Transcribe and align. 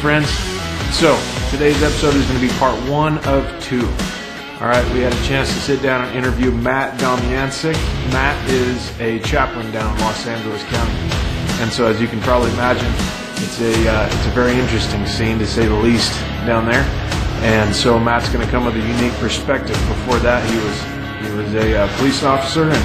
Friends. 0.00 0.30
So, 0.96 1.20
today's 1.50 1.82
episode 1.82 2.14
is 2.14 2.24
going 2.26 2.40
to 2.40 2.46
be 2.46 2.52
part 2.54 2.74
one 2.88 3.18
of 3.26 3.44
two. 3.62 3.86
All 4.58 4.66
right, 4.66 4.82
we 4.94 5.00
had 5.00 5.12
a 5.12 5.22
chance 5.26 5.52
to 5.52 5.60
sit 5.60 5.82
down 5.82 6.02
and 6.02 6.16
interview 6.16 6.50
Matt 6.50 6.98
Domiancic. 6.98 7.74
Matt 8.10 8.50
is 8.50 8.98
a 8.98 9.18
chaplain 9.20 9.70
down 9.72 9.94
in 9.94 10.00
Los 10.00 10.26
Angeles 10.26 10.62
County. 10.64 10.94
And 11.60 11.70
so, 11.70 11.86
as 11.86 12.00
you 12.00 12.08
can 12.08 12.18
probably 12.22 12.50
imagine, 12.52 12.90
it's 13.44 13.60
a, 13.60 13.88
uh, 13.88 14.06
it's 14.06 14.26
a 14.26 14.30
very 14.30 14.58
interesting 14.58 15.04
scene, 15.04 15.38
to 15.38 15.46
say 15.46 15.66
the 15.66 15.74
least, 15.74 16.18
down 16.46 16.64
there. 16.64 16.84
And 17.44 17.74
so, 17.76 17.98
Matt's 17.98 18.30
going 18.30 18.44
to 18.44 18.50
come 18.50 18.64
with 18.64 18.76
a 18.76 18.80
unique 18.80 19.12
perspective. 19.20 19.76
Before 19.86 20.18
that, 20.20 20.40
he 20.48 20.56
was, 20.56 21.28
he 21.28 21.36
was 21.36 21.54
a 21.62 21.76
uh, 21.76 21.96
police 21.98 22.22
officer, 22.22 22.62
and, 22.62 22.84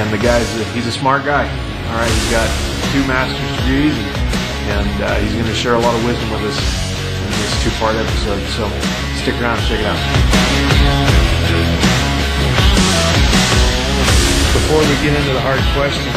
and 0.00 0.12
the 0.12 0.18
guy's 0.18 0.50
a, 0.60 0.64
he's 0.72 0.88
a 0.88 0.92
smart 0.92 1.24
guy. 1.24 1.46
All 1.46 1.94
right, 1.94 2.10
he's 2.10 2.30
got 2.32 2.50
two 2.90 3.06
master's 3.06 3.60
degrees, 3.62 4.23
and, 4.66 5.02
uh, 5.02 5.14
he's 5.20 5.32
going 5.32 5.44
to 5.44 5.54
share 5.54 5.74
a 5.74 5.78
lot 5.78 5.94
of 5.94 6.04
wisdom 6.04 6.30
with 6.30 6.42
us 6.42 6.56
in 6.56 7.30
this 7.30 7.64
two-part 7.64 7.96
episode. 7.96 8.40
So 8.56 8.68
stick 9.20 9.34
around 9.40 9.58
and 9.58 9.66
check 9.68 9.80
it 9.80 9.86
out. 9.86 10.00
Before 14.52 14.80
we 14.80 14.94
get 15.04 15.14
into 15.14 15.32
the 15.32 15.40
hard 15.40 15.60
questions, 15.76 16.14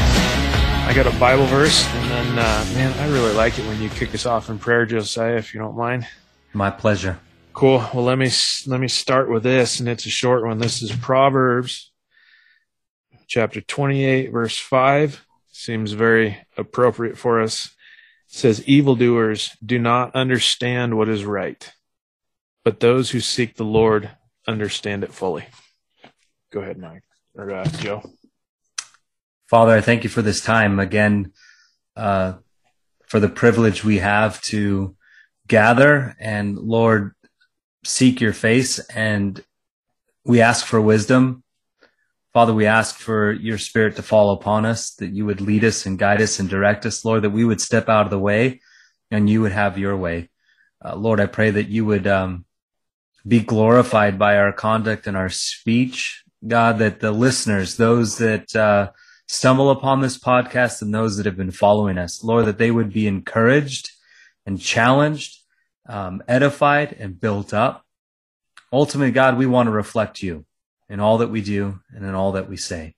I 0.88 0.94
got 0.95 1.06
a 1.06 1.20
Bible 1.20 1.45
verse, 1.48 1.86
and 1.86 2.12
then 2.12 2.39
uh, 2.39 2.66
man, 2.73 2.98
I 3.00 3.08
really 3.12 3.34
like 3.34 3.59
it 3.59 3.66
when 3.66 3.81
you 3.81 3.89
kick 3.89 4.16
us 4.16 4.26
off 4.26 4.50
in 4.50 4.58
prayer, 4.58 4.86
Josiah, 4.86 5.36
if 5.36 5.54
you 5.54 5.59
don't 5.59 5.76
mind. 5.76 6.08
My 6.54 6.72
pleasure. 6.72 7.20
Cool. 7.54 7.84
Well, 7.94 8.04
let 8.06 8.17
me 8.17 8.30
let 8.67 8.80
me 8.80 8.88
start 8.88 9.30
with 9.30 9.44
this, 9.44 9.80
and 9.80 9.89
it's 9.89 10.06
a 10.06 10.09
short 10.09 10.45
one. 10.45 10.59
This 10.59 10.82
is 10.82 10.92
Proverbs 10.92 11.92
chapter 13.28 13.61
28, 13.61 14.32
verse 14.32 14.58
5. 14.58 15.26
Seems 15.52 15.92
very 15.92 16.38
appropriate 16.56 17.17
for 17.17 17.42
us. 17.42 17.76
Says, 18.28 18.67
Evildoers 18.67 19.56
do 19.66 19.80
not 19.80 20.14
understand 20.16 20.97
what 20.97 21.09
is 21.09 21.23
right, 21.23 21.72
but 22.64 22.80
those 22.80 23.11
who 23.11 23.20
seek 23.20 23.56
the 23.56 23.64
Lord 23.64 24.11
understand 24.47 25.03
it 25.03 25.14
fully. 25.14 25.45
Go 26.52 26.59
ahead, 26.59 26.78
Mike 26.78 27.03
or 27.38 27.52
uh, 27.52 27.66
Joe. 27.66 28.03
Father, 29.48 29.73
I 29.73 29.81
thank 29.81 30.03
you 30.03 30.09
for 30.09 30.22
this 30.22 30.42
time 30.42 30.80
again, 30.80 31.31
uh, 31.95 32.33
for 33.05 33.20
the 33.20 33.30
privilege 33.30 33.83
we 33.83 34.00
have 34.00 34.42
to 34.42 34.95
gather 35.48 36.16
and 36.20 36.58
Lord, 36.58 37.14
seek 37.86 38.20
your 38.20 38.33
face 38.33 38.80
and 38.89 39.42
we 40.25 40.42
ask 40.42 40.66
for 40.66 40.81
wisdom 40.81 41.44
Father, 42.33 42.53
we 42.53 42.66
ask 42.66 42.97
for 42.97 43.31
your 43.31 43.58
spirit 43.58 43.95
to 43.95 44.03
fall 44.03 44.31
upon 44.31 44.66
us, 44.66 44.92
that 44.95 45.14
you 45.14 45.25
would 45.25 45.42
lead 45.42 45.64
us 45.64 45.86
and 45.86 45.97
guide 45.97 46.22
us 46.22 46.39
and 46.39 46.50
direct 46.50 46.86
us, 46.86 47.03
Lord, 47.03 47.23
that 47.23 47.31
we 47.31 47.45
would 47.45 47.61
step 47.61 47.89
out 47.89 48.06
of 48.06 48.11
the 48.11 48.20
way 48.20 48.61
and 49.09 49.30
you 49.30 49.42
would 49.42 49.53
have 49.53 49.78
your 49.78 49.95
way. 49.95 50.30
Uh, 50.83 50.95
Lord, 50.95 51.20
I 51.20 51.25
pray 51.25 51.50
that 51.52 51.70
you 51.70 51.86
would 51.86 52.05
um, 52.05 52.45
be 53.27 53.39
glorified 53.39 54.20
by 54.20 54.38
our 54.38 54.52
conduct 54.52 55.08
and 55.08 55.17
our 55.17 55.30
speech. 55.30 56.23
God, 56.45 56.77
that 56.80 56.99
the 56.99 57.11
listeners, 57.11 57.77
those 57.77 58.17
that 58.20 58.55
uh, 58.55 58.92
stumble 59.27 59.71
upon 59.71 60.02
this 60.02 60.17
podcast 60.17 60.82
and 60.82 60.94
those 60.94 61.17
that 61.17 61.26
have 61.26 61.38
been 61.38 61.52
following 61.52 61.98
us, 61.98 62.23
Lord, 62.23 62.45
that 62.45 62.58
they 62.58 62.71
would 62.71 62.94
be 62.94 63.08
encouraged 63.08 63.92
and 64.45 64.61
challenged, 64.61 65.39
um, 65.89 66.21
edified 66.27 66.95
and 66.99 67.20
built 67.20 67.54
up. 67.54 67.83
Ultimately, 68.71 69.11
God, 69.11 69.38
we 69.38 69.45
want 69.45 69.67
to 69.67 69.71
reflect 69.71 70.21
you 70.21 70.45
in 70.89 70.99
all 70.99 71.20
that 71.20 71.30
we 71.30 71.42
do 71.42 71.80
and 71.93 72.05
in 72.05 72.14
all 72.14 72.33
that 72.33 72.49
we 72.49 72.58
say. 72.58 72.95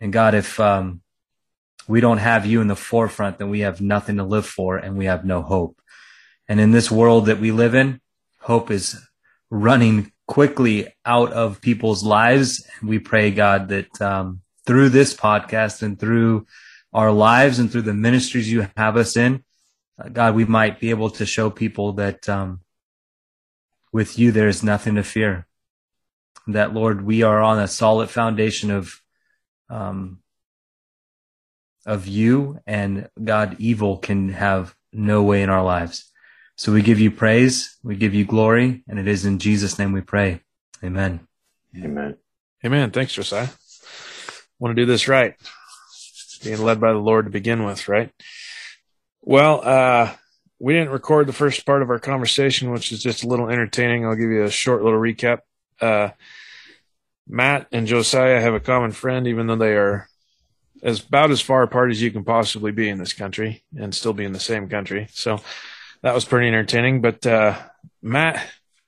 And 0.00 0.12
God, 0.12 0.34
if 0.34 0.58
um, 0.58 1.02
we 1.88 2.00
don't 2.00 2.18
have 2.18 2.46
you 2.46 2.60
in 2.60 2.68
the 2.68 2.76
forefront, 2.76 3.38
then 3.38 3.50
we 3.50 3.60
have 3.60 3.80
nothing 3.80 4.16
to 4.16 4.24
live 4.24 4.46
for 4.46 4.76
and 4.76 4.96
we 4.96 5.06
have 5.06 5.24
no 5.24 5.42
hope. 5.42 5.80
And 6.48 6.60
in 6.60 6.70
this 6.70 6.90
world 6.90 7.26
that 7.26 7.40
we 7.40 7.52
live 7.52 7.74
in, 7.74 8.00
hope 8.40 8.70
is 8.70 8.98
running 9.50 10.12
quickly 10.26 10.94
out 11.04 11.32
of 11.32 11.60
people's 11.60 12.04
lives. 12.04 12.66
And 12.80 12.88
we 12.88 12.98
pray, 12.98 13.30
God, 13.30 13.68
that 13.68 14.00
um, 14.00 14.40
through 14.66 14.90
this 14.90 15.14
podcast 15.14 15.82
and 15.82 15.98
through 15.98 16.46
our 16.92 17.12
lives 17.12 17.58
and 17.58 17.70
through 17.70 17.82
the 17.82 17.94
ministries 17.94 18.50
you 18.50 18.68
have 18.76 18.96
us 18.96 19.16
in, 19.16 19.44
uh, 19.98 20.08
God, 20.08 20.34
we 20.34 20.44
might 20.44 20.80
be 20.80 20.90
able 20.90 21.10
to 21.10 21.26
show 21.26 21.50
people 21.50 21.94
that 21.94 22.28
um, 22.28 22.60
with 23.92 24.18
you 24.18 24.32
there 24.32 24.48
is 24.48 24.62
nothing 24.62 24.94
to 24.94 25.02
fear 25.02 25.46
that 26.46 26.74
Lord, 26.74 27.02
we 27.02 27.22
are 27.22 27.40
on 27.40 27.58
a 27.58 27.68
solid 27.68 28.10
foundation 28.10 28.70
of, 28.70 29.00
um, 29.68 30.18
of 31.86 32.06
you 32.06 32.60
and 32.66 33.08
God, 33.22 33.56
evil 33.58 33.98
can 33.98 34.30
have 34.30 34.74
no 34.92 35.22
way 35.22 35.42
in 35.42 35.50
our 35.50 35.62
lives. 35.62 36.10
So 36.56 36.72
we 36.72 36.82
give 36.82 37.00
you 37.00 37.10
praise, 37.10 37.78
we 37.82 37.96
give 37.96 38.14
you 38.14 38.24
glory, 38.24 38.84
and 38.86 38.98
it 38.98 39.08
is 39.08 39.24
in 39.24 39.38
Jesus' 39.38 39.78
name 39.78 39.92
we 39.92 40.02
pray. 40.02 40.42
Amen. 40.84 41.20
Amen. 41.76 42.16
Amen. 42.64 42.90
Thanks, 42.90 43.14
Josiah. 43.14 43.48
Want 44.58 44.76
to 44.76 44.82
do 44.82 44.86
this 44.86 45.08
right. 45.08 45.34
Being 46.44 46.62
led 46.62 46.80
by 46.80 46.92
the 46.92 46.98
Lord 46.98 47.26
to 47.26 47.30
begin 47.30 47.64
with, 47.64 47.88
right? 47.88 48.10
Well, 49.22 49.60
uh, 49.62 50.12
we 50.58 50.74
didn't 50.74 50.90
record 50.90 51.26
the 51.26 51.32
first 51.32 51.64
part 51.64 51.82
of 51.82 51.88
our 51.88 51.98
conversation, 51.98 52.70
which 52.70 52.92
is 52.92 53.02
just 53.02 53.24
a 53.24 53.26
little 53.26 53.48
entertaining. 53.48 54.04
I'll 54.04 54.14
give 54.14 54.30
you 54.30 54.44
a 54.44 54.50
short 54.50 54.82
little 54.82 54.98
recap. 54.98 55.38
Uh, 55.80 56.10
Matt 57.28 57.68
and 57.70 57.86
Josiah 57.86 58.40
have 58.40 58.54
a 58.54 58.60
common 58.60 58.90
friend, 58.90 59.26
even 59.26 59.46
though 59.46 59.56
they 59.56 59.76
are 59.76 60.08
as 60.82 61.00
about 61.00 61.30
as 61.30 61.40
far 61.40 61.62
apart 61.62 61.90
as 61.90 62.02
you 62.02 62.10
can 62.10 62.24
possibly 62.24 62.72
be 62.72 62.88
in 62.88 62.98
this 62.98 63.12
country 63.12 63.62
and 63.76 63.94
still 63.94 64.12
be 64.12 64.24
in 64.24 64.32
the 64.32 64.40
same 64.40 64.68
country. 64.68 65.08
So 65.12 65.40
that 66.02 66.14
was 66.14 66.24
pretty 66.24 66.48
entertaining. 66.48 67.00
But 67.00 67.26
uh, 67.26 67.56
Matt, 68.02 68.44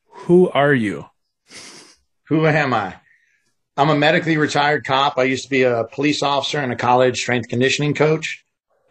who 0.08 0.48
are 0.50 0.74
you? 0.74 1.06
Who 2.24 2.46
am 2.46 2.74
I? 2.74 2.96
I'm 3.76 3.90
a 3.90 3.94
medically 3.94 4.36
retired 4.36 4.84
cop. 4.84 5.18
I 5.18 5.24
used 5.24 5.44
to 5.44 5.50
be 5.50 5.62
a 5.62 5.84
police 5.84 6.22
officer 6.22 6.58
and 6.58 6.72
a 6.72 6.76
college 6.76 7.18
strength 7.18 7.48
conditioning 7.48 7.94
coach. 7.94 8.44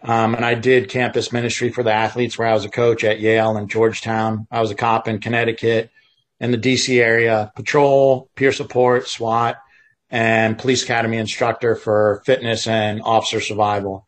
Um, 0.04 0.34
and 0.34 0.44
I 0.44 0.56
did 0.56 0.90
campus 0.90 1.32
ministry 1.32 1.70
for 1.70 1.84
the 1.84 1.94
athletes 1.94 2.38
where 2.38 2.48
I 2.48 2.54
was 2.54 2.66
a 2.66 2.70
coach 2.70 3.04
at 3.04 3.20
Yale 3.20 3.58
and 3.58 3.70
Georgetown. 3.70 4.48
I 4.50 4.60
was 4.60 4.72
a 4.72 4.76
cop 4.76 5.08
in 5.08 5.20
Connecticut 5.20 5.92
in 6.41 6.52
the 6.52 6.57
DC 6.57 7.00
area, 7.00 7.52
patrol, 7.56 8.29
peer 8.35 8.52
support, 8.52 9.07
SWAT, 9.07 9.57
and 10.09 10.57
police 10.57 10.84
academy 10.84 11.18
instructor 11.18 11.75
for 11.75 12.24
fitness 12.25 12.68
and 12.68 13.00
officer 13.03 13.40
survival. 13.40 14.07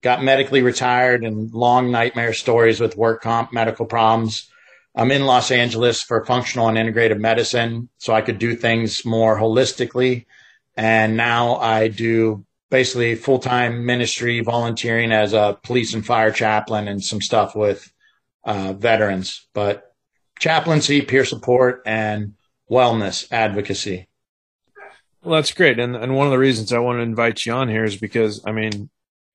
Got 0.00 0.22
medically 0.22 0.62
retired 0.62 1.24
and 1.24 1.52
long 1.52 1.90
nightmare 1.90 2.32
stories 2.32 2.80
with 2.80 2.96
work 2.96 3.20
comp 3.20 3.52
medical 3.52 3.84
problems. 3.84 4.48
I'm 4.94 5.10
in 5.10 5.26
Los 5.26 5.50
Angeles 5.50 6.02
for 6.02 6.24
functional 6.24 6.68
and 6.68 6.78
integrative 6.78 7.18
medicine, 7.18 7.88
so 7.98 8.14
I 8.14 8.22
could 8.22 8.38
do 8.38 8.54
things 8.54 9.04
more 9.04 9.36
holistically. 9.36 10.26
And 10.76 11.16
now 11.16 11.56
I 11.56 11.88
do 11.88 12.46
basically 12.70 13.16
full 13.16 13.40
time 13.40 13.84
ministry, 13.84 14.40
volunteering 14.40 15.10
as 15.10 15.32
a 15.32 15.58
police 15.64 15.94
and 15.94 16.06
fire 16.06 16.30
chaplain, 16.30 16.86
and 16.86 17.02
some 17.02 17.20
stuff 17.20 17.56
with 17.56 17.92
uh, 18.44 18.72
veterans. 18.74 19.48
But 19.52 19.85
chaplaincy, 20.38 21.02
peer 21.02 21.24
support, 21.24 21.82
and 21.86 22.34
wellness 22.70 23.30
advocacy. 23.30 24.08
Well, 25.22 25.36
that's 25.36 25.52
great. 25.52 25.78
And, 25.78 25.96
and 25.96 26.14
one 26.14 26.26
of 26.26 26.30
the 26.30 26.38
reasons 26.38 26.72
I 26.72 26.78
want 26.78 26.98
to 26.98 27.02
invite 27.02 27.44
you 27.44 27.52
on 27.52 27.68
here 27.68 27.84
is 27.84 27.96
because, 27.96 28.42
I 28.46 28.52
mean, 28.52 28.90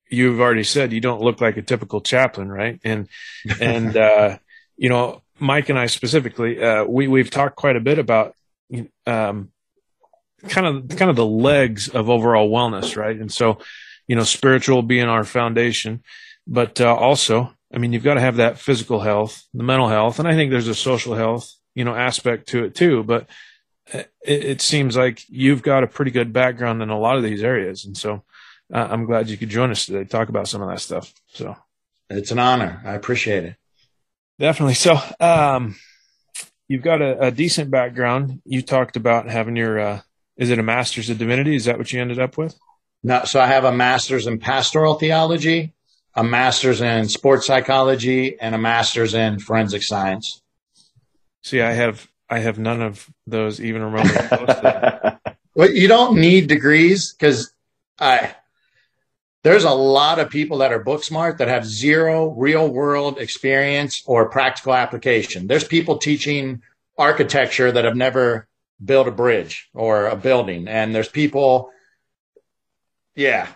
you've 0.08 0.40
already 0.40 0.64
said 0.64 0.92
you 0.92 1.00
don't 1.00 1.20
look 1.20 1.40
like 1.40 1.56
a 1.56 1.62
typical 1.62 2.00
chaplain, 2.00 2.48
right? 2.50 2.80
And, 2.84 3.08
and, 3.60 3.96
uh, 3.96 4.38
you 4.76 4.88
know, 4.88 5.22
Mike 5.38 5.68
and 5.68 5.78
I 5.78 5.86
specifically, 5.86 6.62
uh, 6.62 6.84
we, 6.84 7.08
we've 7.08 7.30
talked 7.30 7.56
quite 7.56 7.76
a 7.76 7.80
bit 7.80 7.98
about, 7.98 8.34
um, 9.06 9.50
kind 10.48 10.66
of, 10.66 10.96
kind 10.96 11.10
of 11.10 11.16
the 11.16 11.26
legs 11.26 11.88
of 11.88 12.08
overall 12.08 12.50
wellness, 12.50 12.96
right? 12.96 13.16
And 13.16 13.30
so, 13.30 13.58
you 14.06 14.16
know, 14.16 14.24
spiritual 14.24 14.82
being 14.82 15.08
our 15.08 15.24
foundation, 15.24 16.02
but, 16.46 16.80
uh, 16.80 16.94
also 16.94 17.52
I 17.72 17.78
mean, 17.78 17.92
you've 17.92 18.04
got 18.04 18.14
to 18.14 18.20
have 18.20 18.36
that 18.36 18.58
physical 18.58 19.00
health, 19.00 19.44
the 19.54 19.62
mental 19.62 19.88
health, 19.88 20.18
and 20.18 20.28
I 20.28 20.34
think 20.34 20.50
there's 20.50 20.68
a 20.68 20.74
social 20.74 21.14
health, 21.14 21.52
you 21.74 21.84
know, 21.84 21.94
aspect 21.94 22.48
to 22.48 22.64
it 22.64 22.74
too. 22.74 23.02
But 23.02 23.28
it, 23.92 24.10
it 24.24 24.60
seems 24.60 24.96
like 24.96 25.24
you've 25.28 25.62
got 25.62 25.84
a 25.84 25.88
pretty 25.88 26.10
good 26.10 26.32
background 26.32 26.82
in 26.82 26.90
a 26.90 26.98
lot 26.98 27.16
of 27.16 27.22
these 27.22 27.42
areas, 27.42 27.84
and 27.84 27.96
so 27.96 28.22
uh, 28.72 28.88
I'm 28.90 29.06
glad 29.06 29.28
you 29.28 29.36
could 29.36 29.48
join 29.48 29.70
us 29.70 29.86
today, 29.86 30.04
talk 30.04 30.28
about 30.28 30.48
some 30.48 30.62
of 30.62 30.68
that 30.68 30.80
stuff. 30.80 31.12
So 31.28 31.56
it's 32.10 32.30
an 32.30 32.38
honor. 32.38 32.80
I 32.84 32.92
appreciate 32.92 33.44
it. 33.44 33.56
Definitely. 34.38 34.74
So, 34.74 34.98
um, 35.20 35.76
you've 36.68 36.82
got 36.82 37.02
a, 37.02 37.26
a, 37.26 37.30
decent 37.30 37.70
background. 37.70 38.40
You 38.44 38.62
talked 38.62 38.96
about 38.96 39.28
having 39.28 39.56
your, 39.56 39.78
uh, 39.78 40.00
is 40.36 40.50
it 40.50 40.58
a 40.58 40.62
master's 40.62 41.10
of 41.10 41.18
divinity? 41.18 41.54
Is 41.54 41.66
that 41.66 41.78
what 41.78 41.92
you 41.92 42.00
ended 42.00 42.18
up 42.18 42.38
with? 42.38 42.58
No. 43.02 43.24
So 43.24 43.40
I 43.40 43.46
have 43.46 43.64
a 43.64 43.72
master's 43.72 44.26
in 44.26 44.38
pastoral 44.38 44.94
theology 44.94 45.74
a 46.14 46.24
master's 46.24 46.80
in 46.80 47.08
sports 47.08 47.46
psychology, 47.46 48.38
and 48.40 48.54
a 48.54 48.58
master's 48.58 49.14
in 49.14 49.38
forensic 49.38 49.82
science. 49.82 50.40
See, 51.42 51.60
I 51.60 51.72
have 51.72 52.08
I 52.28 52.38
have 52.38 52.58
none 52.58 52.80
of 52.82 53.10
those 53.26 53.60
even 53.60 53.82
remotely 53.82 54.12
Well, 55.54 55.70
you 55.70 55.86
don't 55.86 56.18
need 56.18 56.48
degrees 56.48 57.12
because 57.12 57.52
I 57.98 58.34
there's 59.44 59.64
a 59.64 59.70
lot 59.70 60.18
of 60.18 60.30
people 60.30 60.58
that 60.58 60.72
are 60.72 60.78
book 60.78 61.02
smart 61.02 61.38
that 61.38 61.48
have 61.48 61.66
zero 61.66 62.30
real 62.30 62.68
world 62.68 63.18
experience 63.18 64.02
or 64.06 64.28
practical 64.28 64.72
application. 64.72 65.46
There's 65.46 65.64
people 65.64 65.98
teaching 65.98 66.62
architecture 66.96 67.72
that 67.72 67.84
have 67.84 67.96
never 67.96 68.46
built 68.82 69.08
a 69.08 69.12
bridge 69.12 69.68
or 69.74 70.06
a 70.06 70.16
building. 70.16 70.68
And 70.68 70.94
there's 70.94 71.08
people, 71.08 71.70
yeah, 73.14 73.48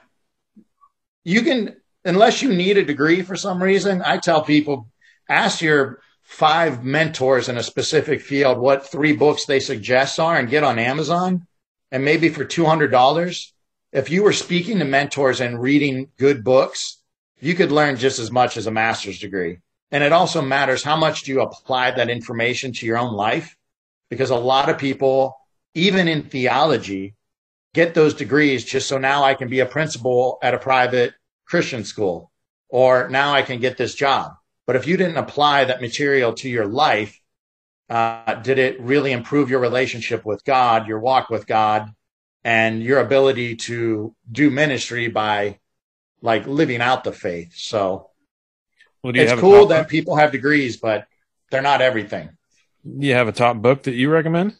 you 1.25 1.43
can, 1.43 1.76
unless 2.06 2.41
you 2.41 2.55
need 2.55 2.79
a 2.79 2.85
degree 2.85 3.23
for 3.23 3.37
some 3.37 3.62
reason, 3.62 4.00
I 4.05 4.19
tell 4.19 4.43
people 4.43 4.88
ask 5.29 5.61
your 5.61 6.00
five 6.23 6.85
mentors 6.85 7.49
in 7.49 7.56
a 7.56 7.62
specific 7.62 8.20
field 8.20 8.58
what 8.58 8.87
three 8.87 9.12
books 9.12 9.44
they 9.44 9.61
suggest 9.61 10.19
are 10.19 10.37
and 10.37 10.49
get 10.49 10.64
on 10.64 10.79
Amazon. 10.79 11.47
And 11.91 12.05
maybe 12.05 12.29
for 12.29 12.44
$200, 12.44 13.53
if 13.93 14.11
you 14.11 14.23
were 14.23 14.32
speaking 14.32 14.79
to 14.79 14.85
mentors 14.85 15.41
and 15.41 15.61
reading 15.61 16.08
good 16.17 16.44
books, 16.44 16.99
you 17.41 17.55
could 17.55 17.73
learn 17.73 17.97
just 17.97 18.19
as 18.19 18.31
much 18.31 18.56
as 18.56 18.67
a 18.67 18.70
master's 18.70 19.19
degree. 19.19 19.58
And 19.91 20.03
it 20.03 20.12
also 20.12 20.43
matters 20.43 20.82
how 20.82 20.97
much 20.97 21.23
do 21.23 21.32
you 21.32 21.41
apply 21.41 21.93
that 21.93 22.11
information 22.11 22.73
to 22.73 22.87
your 22.87 22.99
own 22.99 23.14
life? 23.14 23.56
Because 24.11 24.31
a 24.31 24.37
lot 24.37 24.69
of 24.69 24.79
people, 24.79 25.37
even 25.75 26.08
in 26.08 26.23
theology, 26.23 27.14
get 27.75 27.94
those 27.94 28.14
degrees 28.14 28.64
just 28.64 28.88
so 28.88 28.99
now 28.99 29.23
I 29.25 29.35
can 29.35 29.49
be 29.49 29.61
a 29.61 29.67
principal 29.67 30.38
at 30.43 30.55
a 30.55 30.58
private 30.58 31.14
Christian 31.46 31.84
school, 31.84 32.31
or 32.69 33.08
now 33.08 33.32
I 33.32 33.43
can 33.43 33.60
get 33.60 33.76
this 33.76 33.94
job. 33.94 34.32
But 34.66 34.76
if 34.76 34.87
you 34.87 34.96
didn't 34.96 35.16
apply 35.16 35.64
that 35.64 35.81
material 35.81 36.32
to 36.34 36.48
your 36.48 36.66
life, 36.66 37.20
uh, 37.88 38.34
did 38.34 38.58
it 38.58 38.81
really 38.81 39.12
improve 39.12 39.48
your 39.48 39.60
relationship 39.60 40.25
with 40.25 40.44
God, 40.44 40.88
your 40.88 40.98
walk 40.98 41.31
with 41.31 41.46
God, 41.46 41.90
and 42.43 42.82
your 42.82 42.98
ability 42.98 43.56
to 43.56 44.14
do 44.31 44.50
ministry 44.50 45.08
by 45.08 45.58
like 46.20 46.46
living 46.46 46.81
out 46.81 47.04
the 47.04 47.12
faith? 47.12 47.54
So 47.54 48.10
well, 49.02 49.12
it's 49.14 49.40
cool 49.40 49.66
that 49.66 49.82
book? 49.82 49.88
people 49.88 50.16
have 50.16 50.32
degrees, 50.32 50.78
but 50.78 51.06
they're 51.50 51.62
not 51.62 51.81
everything. 51.81 52.31
Do 52.84 53.06
you 53.06 53.14
have 53.14 53.28
a 53.28 53.32
top 53.32 53.56
book 53.58 53.84
that 53.84 53.94
you 53.94 54.10
recommend? 54.10 54.56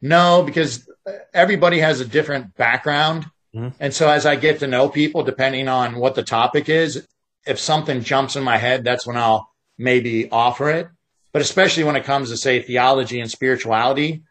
No, 0.00 0.42
because 0.42 0.88
everybody 1.32 1.78
has 1.78 2.00
a 2.00 2.04
different 2.04 2.56
background. 2.56 3.26
Mm-hmm. 3.54 3.68
And 3.80 3.94
so 3.94 4.08
as 4.08 4.26
I 4.26 4.36
get 4.36 4.58
to 4.60 4.66
know 4.66 4.88
people, 4.88 5.22
depending 5.22 5.68
on 5.68 5.96
what 5.96 6.14
the 6.14 6.22
topic 6.22 6.68
is, 6.68 7.06
if 7.46 7.58
something 7.58 8.02
jumps 8.02 8.36
in 8.36 8.42
my 8.42 8.56
head, 8.56 8.84
that's 8.84 9.06
when 9.06 9.16
I'll 9.16 9.48
maybe 9.78 10.30
offer 10.30 10.70
it. 10.70 10.88
But 11.32 11.42
especially 11.42 11.84
when 11.84 11.96
it 11.96 12.04
comes 12.04 12.30
to 12.30 12.36
say 12.36 12.62
theology 12.62 13.20
and 13.20 13.30
spirituality, 13.30 14.22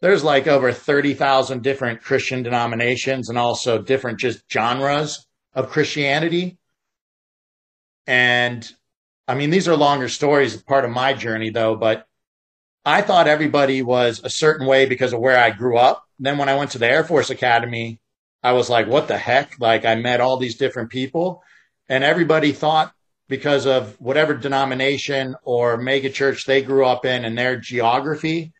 there's 0.00 0.24
like 0.24 0.46
over 0.46 0.72
30,000 0.72 1.62
different 1.62 2.02
Christian 2.02 2.42
denominations 2.42 3.28
and 3.28 3.38
also 3.38 3.80
different 3.80 4.18
just 4.18 4.42
genres 4.50 5.26
of 5.54 5.70
Christianity. 5.70 6.58
And 8.06 8.68
I 9.26 9.34
mean, 9.34 9.50
these 9.50 9.68
are 9.68 9.76
longer 9.76 10.08
stories, 10.08 10.56
part 10.56 10.84
of 10.84 10.90
my 10.90 11.14
journey 11.14 11.50
though, 11.50 11.76
but 11.76 12.06
I 12.84 13.02
thought 13.02 13.28
everybody 13.28 13.82
was 13.82 14.20
a 14.24 14.30
certain 14.30 14.66
way 14.66 14.86
because 14.86 15.12
of 15.12 15.20
where 15.20 15.38
I 15.38 15.50
grew 15.50 15.76
up. 15.76 16.04
Then 16.18 16.38
when 16.38 16.48
I 16.48 16.56
went 16.56 16.70
to 16.72 16.78
the 16.78 16.88
Air 16.88 17.04
Force 17.04 17.28
Academy, 17.28 18.00
I 18.42 18.52
was 18.52 18.70
like, 18.70 18.86
what 18.86 19.08
the 19.08 19.18
heck? 19.18 19.58
Like 19.58 19.84
I 19.84 19.94
met 19.96 20.20
all 20.20 20.36
these 20.36 20.56
different 20.56 20.90
people 20.90 21.42
and 21.88 22.04
everybody 22.04 22.52
thought 22.52 22.92
because 23.28 23.66
of 23.66 24.00
whatever 24.00 24.34
denomination 24.34 25.34
or 25.42 25.76
mega 25.76 26.10
church 26.10 26.46
they 26.46 26.62
grew 26.62 26.86
up 26.86 27.04
in 27.04 27.24
and 27.24 27.36
their 27.36 27.56
geography, 27.58 28.52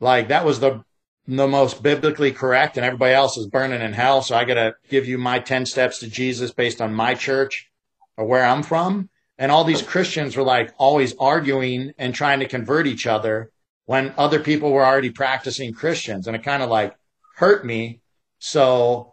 like 0.00 0.28
that 0.28 0.44
was 0.44 0.60
the 0.60 0.84
the 1.28 1.46
most 1.46 1.82
biblically 1.82 2.32
correct 2.32 2.76
and 2.76 2.84
everybody 2.84 3.14
else 3.14 3.36
is 3.36 3.46
burning 3.46 3.80
in 3.80 3.92
hell. 3.92 4.22
So 4.22 4.34
I 4.36 4.44
got 4.44 4.54
to 4.54 4.74
give 4.88 5.06
you 5.06 5.18
my 5.18 5.38
10 5.38 5.66
steps 5.66 6.00
to 6.00 6.08
Jesus 6.08 6.50
based 6.52 6.80
on 6.80 6.92
my 6.92 7.14
church 7.14 7.70
or 8.16 8.26
where 8.26 8.44
I'm 8.44 8.62
from. 8.62 9.08
And 9.38 9.50
all 9.50 9.64
these 9.64 9.82
Christians 9.82 10.36
were 10.36 10.42
like 10.42 10.74
always 10.78 11.14
arguing 11.18 11.92
and 11.96 12.14
trying 12.14 12.40
to 12.40 12.48
convert 12.48 12.86
each 12.86 13.06
other 13.06 13.50
when 13.86 14.14
other 14.16 14.40
people 14.40 14.72
were 14.72 14.84
already 14.84 15.10
practicing 15.10 15.72
Christians. 15.72 16.26
And 16.26 16.36
it 16.36 16.42
kind 16.42 16.62
of 16.62 16.68
like 16.68 16.94
hurt 17.36 17.64
me. 17.64 18.00
So 18.44 19.12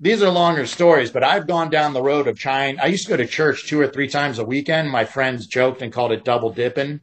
these 0.00 0.22
are 0.22 0.30
longer 0.30 0.64
stories, 0.64 1.10
but 1.10 1.22
I've 1.22 1.46
gone 1.46 1.68
down 1.68 1.92
the 1.92 2.02
road 2.02 2.26
of 2.26 2.38
trying. 2.38 2.80
I 2.80 2.86
used 2.86 3.04
to 3.04 3.10
go 3.10 3.18
to 3.18 3.26
church 3.26 3.66
two 3.66 3.78
or 3.78 3.86
three 3.86 4.08
times 4.08 4.38
a 4.38 4.46
weekend. 4.46 4.90
My 4.90 5.04
friends 5.04 5.46
joked 5.46 5.82
and 5.82 5.92
called 5.92 6.12
it 6.12 6.24
double 6.24 6.50
dipping 6.50 7.00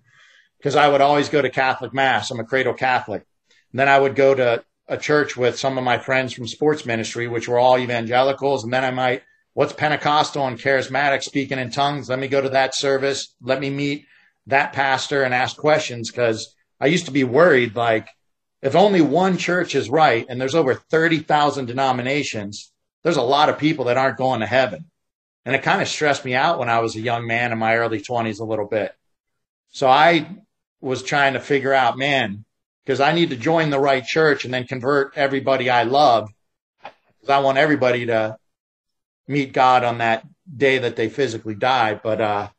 because 0.58 0.76
I 0.76 0.88
would 0.88 1.02
always 1.02 1.30
go 1.30 1.44
to 1.44 1.50
Catholic 1.52 1.94
Mass. 1.94 2.32
I'm 2.32 2.40
a 2.40 2.44
cradle 2.44 2.74
Catholic. 2.74 3.24
And 3.72 3.80
then 3.80 3.88
I 3.88 4.00
would 4.00 4.16
go 4.16 4.34
to 4.34 4.64
a 4.88 4.98
church 4.98 5.38
with 5.38 5.60
some 5.60 5.78
of 5.78 5.84
my 5.84 6.00
friends 6.00 6.34
from 6.34 6.48
sports 6.48 6.88
ministry, 6.88 7.28
which 7.28 7.48
were 7.48 7.60
all 7.60 7.78
evangelicals. 7.78 8.64
And 8.64 8.74
then 8.74 8.84
I 8.84 8.90
might, 8.90 9.22
what's 9.54 9.74
Pentecostal 9.74 10.48
and 10.48 10.58
charismatic 10.58 11.22
speaking 11.22 11.60
in 11.60 11.70
tongues? 11.70 12.10
Let 12.10 12.18
me 12.18 12.28
go 12.28 12.42
to 12.42 12.50
that 12.50 12.74
service. 12.74 13.36
Let 13.40 13.60
me 13.60 13.70
meet 13.70 14.08
that 14.48 14.74
pastor 14.74 15.22
and 15.22 15.36
ask 15.36 15.56
questions 15.56 16.10
because 16.10 16.56
I 16.82 16.88
used 16.88 17.06
to 17.06 17.12
be 17.12 17.24
worried 17.24 17.76
like, 17.76 18.08
if 18.66 18.76
only 18.76 19.00
one 19.00 19.38
church 19.38 19.76
is 19.76 19.92
right 19.92 20.26
and 20.28 20.42
there's 20.42 20.56
over 20.56 20.74
30,000 20.74 21.68
denominations, 21.68 22.72
there's 23.04 23.16
a 23.16 23.22
lot 23.22 23.48
of 23.48 23.60
people 23.60 23.86
that 23.86 23.98
aren't 23.98 24.18
going 24.18 24.40
to 24.40 24.48
heaven. 24.48 24.86
And 25.46 25.56
it 25.56 25.62
kind 25.62 25.84
of 25.84 25.88
stressed 25.88 26.26
me 26.26 26.34
out 26.34 26.58
when 26.58 26.68
I 26.68 26.80
was 26.80 26.96
a 26.96 27.00
young 27.00 27.28
man 27.28 27.52
in 27.52 27.60
my 27.60 27.78
early 27.78 28.02
20s 28.02 28.40
a 28.40 28.44
little 28.44 28.66
bit. 28.66 28.96
So 29.70 29.88
I 29.88 30.40
was 30.82 31.04
trying 31.04 31.34
to 31.34 31.40
figure 31.40 31.76
out, 31.76 31.96
man, 31.96 32.44
because 32.84 33.00
I 33.00 33.14
need 33.14 33.30
to 33.30 33.36
join 33.36 33.70
the 33.70 33.80
right 33.80 34.04
church 34.04 34.46
and 34.46 34.54
then 34.54 34.66
convert 34.66 35.16
everybody 35.16 35.70
I 35.70 35.84
love. 35.84 36.32
Because 36.82 37.30
I 37.30 37.42
want 37.42 37.60
everybody 37.60 38.08
to 38.08 38.36
meet 39.28 39.54
God 39.54 39.84
on 39.84 40.00
that 40.00 40.26
day 40.52 40.80
that 40.80 40.96
they 40.96 41.10
physically 41.10 41.54
die. 41.54 42.00
But 42.02 42.20
uh, 42.20 42.50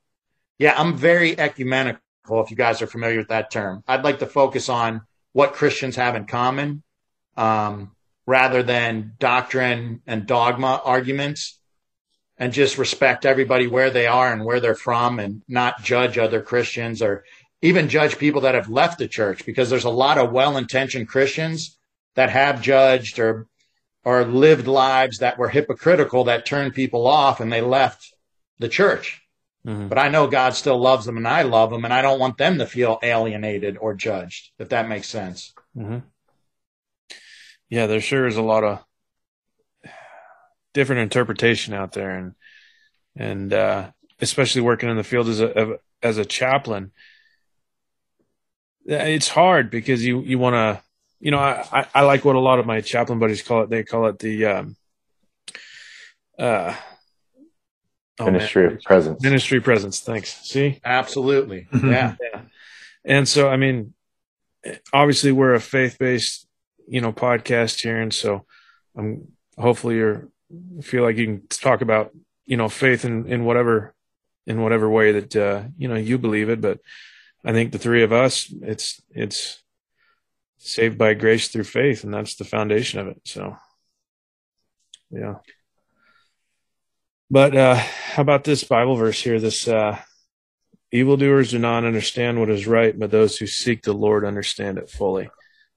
yeah, 0.56 0.74
I'm 0.80 0.96
very 0.96 1.36
ecumenical, 1.36 1.98
if 2.30 2.52
you 2.52 2.56
guys 2.56 2.80
are 2.80 2.86
familiar 2.86 3.18
with 3.18 3.28
that 3.30 3.50
term. 3.50 3.82
I'd 3.88 4.04
like 4.04 4.20
to 4.20 4.26
focus 4.26 4.68
on 4.68 5.00
what 5.36 5.52
Christians 5.52 5.96
have 5.96 6.16
in 6.16 6.24
common. 6.24 6.82
Um, 7.36 7.92
rather 8.26 8.62
than 8.62 9.12
doctrine 9.18 10.00
and 10.06 10.26
dogma 10.26 10.80
arguments 10.82 11.60
and 12.38 12.54
just 12.54 12.78
respect 12.78 13.26
everybody 13.26 13.66
where 13.66 13.90
they 13.90 14.06
are 14.06 14.32
and 14.32 14.46
where 14.46 14.60
they're 14.60 14.74
from 14.74 15.18
and 15.18 15.42
not 15.46 15.82
judge 15.82 16.16
other 16.16 16.40
Christians 16.40 17.02
or 17.02 17.22
even 17.60 17.90
judge 17.90 18.18
people 18.18 18.40
that 18.40 18.54
have 18.54 18.70
left 18.70 18.98
the 18.98 19.08
church 19.08 19.44
because 19.44 19.68
there's 19.68 19.84
a 19.84 19.90
lot 19.90 20.16
of 20.16 20.32
well-intentioned 20.32 21.06
Christians 21.06 21.78
that 22.14 22.30
have 22.30 22.62
judged 22.62 23.18
or 23.18 23.46
or 24.04 24.24
lived 24.24 24.66
lives 24.66 25.18
that 25.18 25.36
were 25.36 25.50
hypocritical 25.50 26.24
that 26.24 26.46
turned 26.46 26.72
people 26.72 27.06
off 27.06 27.40
and 27.40 27.52
they 27.52 27.60
left 27.60 28.14
the 28.58 28.70
church. 28.70 29.20
Mm-hmm. 29.66 29.88
But 29.88 29.98
I 29.98 30.08
know 30.08 30.28
God 30.28 30.54
still 30.54 30.78
loves 30.78 31.06
them 31.06 31.16
and 31.16 31.26
I 31.26 31.42
love 31.42 31.70
them 31.70 31.84
and 31.84 31.92
I 31.92 32.02
don't 32.02 32.20
want 32.20 32.38
them 32.38 32.58
to 32.58 32.66
feel 32.66 32.98
alienated 33.02 33.76
or 33.78 33.94
judged, 33.94 34.50
if 34.58 34.68
that 34.68 34.88
makes 34.88 35.08
sense. 35.08 35.52
Mm-hmm 35.76 35.98
yeah, 37.68 37.86
there 37.86 38.00
sure 38.00 38.26
is 38.26 38.36
a 38.36 38.42
lot 38.42 38.64
of 38.64 38.84
different 40.72 41.02
interpretation 41.02 41.74
out 41.74 41.92
there, 41.92 42.10
and 42.10 42.34
and 43.16 43.52
uh, 43.52 43.90
especially 44.20 44.60
working 44.62 44.88
in 44.88 44.96
the 44.96 45.04
field 45.04 45.28
as 45.28 45.40
a 45.40 45.78
as 46.02 46.18
a 46.18 46.24
chaplain, 46.24 46.92
it's 48.84 49.28
hard 49.28 49.70
because 49.70 50.04
you 50.04 50.20
you 50.20 50.38
want 50.38 50.54
to, 50.54 50.82
you 51.18 51.30
know, 51.30 51.38
I 51.38 51.86
I 51.94 52.02
like 52.02 52.24
what 52.24 52.36
a 52.36 52.40
lot 52.40 52.58
of 52.58 52.66
my 52.66 52.80
chaplain 52.80 53.18
buddies 53.18 53.42
call 53.42 53.62
it. 53.62 53.70
They 53.70 53.82
call 53.82 54.06
it 54.06 54.18
the 54.18 54.46
um, 54.46 54.76
uh, 56.38 56.74
oh, 58.20 58.26
ministry 58.26 58.66
man. 58.66 58.76
of 58.76 58.82
presence. 58.82 59.22
Ministry 59.22 59.60
presence. 59.60 60.00
Thanks. 60.00 60.46
See, 60.46 60.80
absolutely, 60.84 61.68
yeah. 61.72 62.16
yeah. 62.20 62.42
And 63.04 63.28
so, 63.28 63.48
I 63.48 63.56
mean, 63.56 63.94
obviously, 64.92 65.32
we're 65.32 65.54
a 65.54 65.60
faith 65.60 65.98
based 65.98 66.46
you 66.88 67.00
know 67.00 67.12
podcast 67.12 67.82
here, 67.82 68.00
and 68.00 68.12
so 68.12 68.44
I'm 68.96 69.28
hopefully 69.58 69.96
you 69.96 70.30
feel 70.82 71.02
like 71.02 71.16
you 71.16 71.26
can 71.26 71.46
talk 71.48 71.80
about 71.80 72.12
you 72.46 72.56
know 72.56 72.68
faith 72.68 73.04
in 73.04 73.26
in 73.26 73.44
whatever 73.44 73.94
in 74.46 74.62
whatever 74.62 74.88
way 74.88 75.12
that 75.12 75.36
uh, 75.36 75.62
you 75.76 75.88
know 75.88 75.96
you 75.96 76.18
believe 76.18 76.48
it. 76.48 76.60
But 76.60 76.80
I 77.44 77.52
think 77.52 77.72
the 77.72 77.78
three 77.78 78.02
of 78.02 78.12
us, 78.12 78.52
it's 78.62 79.02
it's 79.10 79.62
saved 80.58 80.98
by 80.98 81.14
grace 81.14 81.48
through 81.48 81.64
faith, 81.64 82.04
and 82.04 82.12
that's 82.12 82.36
the 82.36 82.44
foundation 82.44 83.00
of 83.00 83.08
it. 83.08 83.20
So, 83.24 83.56
yeah. 85.10 85.36
But 87.30 87.56
uh, 87.56 87.74
how 87.74 88.22
about 88.22 88.44
this 88.44 88.64
Bible 88.64 88.96
verse 88.96 89.20
here? 89.20 89.40
This 89.40 89.66
uh, 89.66 89.98
evildoers 90.92 91.50
do 91.50 91.58
not 91.58 91.84
understand 91.84 92.38
what 92.38 92.50
is 92.50 92.66
right, 92.66 92.96
but 92.96 93.10
those 93.10 93.36
who 93.36 93.46
seek 93.46 93.82
the 93.82 93.92
Lord 93.92 94.24
understand 94.24 94.78
it 94.78 94.90
fully. 94.90 95.28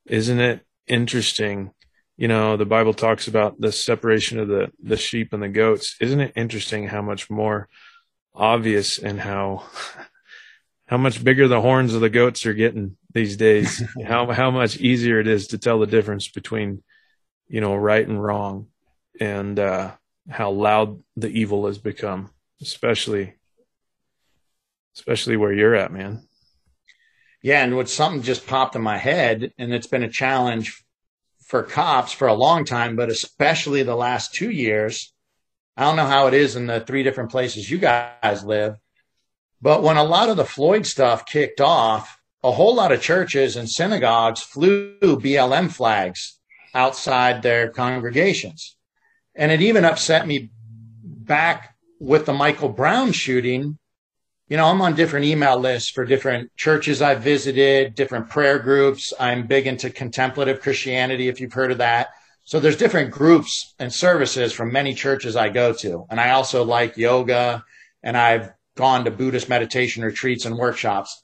Isn't 0.06 0.40
it 0.40 0.66
interesting. 0.90 1.72
You 2.18 2.28
know, 2.28 2.58
the 2.58 2.66
Bible 2.66 2.94
talks 2.94 3.28
about 3.28 3.62
the 3.62 3.72
separation 3.72 4.40
of 4.40 4.50
the, 4.50 4.72
the 4.84 4.98
sheep 4.98 5.32
and 5.32 5.42
the 5.42 5.48
goats. 5.48 5.96
Isn't 6.02 6.20
it 6.20 6.34
interesting 6.36 6.88
how 6.88 7.02
much 7.02 7.30
more 7.30 7.70
obvious 8.36 8.98
and 8.98 9.22
how, 9.22 9.64
how 10.88 10.98
much 10.98 11.24
bigger 11.24 11.48
the 11.48 11.62
horns 11.62 11.94
of 11.94 12.02
the 12.02 12.10
goats 12.10 12.46
are 12.46 12.54
getting 12.54 12.98
these 13.14 13.38
days? 13.38 13.82
how, 14.06 14.30
how 14.32 14.52
much 14.52 14.78
easier 14.78 15.20
it 15.20 15.28
is 15.28 15.48
to 15.48 15.58
tell 15.58 15.80
the 15.80 15.88
difference 15.88 16.28
between, 16.28 16.84
you 17.48 17.62
know, 17.62 17.76
right 17.76 18.06
and 18.06 18.22
wrong. 18.22 18.68
And, 19.22 19.58
uh, 19.58 19.92
how 20.30 20.52
loud 20.52 21.02
the 21.16 21.30
evil 21.30 21.68
has 21.68 21.78
become, 21.78 22.30
especially 22.62 23.36
especially 24.96 25.38
where 25.38 25.54
you're 25.54 25.76
at, 25.76 25.94
man. 25.94 26.28
Yeah, 27.42 27.64
and 27.64 27.76
what 27.76 27.90
something 27.90 28.22
just 28.22 28.48
popped 28.48 28.76
in 28.76 28.82
my 28.82 28.98
head, 28.98 29.54
and 29.58 29.74
it's 29.74 29.88
been 29.88 30.04
a 30.04 30.10
challenge 30.10 30.84
for 31.46 31.64
cops 31.64 32.12
for 32.12 32.28
a 32.28 32.34
long 32.34 32.66
time, 32.66 32.96
but 32.96 33.10
especially 33.10 33.82
the 33.84 33.96
last 33.96 34.34
two 34.34 34.50
years. 34.50 35.14
I 35.78 35.84
don't 35.84 35.96
know 35.96 36.06
how 36.06 36.28
it 36.28 36.34
is 36.34 36.58
in 36.58 36.68
the 36.68 36.82
three 36.82 37.04
different 37.04 37.32
places 37.32 37.72
you 37.72 37.78
guys 37.78 38.44
live, 38.44 38.76
but 39.62 39.82
when 39.82 39.96
a 39.96 40.04
lot 40.04 40.30
of 40.30 40.36
the 40.36 40.46
Floyd 40.46 40.86
stuff 40.86 41.26
kicked 41.26 41.62
off, 41.62 42.20
a 42.44 42.52
whole 42.52 42.76
lot 42.76 42.92
of 42.92 43.02
churches 43.02 43.56
and 43.56 43.70
synagogues 43.70 44.42
flew 44.42 44.98
BLM 45.00 45.72
flags 45.72 46.40
outside 46.74 47.42
their 47.42 47.70
congregations. 47.70 48.76
And 49.36 49.52
it 49.52 49.62
even 49.62 49.86
upset 49.86 50.28
me 50.28 50.52
back 51.04 51.76
with 52.00 52.26
the 52.26 52.34
Michael 52.34 52.70
Brown 52.70 53.12
shooting. 53.12 53.78
You 54.48 54.58
know, 54.58 54.66
I'm 54.66 54.82
on 54.82 54.96
different 54.96 55.26
email 55.26 55.60
lists 55.60 55.92
for 55.92 56.06
different 56.06 56.56
churches 56.56 57.02
I've 57.02 57.22
visited, 57.22 57.94
different 57.94 58.30
prayer 58.30 58.58
groups. 58.58 59.14
I'm 59.20 59.46
big 59.46 59.68
into 59.68 59.92
contemplative 59.92 60.62
Christianity, 60.62 61.28
if 61.28 61.40
you've 61.40 61.54
heard 61.54 61.72
of 61.72 61.78
that. 61.78 62.10
So 62.46 62.60
there's 62.60 62.78
different 62.78 63.12
groups 63.12 63.76
and 63.78 63.94
services 63.94 64.52
from 64.52 64.74
many 64.74 64.96
churches 64.96 65.36
I 65.36 65.50
go 65.50 65.72
to. 65.74 66.08
And 66.10 66.20
I 66.20 66.32
also 66.32 66.64
like 66.64 66.98
yoga 66.98 67.64
and 68.02 68.18
I've 68.18 68.52
gone 68.76 69.06
to 69.06 69.12
Buddhist 69.12 69.50
meditation 69.50 70.04
retreats 70.04 70.46
and 70.46 70.58
workshops. 70.58 71.22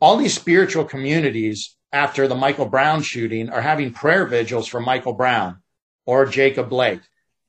All 0.00 0.16
these 0.16 0.34
spiritual 0.34 0.86
communities 0.86 1.76
after 1.92 2.26
the 2.26 2.34
Michael 2.34 2.66
Brown 2.66 3.02
shooting 3.02 3.50
are 3.50 3.60
having 3.60 3.92
prayer 3.92 4.24
vigils 4.24 4.66
for 4.66 4.80
Michael 4.80 5.12
Brown 5.12 5.60
or 6.06 6.24
Jacob 6.24 6.70
Blake 6.70 7.00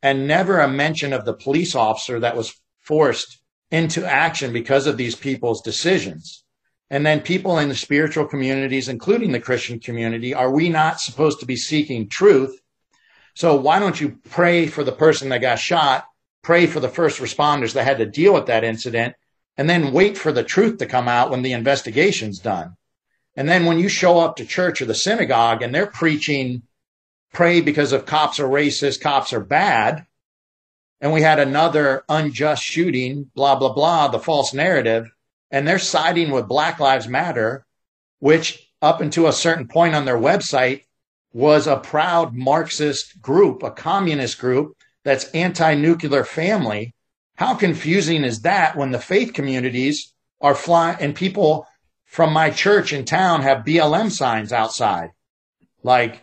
and 0.04 0.28
never 0.28 0.60
a 0.60 0.68
mention 0.68 1.14
of 1.14 1.24
the 1.24 1.34
police 1.34 1.74
officer 1.74 2.20
that 2.20 2.36
was 2.36 2.54
forced 2.82 3.40
into 3.72 4.06
action 4.06 4.52
because 4.52 4.86
of 4.86 4.98
these 4.98 5.16
people's 5.16 5.62
decisions. 5.62 6.44
And 6.90 7.06
then 7.06 7.22
people 7.22 7.58
in 7.58 7.70
the 7.70 7.76
spiritual 7.76 8.28
communities, 8.28 8.90
including 8.90 9.32
the 9.32 9.40
Christian 9.40 9.80
community, 9.80 10.34
are 10.34 10.52
we 10.52 10.68
not 10.68 11.00
supposed 11.00 11.40
to 11.40 11.46
be 11.46 11.56
seeking 11.56 12.10
truth? 12.10 12.60
So 13.34 13.56
why 13.56 13.80
don't 13.80 14.00
you 14.00 14.20
pray 14.30 14.68
for 14.68 14.84
the 14.84 14.92
person 14.92 15.30
that 15.30 15.42
got 15.42 15.58
shot, 15.58 16.06
pray 16.44 16.68
for 16.68 16.82
the 16.82 16.90
first 16.90 17.20
responders 17.20 17.74
that 17.74 17.86
had 17.86 17.98
to 17.98 18.06
deal 18.06 18.34
with 18.34 18.46
that 18.48 18.66
incident, 18.66 19.16
and 19.58 19.70
then 19.70 19.94
wait 19.94 20.18
for 20.18 20.32
the 20.32 20.44
truth 20.44 20.80
to 20.80 20.86
come 20.86 21.08
out 21.08 21.32
when 21.32 21.42
the 21.42 21.54
investigation's 21.54 22.40
done? 22.40 22.76
And 23.36 23.48
then 23.48 23.66
when 23.66 23.80
you 23.80 23.88
show 23.88 24.20
up 24.20 24.36
to 24.36 24.46
church 24.46 24.82
or 24.82 24.86
the 24.86 24.94
synagogue 24.94 25.64
and 25.64 25.74
they're 25.74 25.88
preaching, 25.88 26.64
pray 27.34 27.60
because 27.60 27.92
of 27.92 28.06
cops 28.06 28.40
are 28.40 28.48
racist, 28.48 29.02
cops 29.02 29.34
are 29.34 29.42
bad. 29.42 30.06
And 31.02 31.12
we 31.12 31.22
had 31.22 31.40
another 31.40 32.04
unjust 32.08 32.64
shooting, 32.64 33.30
blah, 33.36 33.56
blah, 33.56 33.74
blah, 33.74 34.08
the 34.08 34.20
false 34.20 34.54
narrative. 34.54 35.12
And 35.52 35.68
they're 35.68 35.80
siding 35.80 36.32
with 36.32 36.48
Black 36.48 36.80
Lives 36.80 37.08
Matter, 37.08 37.66
which 38.20 38.72
up 38.82 39.02
until 39.02 39.28
a 39.28 39.34
certain 39.34 39.68
point 39.68 39.96
on 39.96 40.06
their 40.06 40.18
website 40.18 40.84
was 41.34 41.68
a 41.68 41.78
proud 41.78 42.34
Marxist 42.34 43.22
group, 43.22 43.64
a 43.64 43.72
communist 43.72 44.40
group 44.40 44.78
that's 45.04 45.26
anti 45.32 45.76
nuclear 45.76 46.24
family. 46.24 46.94
How 47.36 47.56
confusing 47.56 48.24
is 48.24 48.42
that 48.42 48.78
when 48.78 48.92
the 48.92 49.00
faith 49.00 49.34
communities 49.34 50.14
are 50.40 50.56
flying 50.56 50.98
and 51.00 51.16
people 51.16 51.68
from 52.06 52.32
my 52.32 52.52
church 52.52 52.94
in 52.94 53.06
town 53.06 53.42
have 53.42 53.66
BLM 53.66 54.12
signs 54.12 54.54
outside. 54.54 55.10
Like, 55.82 56.22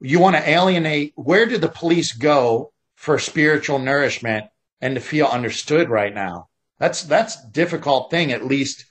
you 0.00 0.18
want 0.20 0.36
to 0.36 0.48
alienate, 0.48 1.12
where 1.16 1.46
did 1.46 1.60
the 1.60 1.68
police 1.68 2.12
go 2.12 2.72
for 2.94 3.18
spiritual 3.18 3.78
nourishment 3.78 4.46
and 4.80 4.94
to 4.94 5.00
feel 5.00 5.26
understood 5.26 5.88
right 5.88 6.14
now? 6.14 6.48
That's, 6.78 7.02
that's 7.02 7.42
difficult 7.50 8.10
thing, 8.10 8.32
at 8.32 8.44
least 8.44 8.84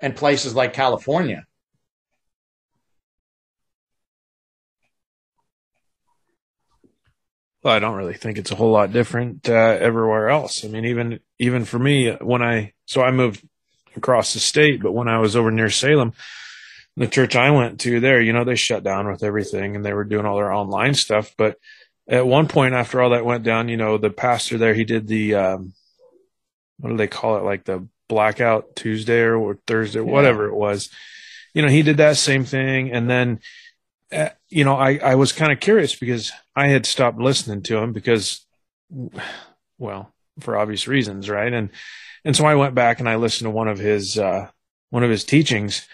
in 0.00 0.12
places 0.12 0.54
like 0.54 0.74
California. 0.74 1.46
Well, 7.62 7.74
I 7.74 7.78
don't 7.78 7.96
really 7.96 8.14
think 8.14 8.38
it's 8.38 8.50
a 8.50 8.56
whole 8.56 8.72
lot 8.72 8.92
different 8.92 9.48
uh, 9.48 9.52
everywhere 9.52 10.28
else. 10.28 10.64
I 10.64 10.68
mean, 10.68 10.84
even 10.84 11.20
even 11.38 11.64
for 11.64 11.78
me, 11.78 12.10
when 12.20 12.42
I 12.42 12.72
so 12.86 13.02
I 13.02 13.12
moved 13.12 13.46
across 13.96 14.34
the 14.34 14.40
state. 14.40 14.82
But 14.82 14.92
when 14.92 15.08
I 15.08 15.18
was 15.18 15.36
over 15.36 15.50
near 15.50 15.70
Salem, 15.70 16.12
the 16.96 17.06
church 17.06 17.36
I 17.36 17.50
went 17.50 17.80
to 17.80 18.00
there, 18.00 18.20
you 18.20 18.32
know, 18.32 18.44
they 18.44 18.54
shut 18.54 18.82
down 18.84 19.10
with 19.10 19.22
everything 19.22 19.76
and 19.76 19.84
they 19.84 19.94
were 19.94 20.04
doing 20.04 20.26
all 20.26 20.36
their 20.36 20.52
online 20.52 20.94
stuff. 20.94 21.34
But 21.36 21.56
at 22.08 22.26
one 22.26 22.48
point, 22.48 22.74
after 22.74 23.00
all 23.00 23.10
that 23.10 23.24
went 23.24 23.44
down, 23.44 23.68
you 23.68 23.76
know, 23.76 23.96
the 23.96 24.10
pastor 24.10 24.58
there, 24.58 24.74
he 24.74 24.84
did 24.84 25.06
the, 25.06 25.34
um, 25.34 25.72
what 26.78 26.90
do 26.90 26.96
they 26.96 27.06
call 27.06 27.36
it? 27.36 27.44
Like 27.44 27.64
the 27.64 27.86
blackout 28.08 28.76
Tuesday 28.76 29.22
or 29.22 29.58
Thursday, 29.66 30.00
yeah. 30.00 30.04
whatever 30.04 30.46
it 30.48 30.54
was. 30.54 30.90
You 31.54 31.62
know, 31.62 31.68
he 31.68 31.82
did 31.82 31.96
that 31.96 32.16
same 32.16 32.44
thing. 32.44 32.90
And 32.90 33.08
then, 33.08 33.40
uh, 34.12 34.30
you 34.50 34.64
know, 34.64 34.74
I, 34.74 34.96
I 34.96 35.14
was 35.14 35.32
kind 35.32 35.52
of 35.52 35.60
curious 35.60 35.94
because 35.94 36.32
I 36.54 36.68
had 36.68 36.84
stopped 36.84 37.18
listening 37.18 37.62
to 37.64 37.78
him 37.78 37.92
because, 37.94 38.44
well, 39.78 40.12
for 40.40 40.56
obvious 40.56 40.86
reasons, 40.86 41.30
right? 41.30 41.52
And 41.52 41.70
and 42.24 42.36
so 42.36 42.44
I 42.44 42.54
went 42.54 42.74
back 42.74 43.00
and 43.00 43.08
I 43.08 43.16
listened 43.16 43.46
to 43.46 43.50
one 43.50 43.68
of 43.68 43.78
his, 43.78 44.16
uh, 44.16 44.48
one 44.90 45.02
of 45.02 45.10
his 45.10 45.24
teachings 45.24 45.88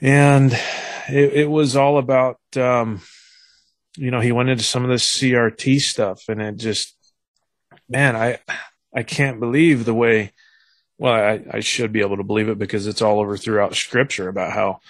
and 0.00 0.52
it, 1.08 1.32
it 1.32 1.50
was 1.50 1.76
all 1.76 1.98
about, 1.98 2.38
um, 2.56 3.00
you 3.96 4.10
know, 4.10 4.20
he 4.20 4.32
went 4.32 4.48
into 4.48 4.64
some 4.64 4.84
of 4.84 4.90
this 4.90 5.18
CRT 5.18 5.80
stuff 5.80 6.28
and 6.28 6.40
it 6.40 6.56
just, 6.56 6.94
man, 7.88 8.14
I, 8.14 8.38
I 8.94 9.02
can't 9.02 9.40
believe 9.40 9.84
the 9.84 9.94
way, 9.94 10.32
well, 10.98 11.14
I, 11.14 11.44
I 11.50 11.60
should 11.60 11.92
be 11.92 12.00
able 12.00 12.16
to 12.16 12.24
believe 12.24 12.48
it 12.48 12.58
because 12.58 12.86
it's 12.86 13.02
all 13.02 13.20
over 13.20 13.36
throughout 13.36 13.74
scripture 13.74 14.28
about 14.28 14.52
how, 14.52 14.80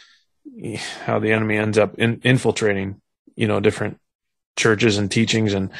how 1.04 1.18
the 1.18 1.32
enemy 1.32 1.56
ends 1.56 1.78
up 1.78 1.98
in, 1.98 2.20
infiltrating, 2.24 3.00
you 3.36 3.46
know, 3.46 3.60
different 3.60 3.98
churches 4.56 4.98
and 4.98 5.10
teachings 5.10 5.54
and, 5.54 5.70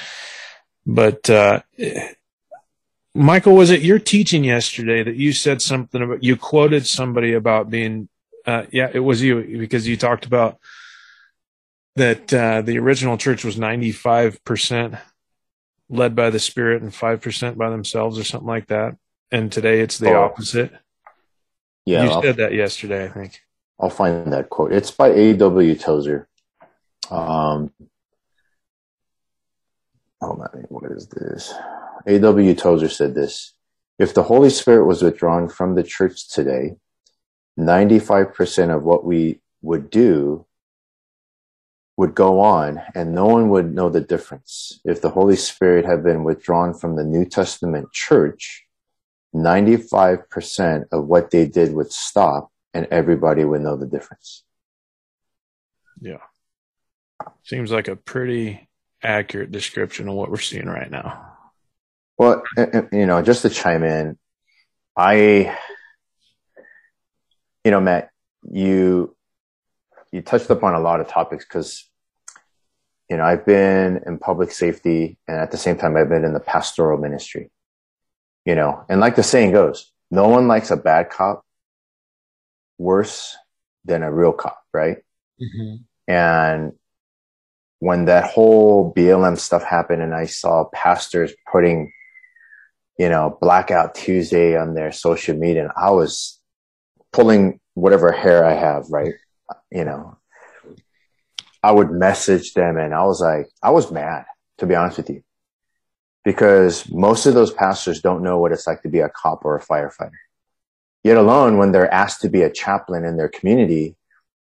but, 0.86 1.28
uh, 1.28 1.60
Michael, 3.14 3.54
was 3.54 3.70
it 3.70 3.82
your 3.82 3.98
teaching 3.98 4.44
yesterday 4.44 5.02
that 5.02 5.16
you 5.16 5.32
said 5.32 5.60
something 5.60 6.00
about, 6.00 6.24
you 6.24 6.36
quoted 6.36 6.86
somebody 6.86 7.34
about 7.34 7.68
being, 7.68 8.08
uh, 8.48 8.64
yeah, 8.72 8.90
it 8.92 9.00
was 9.00 9.22
you 9.22 9.58
because 9.58 9.86
you 9.86 9.98
talked 9.98 10.24
about 10.24 10.58
that, 11.96 12.32
uh, 12.32 12.62
the 12.62 12.78
original 12.78 13.18
church 13.18 13.44
was 13.44 13.56
95% 13.56 14.98
led 15.90 16.16
by 16.16 16.30
the 16.30 16.38
spirit 16.38 16.80
and 16.80 16.90
5% 16.90 17.58
by 17.58 17.68
themselves 17.68 18.18
or 18.18 18.24
something 18.24 18.48
like 18.48 18.68
that. 18.68 18.96
And 19.30 19.52
today 19.52 19.80
it's 19.80 19.98
the 19.98 20.14
oh. 20.14 20.22
opposite. 20.22 20.72
Yeah. 21.84 22.04
You 22.04 22.10
I'll, 22.10 22.22
said 22.22 22.36
that 22.36 22.54
yesterday, 22.54 23.04
I 23.04 23.08
think. 23.08 23.42
I'll 23.78 23.90
find 23.90 24.32
that 24.32 24.48
quote. 24.48 24.72
It's 24.72 24.90
by 24.90 25.08
A.W. 25.08 25.74
Tozer. 25.74 26.26
Um, 27.10 27.70
oh 30.22 30.36
man, 30.36 30.64
what 30.70 30.90
is 30.90 31.06
this? 31.08 31.52
A.W. 32.06 32.54
Tozer 32.54 32.88
said 32.88 33.14
this 33.14 33.52
If 33.98 34.14
the 34.14 34.22
Holy 34.22 34.48
Spirit 34.48 34.86
was 34.86 35.02
withdrawn 35.02 35.50
from 35.50 35.74
the 35.74 35.82
church 35.82 36.28
today, 36.28 36.76
95% 37.58 38.74
of 38.74 38.84
what 38.84 39.04
we 39.04 39.40
would 39.62 39.90
do 39.90 40.46
would 41.96 42.14
go 42.14 42.40
on 42.40 42.80
and 42.94 43.12
no 43.12 43.26
one 43.26 43.48
would 43.48 43.74
know 43.74 43.90
the 43.90 44.00
difference. 44.00 44.80
If 44.84 45.02
the 45.02 45.10
Holy 45.10 45.34
Spirit 45.34 45.84
had 45.84 46.04
been 46.04 46.22
withdrawn 46.22 46.72
from 46.72 46.94
the 46.94 47.04
New 47.04 47.24
Testament 47.24 47.92
church, 47.92 48.64
95% 49.34 50.84
of 50.92 51.06
what 51.06 51.32
they 51.32 51.46
did 51.46 51.74
would 51.74 51.92
stop 51.92 52.50
and 52.72 52.86
everybody 52.90 53.44
would 53.44 53.62
know 53.62 53.76
the 53.76 53.86
difference. 53.86 54.44
Yeah. 56.00 56.18
Seems 57.42 57.72
like 57.72 57.88
a 57.88 57.96
pretty 57.96 58.68
accurate 59.02 59.50
description 59.50 60.08
of 60.08 60.14
what 60.14 60.30
we're 60.30 60.38
seeing 60.38 60.66
right 60.66 60.90
now. 60.90 61.32
Well, 62.16 62.42
you 62.92 63.06
know, 63.06 63.22
just 63.22 63.42
to 63.42 63.50
chime 63.50 63.82
in, 63.82 64.18
I, 64.96 65.56
you 67.68 67.72
know, 67.72 67.82
Matt, 67.82 68.08
you, 68.50 69.14
you 70.10 70.22
touched 70.22 70.48
upon 70.48 70.72
a 70.72 70.80
lot 70.80 71.02
of 71.02 71.08
topics 71.08 71.44
because, 71.44 71.86
you 73.10 73.18
know, 73.18 73.22
I've 73.22 73.44
been 73.44 74.00
in 74.06 74.16
public 74.16 74.52
safety 74.52 75.18
and 75.28 75.36
at 75.36 75.50
the 75.50 75.58
same 75.58 75.76
time, 75.76 75.94
I've 75.94 76.08
been 76.08 76.24
in 76.24 76.32
the 76.32 76.40
pastoral 76.40 76.98
ministry, 76.98 77.50
you 78.46 78.54
know, 78.54 78.86
and 78.88 79.00
like 79.00 79.16
the 79.16 79.22
saying 79.22 79.52
goes, 79.52 79.92
no 80.10 80.28
one 80.28 80.48
likes 80.48 80.70
a 80.70 80.78
bad 80.78 81.10
cop 81.10 81.44
worse 82.78 83.36
than 83.84 84.02
a 84.02 84.10
real 84.10 84.32
cop, 84.32 84.62
right? 84.72 84.96
Mm-hmm. 85.38 85.74
And 86.10 86.72
when 87.80 88.06
that 88.06 88.30
whole 88.30 88.94
BLM 88.94 89.38
stuff 89.38 89.62
happened 89.62 90.00
and 90.00 90.14
I 90.14 90.24
saw 90.24 90.70
pastors 90.72 91.34
putting 91.52 91.92
you 92.98 93.10
know, 93.10 93.36
Blackout 93.42 93.94
Tuesday 93.94 94.56
on 94.56 94.74
their 94.74 94.90
social 94.90 95.36
media. 95.36 95.64
And 95.64 95.72
I 95.76 95.90
was 95.90 96.37
pulling 97.12 97.60
whatever 97.74 98.12
hair 98.12 98.44
I 98.44 98.54
have, 98.54 98.84
right? 98.90 99.14
You 99.70 99.84
know, 99.84 100.18
I 101.62 101.72
would 101.72 101.90
message 101.90 102.54
them 102.54 102.76
and 102.76 102.94
I 102.94 103.04
was 103.04 103.20
like, 103.20 103.48
I 103.62 103.70
was 103.70 103.90
mad, 103.90 104.24
to 104.58 104.66
be 104.66 104.74
honest 104.74 104.98
with 104.98 105.10
you. 105.10 105.22
because 106.28 106.86
most 106.90 107.24
of 107.24 107.32
those 107.32 107.50
pastors 107.50 108.02
don't 108.02 108.22
know 108.22 108.38
what 108.38 108.52
it's 108.52 108.66
like 108.66 108.82
to 108.82 108.88
be 108.90 109.00
a 109.00 109.08
cop 109.08 109.46
or 109.46 109.56
a 109.56 109.64
firefighter. 109.64 110.10
Yet 111.02 111.16
alone, 111.16 111.56
when 111.56 111.72
they're 111.72 111.90
asked 111.90 112.20
to 112.20 112.28
be 112.28 112.42
a 112.42 112.52
chaplain 112.52 113.06
in 113.06 113.16
their 113.16 113.30
community, 113.30 113.96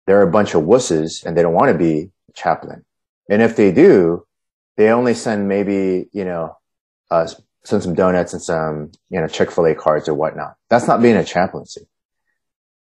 they're 0.07 0.23
a 0.23 0.31
bunch 0.31 0.55
of 0.55 0.63
wusses 0.63 1.23
and 1.23 1.37
they 1.37 1.43
don't 1.43 1.53
want 1.53 1.71
to 1.71 1.77
be 1.77 2.09
a 2.27 2.33
chaplain. 2.33 2.83
And 3.29 3.43
if 3.43 3.55
they 3.55 3.71
do, 3.71 4.25
they 4.77 4.89
only 4.89 5.13
send 5.13 5.47
maybe, 5.47 6.09
you 6.11 6.25
know, 6.25 6.57
uh, 7.11 7.27
send 7.63 7.83
some 7.83 7.93
donuts 7.93 8.33
and 8.33 8.41
some, 8.41 8.91
you 9.11 9.21
know, 9.21 9.27
Chick-fil-A 9.27 9.75
cards 9.75 10.09
or 10.09 10.15
whatnot. 10.15 10.55
That's 10.71 10.87
not 10.87 11.03
being 11.03 11.17
a 11.17 11.23
chaplaincy, 11.23 11.87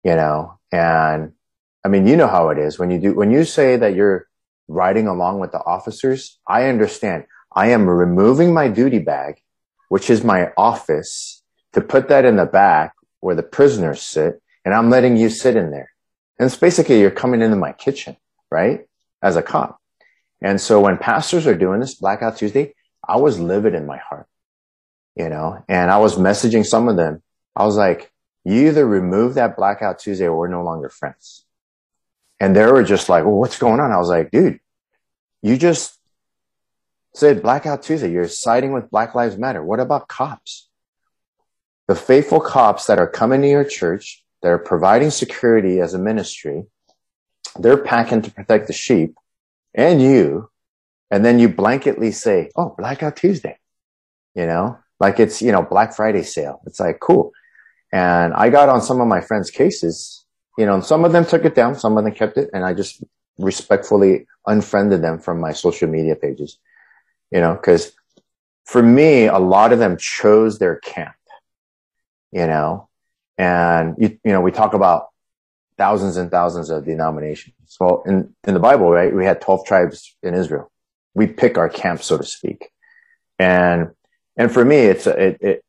you 0.04 0.16
know, 0.16 0.58
and 0.70 1.32
I 1.84 1.88
mean, 1.88 2.06
you 2.06 2.16
know 2.16 2.28
how 2.28 2.50
it 2.50 2.58
is 2.58 2.78
when 2.78 2.90
you 2.90 2.98
do, 2.98 3.14
when 3.14 3.30
you 3.30 3.44
say 3.44 3.76
that 3.76 3.94
you're 3.94 4.26
riding 4.68 5.06
along 5.06 5.40
with 5.40 5.52
the 5.52 5.58
officers, 5.58 6.38
I 6.46 6.64
understand. 6.68 7.24
I 7.54 7.68
am 7.68 7.88
removing 7.88 8.54
my 8.54 8.68
duty 8.68 8.98
bag, 8.98 9.40
which 9.88 10.08
is 10.08 10.24
my 10.24 10.52
office 10.56 11.42
to 11.72 11.80
put 11.80 12.08
that 12.08 12.24
in 12.24 12.36
the 12.36 12.46
back 12.46 12.94
where 13.20 13.34
the 13.34 13.42
prisoners 13.42 14.02
sit 14.02 14.40
and 14.64 14.74
I'm 14.74 14.90
letting 14.90 15.16
you 15.16 15.28
sit 15.28 15.56
in 15.56 15.70
there. 15.70 15.90
And 16.38 16.46
it's 16.46 16.56
basically 16.56 17.00
you're 17.00 17.10
coming 17.10 17.42
into 17.42 17.56
my 17.56 17.72
kitchen, 17.72 18.16
right? 18.50 18.86
As 19.22 19.36
a 19.36 19.42
cop. 19.42 19.78
And 20.40 20.60
so 20.60 20.80
when 20.80 20.98
pastors 20.98 21.46
are 21.46 21.54
doing 21.54 21.80
this 21.80 21.94
blackout 21.94 22.36
Tuesday, 22.36 22.74
I 23.06 23.16
was 23.16 23.38
livid 23.38 23.74
in 23.74 23.86
my 23.86 23.98
heart, 23.98 24.26
you 25.16 25.28
know, 25.28 25.64
and 25.68 25.90
I 25.90 25.98
was 25.98 26.16
messaging 26.16 26.64
some 26.64 26.88
of 26.88 26.96
them. 26.96 27.22
I 27.54 27.64
was 27.64 27.76
like, 27.76 28.11
you 28.44 28.68
either 28.68 28.86
remove 28.86 29.34
that 29.34 29.56
blackout 29.56 29.98
Tuesday 29.98 30.26
or 30.26 30.36
we're 30.36 30.48
no 30.48 30.64
longer 30.64 30.88
friends. 30.88 31.44
And 32.40 32.56
they 32.56 32.66
were 32.66 32.82
just 32.82 33.08
like, 33.08 33.24
well, 33.24 33.34
what's 33.34 33.58
going 33.58 33.78
on? 33.78 33.92
I 33.92 33.98
was 33.98 34.08
like, 34.08 34.30
dude, 34.30 34.58
you 35.42 35.56
just 35.56 35.98
said 37.14 37.42
blackout 37.42 37.82
Tuesday. 37.82 38.10
You're 38.10 38.28
siding 38.28 38.72
with 38.72 38.90
Black 38.90 39.14
Lives 39.14 39.36
Matter. 39.36 39.62
What 39.62 39.80
about 39.80 40.08
cops? 40.08 40.68
The 41.86 41.94
faithful 41.94 42.40
cops 42.40 42.86
that 42.86 42.98
are 42.98 43.08
coming 43.08 43.42
to 43.42 43.48
your 43.48 43.64
church, 43.64 44.24
that 44.42 44.48
are 44.48 44.58
providing 44.58 45.10
security 45.10 45.80
as 45.80 45.94
a 45.94 45.98
ministry, 45.98 46.64
they're 47.58 47.82
packing 47.82 48.22
to 48.22 48.30
protect 48.30 48.66
the 48.66 48.72
sheep 48.72 49.14
and 49.74 50.00
you. 50.02 50.48
And 51.10 51.24
then 51.24 51.38
you 51.38 51.48
blanketly 51.48 52.12
say, 52.12 52.50
Oh, 52.56 52.74
blackout 52.76 53.16
Tuesday, 53.16 53.58
you 54.34 54.46
know, 54.46 54.78
like 54.98 55.20
it's, 55.20 55.42
you 55.42 55.52
know, 55.52 55.62
Black 55.62 55.94
Friday 55.94 56.22
sale. 56.22 56.62
It's 56.66 56.80
like, 56.80 56.98
cool. 57.00 57.32
And 57.92 58.32
I 58.34 58.48
got 58.48 58.68
on 58.68 58.80
some 58.80 59.00
of 59.00 59.06
my 59.06 59.20
friends' 59.20 59.50
cases 59.50 60.22
you 60.58 60.66
know, 60.66 60.74
and 60.74 60.84
some 60.84 61.04
of 61.04 61.12
them 61.12 61.24
took 61.24 61.44
it 61.44 61.54
down, 61.54 61.78
some 61.78 61.96
of 61.96 62.04
them 62.04 62.12
kept 62.12 62.36
it, 62.36 62.50
and 62.52 62.64
I 62.64 62.74
just 62.74 63.02
respectfully 63.38 64.26
unfriended 64.46 65.02
them 65.02 65.18
from 65.18 65.40
my 65.40 65.52
social 65.52 65.88
media 65.88 66.14
pages. 66.14 66.58
You 67.30 67.40
know, 67.40 67.54
because 67.54 67.92
for 68.66 68.82
me, 68.82 69.26
a 69.26 69.38
lot 69.38 69.72
of 69.72 69.78
them 69.78 69.96
chose 69.96 70.58
their 70.58 70.76
camp. 70.76 71.14
You 72.30 72.46
know, 72.46 72.88
and 73.38 73.94
you, 73.98 74.18
you 74.24 74.32
know, 74.32 74.40
we 74.40 74.52
talk 74.52 74.74
about 74.74 75.08
thousands 75.78 76.16
and 76.16 76.30
thousands 76.30 76.70
of 76.70 76.84
denominations. 76.84 77.54
Well, 77.80 78.02
in 78.06 78.34
in 78.46 78.54
the 78.54 78.60
Bible, 78.60 78.90
right, 78.90 79.14
we 79.14 79.24
had 79.24 79.40
twelve 79.40 79.64
tribes 79.64 80.16
in 80.22 80.34
Israel. 80.34 80.70
We 81.14 81.26
pick 81.26 81.56
our 81.56 81.68
camp, 81.68 82.02
so 82.02 82.18
to 82.18 82.24
speak, 82.24 82.70
and 83.38 83.90
and 84.36 84.52
for 84.52 84.64
me, 84.64 84.76
it's 84.76 85.06
a, 85.06 85.18
it, 85.18 85.38
it 85.40 85.64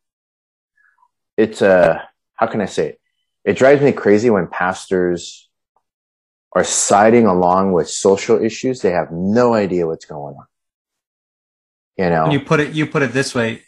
it's 1.38 1.62
a 1.62 2.10
how 2.36 2.48
can 2.48 2.62
I 2.62 2.66
say 2.66 2.90
it? 2.90 3.00
it 3.44 3.58
drives 3.58 3.82
me 3.82 3.92
crazy 3.92 4.30
when 4.30 4.48
pastors 4.48 5.50
are 6.54 6.64
siding 6.64 7.26
along 7.26 7.74
with 7.74 7.90
social 7.90 8.42
issues. 8.42 8.82
They 8.82 8.92
have 8.92 9.12
no 9.12 9.54
idea 9.54 9.88
what's 9.88 10.06
going 10.06 10.36
on. 10.36 10.46
You 11.98 12.10
know, 12.10 12.32
you 12.32 12.40
put 12.40 12.60
it, 12.60 12.74
you 12.74 12.88
put 12.88 13.04
it 13.04 13.12
this 13.14 13.36
way. 13.36 13.64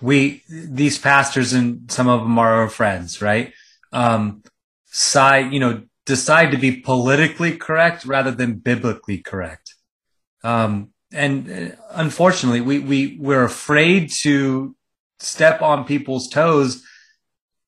We, 0.00 0.42
these 0.48 0.98
pastors 0.98 1.52
and 1.52 1.90
some 1.90 2.08
of 2.08 2.22
them 2.22 2.38
are 2.38 2.54
our 2.54 2.68
friends, 2.68 3.22
right? 3.22 3.52
Um, 3.92 4.42
side, 4.86 5.52
you 5.52 5.60
know, 5.60 5.82
decide 6.06 6.50
to 6.50 6.56
be 6.58 6.80
politically 6.80 7.56
correct 7.56 8.04
rather 8.04 8.32
than 8.32 8.54
biblically 8.54 9.18
correct. 9.18 9.74
Um, 10.42 10.90
and 11.12 11.50
uh, 11.50 11.76
unfortunately, 11.90 12.62
we, 12.62 12.78
we, 12.80 13.16
we're 13.20 13.44
afraid 13.44 14.10
to 14.22 14.74
step 15.20 15.62
on 15.62 15.84
people's 15.84 16.28
toes 16.28 16.84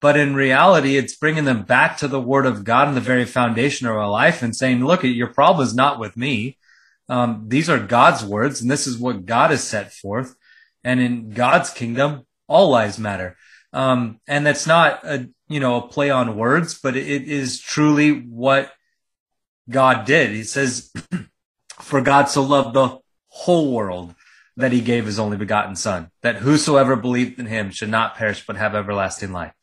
but 0.04 0.18
in 0.18 0.34
reality, 0.34 0.98
it's 0.98 1.16
bringing 1.16 1.46
them 1.46 1.62
back 1.62 1.96
to 1.96 2.08
the 2.08 2.20
word 2.20 2.44
of 2.44 2.62
God 2.62 2.88
and 2.88 2.94
the 2.94 3.00
very 3.00 3.24
foundation 3.24 3.86
of 3.86 3.96
our 3.96 4.10
life 4.10 4.42
and 4.42 4.54
saying, 4.54 4.84
look, 4.84 5.02
your 5.02 5.28
problem 5.28 5.66
is 5.66 5.74
not 5.74 5.98
with 5.98 6.14
me. 6.14 6.58
Um, 7.08 7.46
these 7.48 7.70
are 7.70 7.78
God's 7.78 8.22
words 8.22 8.60
and 8.60 8.70
this 8.70 8.86
is 8.86 8.98
what 8.98 9.24
God 9.24 9.50
has 9.50 9.64
set 9.64 9.94
forth. 9.94 10.36
And 10.84 11.00
in 11.00 11.30
God's 11.30 11.70
kingdom, 11.70 12.26
all 12.46 12.68
lives 12.68 12.98
matter. 12.98 13.38
Um, 13.72 14.20
and 14.28 14.44
that's 14.44 14.66
not 14.66 15.02
a, 15.04 15.30
you 15.48 15.58
know, 15.58 15.76
a 15.76 15.88
play 15.88 16.10
on 16.10 16.36
words, 16.36 16.78
but 16.78 16.96
it 16.96 17.22
is 17.22 17.58
truly 17.58 18.10
what 18.12 18.70
God 19.70 20.04
did. 20.04 20.32
He 20.32 20.42
says, 20.42 20.92
for 21.80 22.02
God 22.02 22.26
so 22.26 22.42
loved 22.42 22.74
the 22.74 22.98
whole 23.28 23.72
world 23.72 24.14
that 24.58 24.72
he 24.72 24.82
gave 24.82 25.06
his 25.06 25.18
only 25.18 25.38
begotten 25.38 25.76
son, 25.76 26.10
that 26.20 26.36
whosoever 26.36 26.94
believed 26.94 27.40
in 27.40 27.46
him 27.46 27.70
should 27.70 27.88
not 27.88 28.16
perish, 28.16 28.44
but 28.46 28.56
have 28.56 28.74
everlasting 28.74 29.32
life 29.32 29.54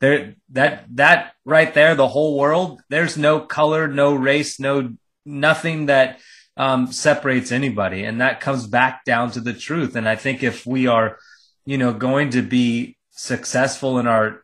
there 0.00 0.34
that 0.50 0.84
that 0.94 1.32
right 1.44 1.74
there 1.74 1.94
the 1.94 2.08
whole 2.08 2.38
world 2.38 2.80
there's 2.88 3.16
no 3.16 3.40
color 3.40 3.88
no 3.88 4.14
race 4.14 4.60
no 4.60 4.94
nothing 5.24 5.86
that 5.86 6.20
um, 6.58 6.90
separates 6.90 7.52
anybody. 7.52 8.02
And 8.02 8.20
that 8.20 8.40
comes 8.40 8.66
back 8.66 9.04
down 9.04 9.30
to 9.30 9.40
the 9.40 9.54
truth. 9.54 9.96
And 9.96 10.08
i 10.08 10.16
think 10.16 10.42
if 10.42 10.66
we 10.66 10.86
are 10.86 11.18
you 11.64 11.78
know 11.78 11.92
going 11.92 12.30
to 12.30 12.42
be 12.42 12.96
successful 13.10 13.98
in 13.98 14.06
our 14.06 14.42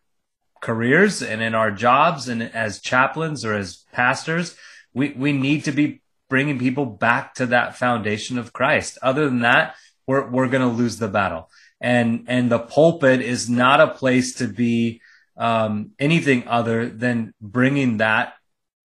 careers 0.62 1.22
and 1.22 1.42
in 1.42 1.54
our 1.54 1.70
jobs 1.70 2.28
and 2.28 2.42
as 2.42 2.80
chaplains 2.80 3.44
or 3.44 3.52
as 3.54 3.84
pastors 3.92 4.56
we 4.94 5.10
we 5.10 5.32
need 5.32 5.64
to 5.64 5.72
be 5.72 6.00
bringing 6.30 6.58
people 6.58 6.86
back 6.86 7.34
to 7.34 7.46
that 7.46 7.76
foundation 7.76 8.38
of 8.38 8.52
christ. 8.52 8.96
Other 9.02 9.26
than 9.26 9.40
that 9.40 9.74
we're 10.06 10.28
we're 10.28 10.48
going 10.48 10.68
to 10.68 10.76
lose 10.76 10.98
the 10.98 11.08
battle. 11.08 11.50
And 11.80 12.24
and 12.28 12.50
the 12.50 12.60
pulpit 12.60 13.20
is 13.20 13.50
not 13.50 13.80
a 13.80 13.88
place 13.88 14.34
to 14.36 14.46
be 14.46 15.00
um, 15.36 15.92
anything 15.98 16.46
other 16.46 16.88
than 16.88 17.34
bringing 17.40 17.98
that 17.98 18.34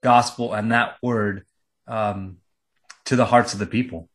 gospel 0.01 0.53
and 0.53 0.71
that 0.71 0.97
word 1.01 1.45
um, 1.87 2.37
to 3.05 3.15
the 3.15 3.25
hearts 3.25 3.53
of 3.53 3.59
the 3.59 3.65
people. 3.65 4.09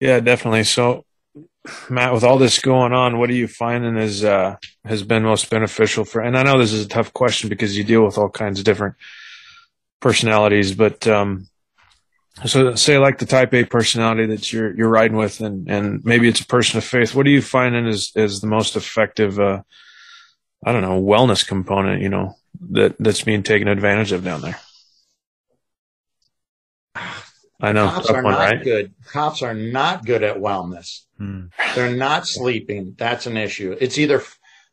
Yeah, 0.00 0.20
definitely. 0.20 0.64
So, 0.64 1.04
Matt, 1.88 2.12
with 2.12 2.22
all 2.22 2.38
this 2.38 2.58
going 2.58 2.92
on, 2.92 3.18
what 3.18 3.30
are 3.30 3.34
you 3.34 3.48
finding 3.48 3.96
is 3.96 4.24
uh, 4.24 4.56
has 4.84 5.02
been 5.02 5.22
most 5.22 5.48
beneficial 5.50 6.04
for? 6.04 6.20
And 6.20 6.36
I 6.36 6.42
know 6.42 6.58
this 6.58 6.72
is 6.72 6.84
a 6.84 6.88
tough 6.88 7.12
question 7.12 7.48
because 7.48 7.76
you 7.76 7.84
deal 7.84 8.04
with 8.04 8.18
all 8.18 8.28
kinds 8.28 8.58
of 8.58 8.64
different 8.64 8.96
personalities, 10.00 10.74
but 10.74 11.06
um, 11.06 11.48
so 12.44 12.74
say 12.74 12.98
like 12.98 13.18
the 13.18 13.26
type 13.26 13.54
A 13.54 13.64
personality 13.64 14.26
that 14.26 14.52
you're 14.52 14.74
you're 14.76 14.88
riding 14.88 15.16
with 15.16 15.40
and 15.40 15.70
and 15.70 16.04
maybe 16.04 16.28
it's 16.28 16.40
a 16.40 16.46
person 16.46 16.78
of 16.78 16.84
faith. 16.84 17.14
What 17.14 17.26
are 17.26 17.30
you 17.30 17.42
finding 17.42 17.86
is 17.86 18.12
is 18.14 18.40
the 18.40 18.46
most 18.46 18.76
effective 18.76 19.40
uh 19.40 19.62
I 20.64 20.72
don't 20.72 20.82
know, 20.82 21.00
wellness 21.00 21.46
component, 21.46 22.02
you 22.02 22.08
know, 22.08 22.36
that 22.70 22.96
that's 22.98 23.22
being 23.22 23.42
taken 23.42 23.68
advantage 23.68 24.12
of 24.12 24.24
down 24.24 24.42
there? 24.42 24.58
I 27.58 27.72
know. 27.72 27.88
Cops 27.88 28.10
are 28.10 28.22
one, 28.22 28.32
not 28.32 28.38
right? 28.38 28.62
good. 28.62 28.94
Cops 29.06 29.42
are 29.42 29.54
not 29.54 30.04
good 30.04 30.22
at 30.22 30.36
wellness. 30.36 31.04
Hmm. 31.16 31.46
They're 31.74 31.96
not 31.96 32.26
sleeping. 32.26 32.94
That's 32.98 33.26
an 33.26 33.38
issue. 33.38 33.76
It's 33.80 33.96
either 33.96 34.22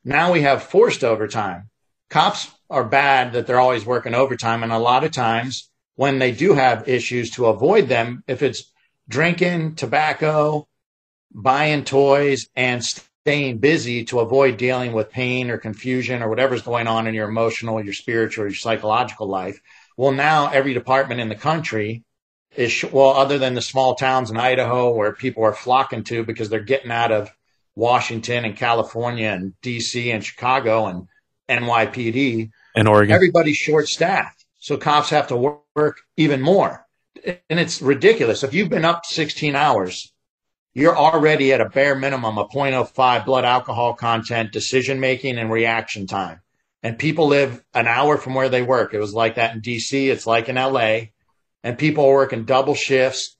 now 0.04 0.34
we 0.34 0.42
have 0.42 0.64
forced 0.64 1.04
overtime. 1.04 1.70
Cops 2.10 2.52
are 2.70 2.84
bad 2.84 3.34
that 3.34 3.48
they're 3.48 3.60
always 3.60 3.86
working 3.86 4.14
overtime 4.14 4.64
and 4.64 4.72
a 4.72 4.78
lot 4.78 5.06
of 5.06 5.12
times 5.12 5.70
when 5.96 6.20
they 6.20 6.32
do 6.32 6.54
have 6.54 6.88
issues 6.88 7.32
to 7.32 7.48
avoid 7.48 7.88
them. 7.88 8.24
If 8.28 8.42
it's 8.42 8.72
drinking, 9.08 9.76
tobacco, 9.76 10.68
buying 11.32 11.84
toys, 11.84 12.48
and 12.56 12.84
staying 12.84 13.60
busy 13.60 14.06
to 14.06 14.20
avoid 14.20 14.58
dealing 14.58 14.94
with 14.94 15.10
pain 15.10 15.50
or 15.50 15.58
confusion 15.58 16.22
or 16.22 16.30
whatever's 16.30 16.62
going 16.62 16.88
on 16.88 17.08
in 17.08 17.14
your 17.14 17.30
emotional, 17.30 17.84
your 17.84 17.94
spiritual, 17.94 18.46
your 18.46 18.54
psychological 18.54 19.28
life. 19.28 19.60
Well, 19.98 20.12
now 20.12 20.50
every 20.50 20.74
department 20.74 21.22
in 21.22 21.30
the 21.30 21.36
country 21.36 22.04
is, 22.56 22.84
well, 22.92 23.12
other 23.12 23.38
than 23.38 23.54
the 23.54 23.62
small 23.62 23.96
towns 23.96 24.30
in 24.30 24.38
Idaho 24.38 24.94
where 24.94 25.14
people 25.14 25.44
are 25.44 25.54
flocking 25.54 26.04
to 26.06 26.24
because 26.24 26.50
they're 26.50 26.60
getting 26.60 26.92
out 26.92 27.12
of 27.12 27.32
Washington 27.76 28.46
and 28.46 28.56
California 28.56 29.30
and 29.30 29.54
DC 29.64 30.14
and 30.14 30.24
Chicago 30.24 30.88
and 30.88 31.08
NYPD 31.50 32.52
and 32.76 32.88
Oregon, 32.88 33.14
everybody's 33.16 33.58
short 33.58 33.88
staffed. 33.88 34.43
So 34.64 34.78
cops 34.78 35.10
have 35.10 35.28
to 35.28 35.60
work 35.76 35.98
even 36.16 36.40
more. 36.40 36.88
And 37.50 37.60
it's 37.60 37.82
ridiculous. 37.82 38.44
If 38.44 38.54
you've 38.54 38.70
been 38.70 38.86
up 38.86 39.06
16 39.06 39.58
hours, 39.58 40.14
you're 40.74 40.96
already 40.96 41.52
at 41.52 41.60
a 41.60 41.68
bare 41.68 41.96
minimum 41.96 42.38
of 42.38 42.50
0.05 42.50 43.26
blood 43.26 43.44
alcohol 43.44 43.94
content, 43.94 44.54
decision 44.54 45.02
making, 45.02 45.38
and 45.38 45.52
reaction 45.52 46.08
time. 46.08 46.40
And 46.82 46.98
people 46.98 47.28
live 47.28 47.62
an 47.74 47.88
hour 47.88 48.18
from 48.18 48.36
where 48.36 48.48
they 48.48 48.62
work. 48.62 48.94
It 48.94 49.02
was 49.02 49.14
like 49.14 49.36
that 49.36 49.54
in 49.54 49.60
DC. 49.62 50.08
It's 50.08 50.26
like 50.26 50.48
in 50.48 50.56
LA. 50.56 51.08
And 51.62 51.78
people 51.78 52.06
are 52.06 52.14
working 52.14 52.46
double 52.46 52.74
shifts. 52.74 53.36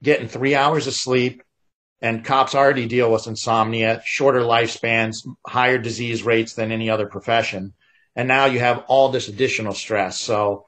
getting 0.00 0.28
three 0.28 0.54
hours 0.54 0.86
of 0.86 0.94
sleep, 0.94 1.42
and 2.00 2.24
cops 2.24 2.54
already 2.54 2.86
deal 2.86 3.10
with 3.10 3.26
insomnia, 3.26 4.00
shorter 4.04 4.42
lifespans, 4.42 5.26
higher 5.44 5.78
disease 5.78 6.22
rates 6.22 6.54
than 6.54 6.70
any 6.70 6.88
other 6.88 7.06
profession. 7.06 7.74
And 8.14 8.28
now 8.28 8.44
you 8.44 8.60
have 8.60 8.84
all 8.86 9.08
this 9.08 9.26
additional 9.26 9.74
stress. 9.74 10.20
So, 10.20 10.67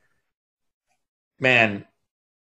man, 1.40 1.86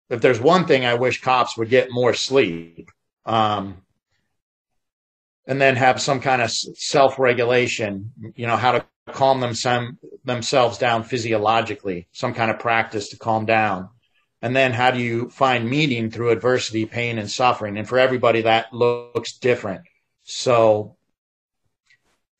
if 0.08 0.20
there's 0.20 0.40
one 0.40 0.66
thing 0.66 0.84
I 0.84 0.94
wish 0.94 1.20
cops 1.20 1.56
would 1.56 1.68
get 1.68 1.90
more 1.90 2.14
sleep, 2.14 2.90
um, 3.24 3.82
and 5.46 5.60
then 5.60 5.76
have 5.76 6.00
some 6.00 6.20
kind 6.20 6.42
of 6.42 6.50
self 6.50 7.18
regulation, 7.18 8.12
you 8.36 8.46
know, 8.46 8.56
how 8.56 8.72
to 8.72 8.84
calm 9.08 9.40
them 9.40 9.54
some, 9.54 9.98
themselves 10.24 10.78
down 10.78 11.02
physiologically, 11.02 12.08
some 12.12 12.34
kind 12.34 12.50
of 12.50 12.58
practice 12.58 13.08
to 13.08 13.18
calm 13.18 13.46
down. 13.46 13.88
And 14.42 14.54
then 14.54 14.72
how 14.72 14.90
do 14.90 15.00
you 15.00 15.28
find 15.28 15.68
meaning 15.68 16.10
through 16.10 16.30
adversity, 16.30 16.86
pain, 16.86 17.18
and 17.18 17.30
suffering? 17.30 17.76
And 17.76 17.88
for 17.88 17.98
everybody, 17.98 18.42
that 18.42 18.72
looks 18.72 19.32
different. 19.38 19.82
So, 20.22 20.96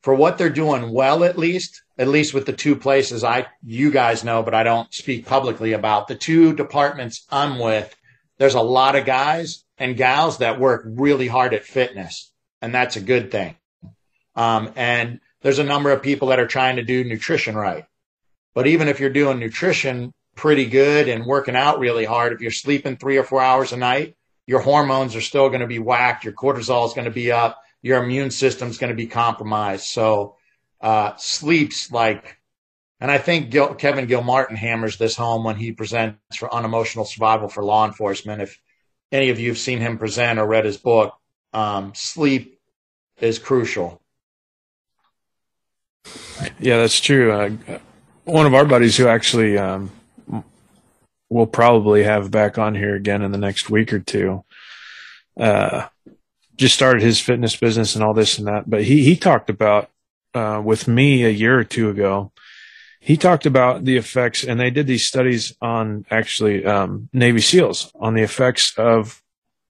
for 0.01 0.15
what 0.15 0.37
they're 0.37 0.49
doing 0.49 0.91
well, 0.91 1.23
at 1.23 1.37
least, 1.37 1.81
at 1.97 2.07
least 2.07 2.33
with 2.33 2.45
the 2.45 2.53
two 2.53 2.75
places 2.75 3.23
I, 3.23 3.47
you 3.63 3.91
guys 3.91 4.23
know, 4.23 4.41
but 4.43 4.53
I 4.53 4.63
don't 4.63 4.91
speak 4.93 5.25
publicly 5.25 5.73
about 5.73 6.07
the 6.07 6.15
two 6.15 6.53
departments 6.53 7.25
I'm 7.29 7.59
with, 7.59 7.95
there's 8.37 8.55
a 8.55 8.61
lot 8.61 8.95
of 8.95 9.05
guys 9.05 9.63
and 9.77 9.97
gals 9.97 10.39
that 10.39 10.59
work 10.59 10.83
really 10.85 11.27
hard 11.27 11.53
at 11.53 11.63
fitness. 11.63 12.31
And 12.61 12.73
that's 12.73 12.95
a 12.95 13.01
good 13.01 13.31
thing. 13.31 13.55
Um, 14.35 14.71
and 14.75 15.19
there's 15.41 15.59
a 15.59 15.63
number 15.63 15.91
of 15.91 16.01
people 16.01 16.29
that 16.29 16.39
are 16.39 16.47
trying 16.47 16.77
to 16.77 16.83
do 16.83 17.03
nutrition 17.03 17.55
right. 17.55 17.85
But 18.53 18.67
even 18.67 18.87
if 18.87 18.99
you're 18.99 19.09
doing 19.09 19.39
nutrition 19.39 20.13
pretty 20.35 20.65
good 20.65 21.07
and 21.07 21.25
working 21.25 21.55
out 21.55 21.79
really 21.79 22.05
hard, 22.05 22.33
if 22.33 22.41
you're 22.41 22.51
sleeping 22.51 22.97
three 22.97 23.17
or 23.17 23.23
four 23.23 23.41
hours 23.41 23.71
a 23.71 23.77
night, 23.77 24.15
your 24.47 24.59
hormones 24.59 25.15
are 25.15 25.21
still 25.21 25.49
going 25.49 25.61
to 25.61 25.67
be 25.67 25.79
whacked. 25.79 26.23
Your 26.23 26.33
cortisol 26.33 26.87
is 26.87 26.93
going 26.93 27.05
to 27.05 27.11
be 27.11 27.31
up. 27.31 27.61
Your 27.81 28.03
immune 28.03 28.31
system 28.31 28.69
is 28.69 28.77
going 28.77 28.91
to 28.91 28.95
be 28.95 29.07
compromised. 29.07 29.85
So, 29.85 30.37
uh, 30.79 31.15
sleep's 31.17 31.91
like, 31.91 32.37
and 32.99 33.09
I 33.09 33.17
think 33.17 33.49
Gil, 33.49 33.73
Kevin 33.75 34.05
Gilmartin 34.05 34.55
hammers 34.55 34.97
this 34.97 35.15
home 35.15 35.43
when 35.43 35.55
he 35.55 35.71
presents 35.71 36.35
for 36.35 36.53
unemotional 36.53 37.05
survival 37.05 37.47
for 37.47 37.63
law 37.63 37.85
enforcement. 37.85 38.41
If 38.41 38.59
any 39.11 39.29
of 39.29 39.39
you 39.39 39.49
have 39.49 39.57
seen 39.57 39.79
him 39.79 39.97
present 39.97 40.39
or 40.39 40.45
read 40.45 40.65
his 40.65 40.77
book, 40.77 41.13
um, 41.53 41.93
sleep 41.95 42.59
is 43.19 43.39
crucial. 43.39 44.01
Yeah, 46.59 46.77
that's 46.77 46.99
true. 46.99 47.31
Uh, 47.31 47.79
one 48.25 48.45
of 48.45 48.53
our 48.53 48.65
buddies 48.65 48.97
who 48.97 49.07
actually 49.07 49.57
um, 49.57 49.91
we'll 51.31 51.47
probably 51.47 52.03
have 52.03 52.29
back 52.29 52.57
on 52.57 52.75
here 52.75 52.93
again 52.93 53.21
in 53.21 53.31
the 53.31 53.37
next 53.37 53.69
week 53.69 53.93
or 53.93 53.99
two. 53.99 54.43
Uh, 55.39 55.87
just 56.55 56.75
started 56.75 57.01
his 57.01 57.19
fitness 57.19 57.55
business 57.55 57.95
and 57.95 58.03
all 58.03 58.13
this 58.13 58.37
and 58.37 58.47
that, 58.47 58.69
but 58.69 58.83
he 58.83 59.03
he 59.03 59.15
talked 59.15 59.49
about 59.49 59.89
uh, 60.33 60.61
with 60.63 60.87
me 60.87 61.23
a 61.23 61.29
year 61.29 61.57
or 61.57 61.63
two 61.63 61.89
ago. 61.89 62.31
He 62.99 63.17
talked 63.17 63.47
about 63.47 63.83
the 63.83 63.97
effects, 63.97 64.43
and 64.43 64.59
they 64.59 64.69
did 64.69 64.85
these 64.85 65.07
studies 65.07 65.55
on 65.59 66.05
actually 66.11 66.65
um, 66.65 67.09
Navy 67.13 67.41
SEALs 67.41 67.91
on 67.99 68.13
the 68.13 68.21
effects 68.21 68.73
of 68.77 69.23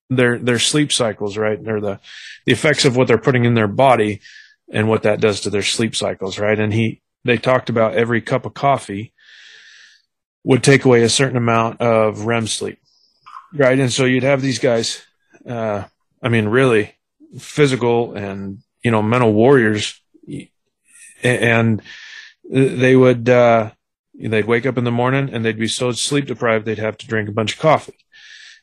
their 0.10 0.38
their 0.38 0.60
sleep 0.60 0.92
cycles, 0.92 1.38
right, 1.38 1.60
or 1.66 1.80
the 1.80 2.00
the 2.46 2.52
effects 2.52 2.86
of 2.86 2.96
what 2.96 3.08
they're 3.08 3.18
putting 3.18 3.46
in 3.46 3.54
their 3.54 3.68
body 3.68 4.22
and 4.72 4.88
what 4.88 5.04
that 5.04 5.20
does 5.20 5.42
to 5.42 5.50
their 5.50 5.62
sleep 5.62 5.96
cycles, 5.96 6.40
right? 6.40 6.60
And 6.60 6.74
he, 6.74 7.02
they 7.24 7.38
talked 7.38 7.70
about 7.70 7.96
every 7.96 8.22
cup 8.22 8.46
of 8.46 8.54
coffee 8.54 9.14
would 10.44 10.64
take 10.64 10.86
away 10.86 11.04
a 11.04 11.10
certain 11.10 11.38
amount 11.38 11.82
of 11.82 12.26
REM 12.26 12.48
sleep, 12.48 12.80
right? 13.54 13.78
And 13.78 13.92
so 13.92 14.06
you'd 14.06 14.24
have 14.24 14.42
these 14.42 14.60
guys, 14.60 15.04
uh, 15.48 15.84
I 16.22 16.30
mean, 16.30 16.48
really 16.48 16.96
physical 17.40 18.14
and, 18.14 18.60
you 18.84 18.92
know, 18.92 19.02
mental 19.02 19.34
warriors 19.34 20.00
and 21.24 21.82
they 22.50 22.96
would, 22.96 23.30
uh, 23.30 23.72
they'd 24.14 24.46
wake 24.46 24.66
up 24.66 24.78
in 24.78 24.84
the 24.84 24.92
morning 24.92 25.30
and 25.32 25.46
they'd 25.46 25.58
be 25.58 25.68
so 25.68 25.92
sleep 25.92 26.26
deprived 26.26 26.66
they'd 26.66 26.78
have 26.78 26.98
to 26.98 27.08
drink 27.08 27.30
a 27.30 27.34
bunch 27.34 27.54
of 27.54 27.60
coffee. 27.60 27.98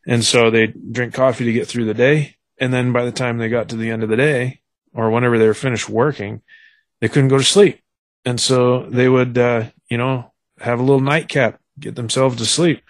And 0.06 0.24
so 0.24 0.50
they'd 0.50 0.92
drink 0.92 1.14
coffee 1.14 1.44
to 1.44 1.52
get 1.52 1.68
through 1.68 1.84
the 1.84 1.94
day. 1.94 2.36
And 2.58 2.72
then 2.72 2.92
by 2.92 3.04
the 3.04 3.12
time 3.12 3.38
they 3.38 3.48
got 3.48 3.68
to 3.68 3.76
the 3.76 3.90
end 3.90 4.02
of 4.02 4.08
the 4.08 4.16
day, 4.16 4.62
or 4.92 5.10
whenever 5.10 5.38
they 5.38 5.46
were 5.46 5.54
finished 5.54 5.88
working, 5.88 6.42
they 7.00 7.08
couldn't 7.08 7.28
go 7.28 7.38
to 7.38 7.44
sleep. 7.44 7.80
And 8.24 8.40
so 8.40 8.86
they 8.88 9.08
would, 9.08 9.38
uh, 9.38 9.66
you 9.88 9.96
know, 9.96 10.32
have 10.60 10.80
a 10.80 10.82
little 10.82 11.00
nightcap, 11.00 11.60
get 11.78 11.94
themselves 11.94 12.36
to 12.36 12.46
sleep. 12.46 12.82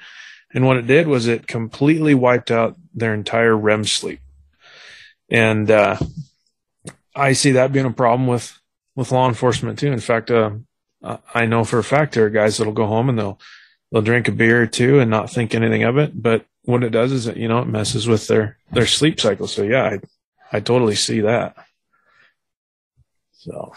And 0.55 0.67
what 0.67 0.79
it 0.79 0.87
did 0.87 1.07
was 1.07 1.27
it 1.27 1.47
completely 1.47 2.15
wiped 2.15 2.51
out 2.51 2.77
their 2.95 3.13
entire 3.13 3.57
REM 3.57 3.85
sleep. 3.85 4.21
And, 5.29 5.71
uh, 5.71 5.97
I 7.15 7.33
see 7.33 7.53
that 7.53 7.73
being 7.73 7.87
a 7.87 7.93
problem 7.93 8.27
with, 8.27 8.59
with 8.95 9.13
law 9.13 9.29
enforcement 9.29 9.79
too. 9.79 9.93
In 9.93 10.01
fact, 10.01 10.31
uh, 10.31 10.51
I 11.35 11.47
know 11.47 11.65
for 11.65 11.79
a 11.79 11.85
fact 11.85 12.15
there 12.15 12.27
are 12.27 12.31
guys 12.31 12.57
that'll 12.57 12.73
go 12.73 12.87
home 12.87 13.09
and 13.09 13.19
they'll, 13.19 13.39
they'll 13.91 14.03
drink 14.03 14.29
a 14.29 14.33
beer 14.33 14.63
or 14.63 14.67
two 14.67 15.01
and 15.01 15.11
not 15.11 15.31
think 15.31 15.55
anything 15.55 15.83
of 15.83 15.99
it. 15.99 16.21
But 16.21 16.45
what 16.65 16.85
it 16.85 16.91
does 16.91 17.13
is 17.13 17.25
that, 17.25 17.37
you 17.37 17.49
know, 17.49 17.61
it 17.61 17.69
messes 17.69 18.07
with 18.07 18.27
their, 18.27 18.59
their 18.73 18.87
sleep 18.87 19.21
cycle. 19.21 19.47
So 19.47 19.63
yeah, 19.63 19.85
I, 19.85 20.01
I 20.57 20.61
totally 20.61 20.95
see 20.95 21.21
that. 21.21 21.57
So, 23.39 23.73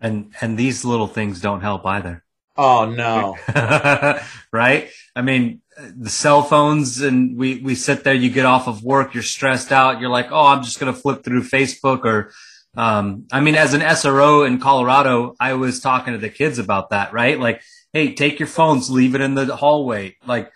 and 0.00 0.32
and 0.40 0.58
these 0.58 0.84
little 0.84 1.06
things 1.06 1.40
don't 1.40 1.60
help 1.60 1.84
either. 1.86 2.24
Oh 2.56 2.86
no! 2.90 3.36
right? 4.52 4.88
I 5.14 5.22
mean, 5.22 5.60
the 5.76 6.10
cell 6.10 6.42
phones, 6.42 7.00
and 7.00 7.36
we 7.36 7.58
we 7.58 7.74
sit 7.74 8.04
there. 8.04 8.14
You 8.14 8.30
get 8.30 8.46
off 8.46 8.68
of 8.68 8.82
work, 8.82 9.14
you're 9.14 9.22
stressed 9.22 9.72
out. 9.72 10.00
You're 10.00 10.10
like, 10.10 10.30
oh, 10.30 10.46
I'm 10.46 10.62
just 10.62 10.78
gonna 10.78 10.92
flip 10.92 11.24
through 11.24 11.42
Facebook 11.42 12.04
or. 12.04 12.32
Um, 12.76 13.28
I 13.30 13.38
mean, 13.38 13.54
as 13.54 13.72
an 13.72 13.82
SRO 13.82 14.44
in 14.44 14.58
Colorado, 14.58 15.36
I 15.38 15.52
was 15.54 15.78
talking 15.78 16.12
to 16.12 16.18
the 16.18 16.28
kids 16.28 16.58
about 16.58 16.90
that, 16.90 17.12
right? 17.12 17.38
Like, 17.38 17.62
hey, 17.92 18.14
take 18.14 18.40
your 18.40 18.48
phones, 18.48 18.90
leave 18.90 19.14
it 19.14 19.20
in 19.20 19.36
the 19.36 19.54
hallway. 19.54 20.16
Like, 20.26 20.50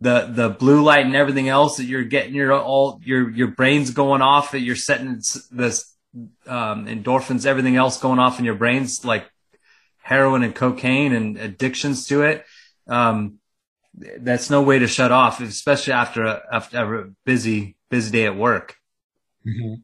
the 0.00 0.28
the 0.32 0.48
blue 0.48 0.82
light 0.82 1.06
and 1.06 1.14
everything 1.14 1.48
else 1.48 1.76
that 1.76 1.84
you're 1.84 2.04
getting 2.04 2.34
your 2.34 2.52
all 2.52 3.00
your 3.04 3.30
your 3.30 3.48
brain's 3.48 3.90
going 3.90 4.22
off 4.22 4.52
that 4.52 4.60
you're 4.60 4.74
setting 4.74 5.22
this 5.52 5.94
um, 6.46 6.86
endorphins, 6.86 7.46
everything 7.46 7.76
else 7.76 7.98
going 7.98 8.18
off 8.18 8.38
in 8.38 8.44
your 8.44 8.54
brains, 8.54 9.04
like 9.04 9.30
heroin 10.02 10.42
and 10.42 10.54
cocaine 10.54 11.12
and 11.12 11.36
addictions 11.38 12.06
to 12.06 12.22
it. 12.22 12.44
Um, 12.88 13.38
that's 13.94 14.50
no 14.50 14.62
way 14.62 14.78
to 14.78 14.86
shut 14.86 15.12
off, 15.12 15.40
especially 15.40 15.92
after 15.92 16.24
a, 16.24 16.42
after 16.52 17.00
a 17.00 17.10
busy, 17.24 17.76
busy 17.90 18.10
day 18.10 18.26
at 18.26 18.36
work. 18.36 18.76
Mm-hmm. 19.46 19.74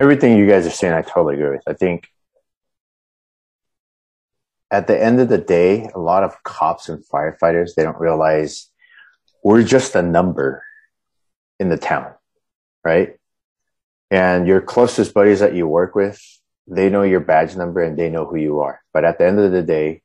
Everything 0.00 0.36
you 0.36 0.48
guys 0.48 0.66
are 0.66 0.70
saying, 0.70 0.94
I 0.94 1.02
totally 1.02 1.34
agree 1.34 1.50
with. 1.50 1.62
I 1.66 1.74
think 1.74 2.08
at 4.70 4.86
the 4.86 5.00
end 5.00 5.20
of 5.20 5.28
the 5.28 5.38
day, 5.38 5.88
a 5.94 5.98
lot 5.98 6.24
of 6.24 6.42
cops 6.42 6.88
and 6.88 7.04
firefighters, 7.06 7.74
they 7.74 7.82
don't 7.82 8.00
realize 8.00 8.70
we're 9.44 9.62
just 9.62 9.94
a 9.94 10.02
number 10.02 10.64
in 11.60 11.68
the 11.68 11.76
town, 11.76 12.12
right? 12.84 13.16
and 14.12 14.46
your 14.46 14.60
closest 14.60 15.14
buddies 15.14 15.40
that 15.40 15.54
you 15.54 15.66
work 15.66 15.94
with, 15.94 16.20
they 16.66 16.90
know 16.90 17.00
your 17.00 17.20
badge 17.20 17.56
number 17.56 17.82
and 17.82 17.98
they 17.98 18.10
know 18.10 18.26
who 18.26 18.36
you 18.36 18.60
are. 18.60 18.82
But 18.92 19.06
at 19.06 19.16
the 19.16 19.26
end 19.26 19.40
of 19.40 19.52
the 19.52 19.62
day, 19.62 20.02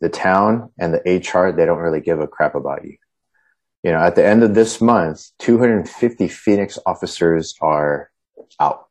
the 0.00 0.08
town 0.08 0.70
and 0.78 0.92
the 0.94 0.98
HR, 0.98 1.52
they 1.52 1.66
don't 1.66 1.78
really 1.78 2.00
give 2.00 2.20
a 2.20 2.26
crap 2.26 2.54
about 2.54 2.84
you. 2.84 2.96
You 3.82 3.92
know, 3.92 3.98
at 3.98 4.16
the 4.16 4.24
end 4.24 4.42
of 4.42 4.54
this 4.54 4.80
month, 4.80 5.26
250 5.40 6.28
Phoenix 6.28 6.78
officers 6.86 7.54
are 7.60 8.10
out 8.58 8.88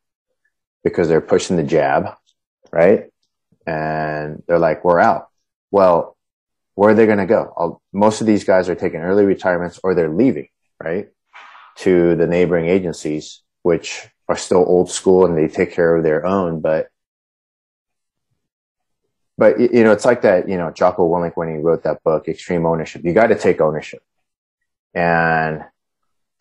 because 0.83 1.07
they're 1.07 1.21
pushing 1.21 1.57
the 1.57 1.63
jab, 1.63 2.15
right? 2.71 3.05
And 3.65 4.43
they're 4.47 4.59
like, 4.59 4.83
we're 4.83 4.99
out. 4.99 5.27
Well, 5.71 6.15
where 6.75 6.91
are 6.91 6.93
they 6.93 7.05
going 7.05 7.17
to 7.19 7.25
go? 7.25 7.53
I'll, 7.57 7.81
most 7.91 8.21
of 8.21 8.27
these 8.27 8.43
guys 8.43 8.69
are 8.69 8.75
taking 8.75 8.99
early 8.99 9.25
retirements 9.25 9.79
or 9.83 9.95
they're 9.95 10.13
leaving, 10.13 10.49
right? 10.81 11.09
To 11.77 12.15
the 12.15 12.27
neighboring 12.27 12.67
agencies, 12.67 13.41
which 13.63 14.07
are 14.27 14.37
still 14.37 14.63
old 14.67 14.91
school 14.91 15.25
and 15.25 15.37
they 15.37 15.47
take 15.47 15.73
care 15.73 15.95
of 15.95 16.03
their 16.03 16.25
own, 16.25 16.61
but 16.61 16.87
but 19.37 19.59
you 19.59 19.83
know, 19.83 19.91
it's 19.91 20.05
like 20.05 20.21
that, 20.21 20.47
you 20.47 20.57
know, 20.57 20.71
Jocko 20.71 21.09
Willink 21.09 21.33
when 21.35 21.49
he 21.49 21.55
wrote 21.55 21.83
that 21.83 22.03
book, 22.03 22.27
Extreme 22.27 22.65
Ownership. 22.65 23.03
You 23.03 23.13
got 23.13 23.27
to 23.27 23.37
take 23.37 23.61
ownership. 23.61 24.03
And 24.93 25.63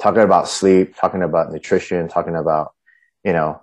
talking 0.00 0.22
about 0.22 0.48
sleep, 0.48 0.96
talking 0.96 1.22
about 1.22 1.52
nutrition, 1.52 2.09
talking 2.09 2.37
about, 2.37 2.74
you 3.24 3.33
know, 3.33 3.62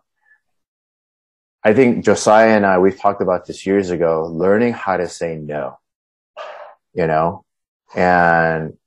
I 1.63 1.73
think 1.73 2.05
Josiah 2.05 2.55
and 2.55 2.65
I, 2.65 2.79
we've 2.79 2.99
talked 2.99 3.21
about 3.21 3.45
this 3.45 3.65
years 3.65 3.89
ago, 3.89 4.25
learning 4.25 4.73
how 4.73 4.97
to 4.97 5.09
say 5.09 5.35
no, 5.35 5.77
you 6.93 7.05
know, 7.05 7.43
and 7.93 8.77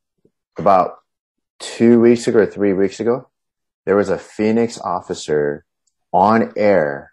about 0.56 0.96
two 1.60 2.00
weeks 2.00 2.26
ago 2.26 2.40
or 2.40 2.46
three 2.46 2.72
weeks 2.72 2.98
ago, 2.98 3.28
there 3.84 3.96
was 3.96 4.08
a 4.08 4.18
Phoenix 4.18 4.78
officer 4.78 5.64
on 6.12 6.52
air, 6.56 7.12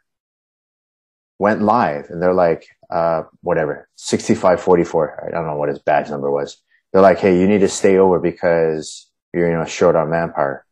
went 1.38 1.62
live, 1.62 2.10
and 2.10 2.22
they're 2.22 2.34
like, 2.34 2.68
uh, 2.90 3.24
whatever, 3.42 3.88
6544. 3.96 5.28
I 5.28 5.32
don't 5.32 5.46
know 5.46 5.56
what 5.56 5.70
his 5.70 5.80
badge 5.80 6.10
number 6.10 6.32
was. 6.32 6.58
They're 6.92 7.02
like, 7.02 7.20
hey, 7.20 7.40
you 7.40 7.48
need 7.48 7.60
to 7.60 7.70
stay 7.70 7.98
over 7.98 8.20
because 8.20 9.10
you're, 9.34 9.50
you 9.50 9.58
know, 9.58 9.66
short 9.66 9.96
on 9.96 10.10
manpower. 10.10 10.66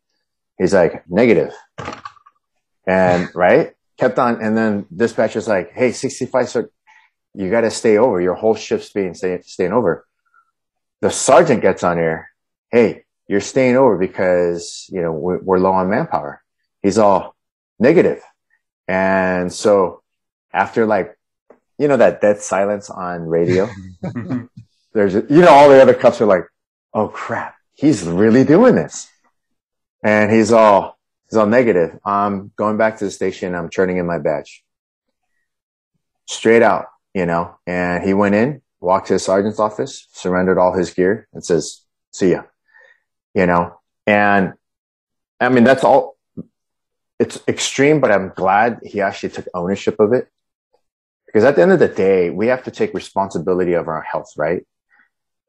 He's 0.57 0.73
like, 0.73 1.03
negative. 1.09 1.53
And 2.87 3.29
right, 3.35 3.73
kept 3.97 4.17
on. 4.17 4.41
And 4.41 4.57
then 4.57 4.85
dispatcher's 4.95 5.47
like, 5.47 5.71
Hey, 5.73 5.91
65, 5.91 6.49
sir, 6.49 6.69
you 7.33 7.51
got 7.51 7.61
to 7.61 7.71
stay 7.71 7.97
over. 7.97 8.19
Your 8.19 8.33
whole 8.33 8.55
shift's 8.55 8.91
being 8.91 9.13
stay, 9.13 9.39
staying 9.43 9.73
over. 9.73 10.07
The 11.01 11.11
sergeant 11.11 11.61
gets 11.61 11.83
on 11.83 11.97
here. 11.97 12.29
Hey, 12.71 13.03
you're 13.27 13.41
staying 13.41 13.75
over 13.75 13.97
because, 13.97 14.87
you 14.89 15.01
know, 15.01 15.11
we're, 15.11 15.39
we're 15.39 15.59
low 15.59 15.73
on 15.73 15.89
manpower. 15.89 16.41
He's 16.81 16.97
all 16.97 17.35
negative. 17.79 18.23
And 18.87 19.53
so 19.53 20.01
after 20.53 20.85
like, 20.85 21.16
you 21.77 21.87
know, 21.87 21.97
that 21.97 22.21
dead 22.21 22.41
silence 22.41 22.89
on 22.89 23.21
radio, 23.27 23.69
there's, 24.93 25.13
you 25.13 25.41
know, 25.41 25.49
all 25.49 25.69
the 25.69 25.81
other 25.81 25.93
cops 25.93 26.21
are 26.21 26.25
like, 26.25 26.45
Oh 26.93 27.07
crap, 27.07 27.55
he's 27.73 28.03
really 28.03 28.43
doing 28.43 28.75
this. 28.75 29.09
And 30.03 30.31
he's 30.31 30.51
all, 30.51 30.97
he's 31.29 31.37
all 31.37 31.45
negative. 31.47 31.99
I'm 32.05 32.51
going 32.55 32.77
back 32.77 32.97
to 32.99 33.05
the 33.05 33.11
station. 33.11 33.55
I'm 33.55 33.69
turning 33.69 33.97
in 33.97 34.05
my 34.05 34.19
badge 34.19 34.63
straight 36.27 36.61
out, 36.61 36.87
you 37.13 37.25
know, 37.25 37.57
and 37.65 38.03
he 38.03 38.13
went 38.13 38.35
in, 38.35 38.61
walked 38.79 39.07
to 39.07 39.13
the 39.13 39.19
sergeant's 39.19 39.59
office, 39.59 40.07
surrendered 40.11 40.57
all 40.57 40.73
his 40.73 40.93
gear 40.93 41.27
and 41.33 41.43
says, 41.43 41.81
see 42.11 42.31
ya, 42.31 42.43
you 43.33 43.45
know, 43.45 43.79
and 44.05 44.53
I 45.39 45.49
mean, 45.49 45.63
that's 45.63 45.83
all, 45.83 46.17
it's 47.19 47.39
extreme, 47.47 47.99
but 47.99 48.11
I'm 48.11 48.31
glad 48.35 48.79
he 48.83 49.01
actually 49.01 49.29
took 49.29 49.47
ownership 49.53 49.99
of 49.99 50.13
it. 50.13 50.27
Because 51.27 51.43
at 51.43 51.55
the 51.55 51.61
end 51.61 51.71
of 51.71 51.79
the 51.79 51.87
day, 51.87 52.29
we 52.29 52.47
have 52.47 52.63
to 52.63 52.71
take 52.71 52.93
responsibility 52.93 53.73
of 53.73 53.87
our 53.87 54.01
health, 54.01 54.31
right? 54.37 54.65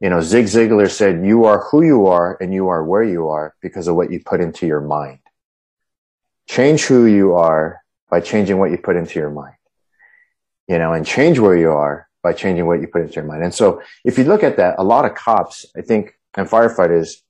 You 0.01 0.11
know, 0.11 0.21
Zig 0.21 0.47
Ziglar 0.47 0.91
said, 0.91 1.25
you 1.25 1.45
are 1.45 1.64
who 1.71 1.83
you 1.83 2.09
are 2.09 2.37
and 2.41 2.53
you 2.53 2.69
are 2.69 2.85
where 2.85 3.03
you 3.03 3.29
are 3.29 3.55
because 3.62 3.88
of 3.88 3.97
what 3.97 4.12
you 4.12 4.21
put 4.21 4.41
into 4.41 4.67
your 4.67 4.81
mind. 4.81 5.21
Change 6.49 6.85
who 6.85 7.07
you 7.07 7.35
are 7.35 7.81
by 8.11 8.21
changing 8.21 8.59
what 8.59 8.71
you 8.71 8.79
put 8.79 8.97
into 8.97 9.19
your 9.19 9.31
mind. 9.31 9.55
You 10.67 10.79
know, 10.79 10.93
and 10.93 11.07
change 11.07 11.38
where 11.38 11.57
you 11.57 11.71
are 11.71 12.09
by 12.23 12.33
changing 12.33 12.67
what 12.67 12.81
you 12.81 12.87
put 12.87 13.03
into 13.03 13.14
your 13.14 13.25
mind. 13.25 13.43
And 13.43 13.55
so 13.55 13.81
if 14.05 14.19
you 14.19 14.25
look 14.25 14.43
at 14.43 14.57
that, 14.57 14.77
a 14.79 14.85
lot 14.85 15.05
of 15.05 15.14
cops, 15.14 15.64
I 15.77 15.81
think, 15.81 16.14
and 16.37 16.49
firefighters, 16.49 17.23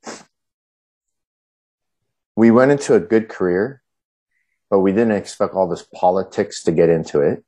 we 2.35 2.51
went 2.51 2.73
into 2.73 2.95
a 2.95 3.01
good 3.01 3.29
career 3.29 3.83
but 4.71 4.81
we 4.81 4.93
didn't 4.93 5.13
expect 5.13 5.55
all 5.55 5.69
this 5.69 5.87
politics 5.95 6.63
to 6.65 6.73
get 6.73 6.89
into 6.89 7.21
it, 7.21 7.45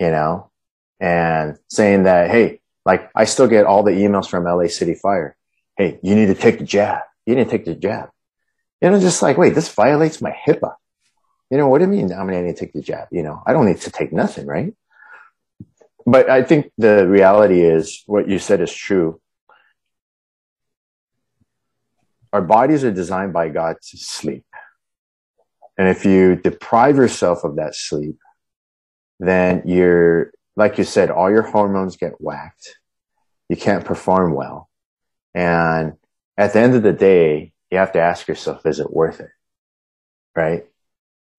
you 0.00 0.10
know, 0.10 0.50
and 0.98 1.58
saying 1.68 2.04
that, 2.04 2.30
hey, 2.30 2.60
like 2.84 3.10
I 3.14 3.26
still 3.26 3.46
get 3.46 3.66
all 3.66 3.82
the 3.82 3.92
emails 3.92 4.28
from 4.28 4.44
LA 4.44 4.68
City 4.68 4.94
Fire. 4.94 5.36
Hey, 5.76 6.00
you 6.02 6.14
need 6.14 6.26
to 6.26 6.34
take 6.34 6.58
the 6.58 6.64
jab. 6.64 7.02
You 7.26 7.36
need 7.36 7.44
to 7.44 7.50
take 7.50 7.66
the 7.66 7.74
jab. 7.74 8.08
You 8.80 8.90
know, 8.90 8.98
just 8.98 9.22
like, 9.22 9.36
wait, 9.36 9.54
this 9.54 9.72
violates 9.72 10.22
my 10.22 10.34
HIPAA. 10.46 10.74
You 11.50 11.58
know, 11.58 11.68
what 11.68 11.78
do 11.78 11.84
you 11.84 11.90
mean 11.90 12.12
I, 12.12 12.24
mean, 12.24 12.38
I 12.38 12.42
need 12.42 12.56
to 12.56 12.60
take 12.64 12.72
the 12.72 12.80
jab? 12.80 13.08
You 13.10 13.22
know, 13.22 13.42
I 13.46 13.52
don't 13.52 13.66
need 13.66 13.80
to 13.82 13.90
take 13.90 14.12
nothing, 14.12 14.46
right? 14.46 14.72
But 16.06 16.30
I 16.30 16.42
think 16.42 16.72
the 16.78 17.06
reality 17.06 17.60
is 17.60 18.02
what 18.06 18.28
you 18.28 18.38
said 18.38 18.60
is 18.60 18.72
true. 18.72 19.20
Our 22.32 22.40
bodies 22.40 22.84
are 22.84 22.92
designed 22.92 23.32
by 23.32 23.48
God 23.48 23.76
to 23.90 23.96
sleep. 23.98 24.44
And 25.76 25.88
if 25.88 26.04
you 26.04 26.36
deprive 26.36 26.96
yourself 26.96 27.44
of 27.44 27.56
that 27.56 27.74
sleep, 27.74 28.16
then 29.20 29.62
you're, 29.66 30.32
like 30.56 30.78
you 30.78 30.84
said, 30.84 31.10
all 31.10 31.30
your 31.30 31.42
hormones 31.42 31.96
get 31.96 32.20
whacked. 32.20 32.76
You 33.48 33.56
can't 33.56 33.84
perform 33.84 34.34
well. 34.34 34.68
And 35.34 35.94
at 36.36 36.52
the 36.52 36.60
end 36.60 36.74
of 36.74 36.82
the 36.82 36.92
day, 36.92 37.52
you 37.70 37.78
have 37.78 37.92
to 37.92 38.00
ask 38.00 38.26
yourself, 38.26 38.66
is 38.66 38.80
it 38.80 38.92
worth 38.92 39.20
it? 39.20 39.30
Right? 40.34 40.66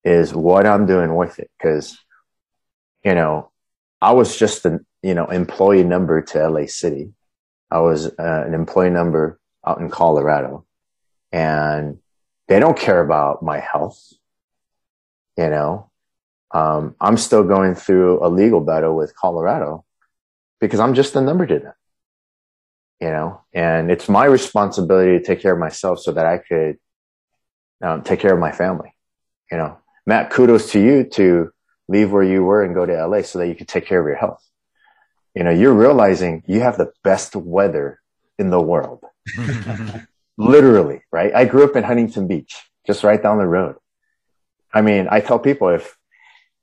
Is 0.03 0.33
what 0.33 0.65
I'm 0.65 0.85
doing 0.85 1.13
worth 1.13 1.39
it? 1.39 1.49
Cause, 1.61 1.97
you 3.03 3.15
know, 3.15 3.51
I 4.01 4.13
was 4.13 4.37
just 4.37 4.65
an, 4.65 4.85
you 5.03 5.13
know, 5.13 5.25
employee 5.25 5.83
number 5.83 6.21
to 6.21 6.49
LA 6.49 6.67
City. 6.67 7.13
I 7.69 7.79
was 7.79 8.07
uh, 8.07 8.43
an 8.45 8.53
employee 8.53 8.89
number 8.89 9.39
out 9.65 9.79
in 9.79 9.89
Colorado 9.89 10.65
and 11.31 11.99
they 12.47 12.59
don't 12.59 12.77
care 12.77 13.01
about 13.01 13.43
my 13.43 13.59
health 13.59 14.13
you 15.37 15.49
know, 15.49 15.89
um, 16.53 16.95
I'm 16.99 17.17
still 17.17 17.43
going 17.43 17.75
through 17.75 18.25
a 18.25 18.27
legal 18.27 18.61
battle 18.61 18.95
with 18.95 19.15
Colorado 19.15 19.85
because 20.59 20.79
I'm 20.79 20.93
just 20.93 21.15
a 21.15 21.21
number 21.21 21.45
to 21.45 21.59
them, 21.59 21.73
you 22.99 23.09
know, 23.09 23.41
and 23.53 23.89
it's 23.89 24.09
my 24.09 24.25
responsibility 24.25 25.17
to 25.17 25.23
take 25.23 25.41
care 25.41 25.53
of 25.53 25.59
myself 25.59 25.99
so 25.99 26.11
that 26.11 26.25
I 26.25 26.37
could 26.39 26.77
um, 27.81 28.03
take 28.03 28.19
care 28.19 28.33
of 28.33 28.39
my 28.39 28.51
family. 28.51 28.93
You 29.51 29.57
know, 29.57 29.77
Matt, 30.05 30.29
kudos 30.29 30.71
to 30.71 30.79
you 30.79 31.03
to 31.11 31.51
leave 31.87 32.11
where 32.11 32.23
you 32.23 32.43
were 32.43 32.63
and 32.63 32.75
go 32.75 32.85
to 32.85 33.07
LA 33.07 33.21
so 33.21 33.39
that 33.39 33.47
you 33.47 33.55
could 33.55 33.67
take 33.67 33.85
care 33.85 33.99
of 33.99 34.07
your 34.07 34.15
health. 34.15 34.45
You 35.35 35.43
know, 35.43 35.51
you're 35.51 35.73
realizing 35.73 36.43
you 36.47 36.59
have 36.59 36.77
the 36.77 36.91
best 37.03 37.35
weather 37.35 37.99
in 38.37 38.49
the 38.49 38.61
world. 38.61 39.03
Literally, 40.37 41.01
right? 41.11 41.33
I 41.33 41.45
grew 41.45 41.63
up 41.63 41.75
in 41.75 41.83
Huntington 41.83 42.27
Beach, 42.27 42.57
just 42.85 43.03
right 43.03 43.21
down 43.21 43.37
the 43.37 43.47
road. 43.47 43.75
I 44.73 44.81
mean, 44.81 45.07
I 45.09 45.19
tell 45.19 45.39
people 45.39 45.69
if 45.69 45.97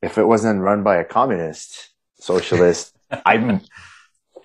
if 0.02 0.18
it 0.18 0.24
wasn't 0.24 0.61
run 0.61 0.82
by 0.82 0.96
a 0.96 1.04
communist 1.04 1.90
socialist, 2.20 2.94
I'm. 3.26 3.61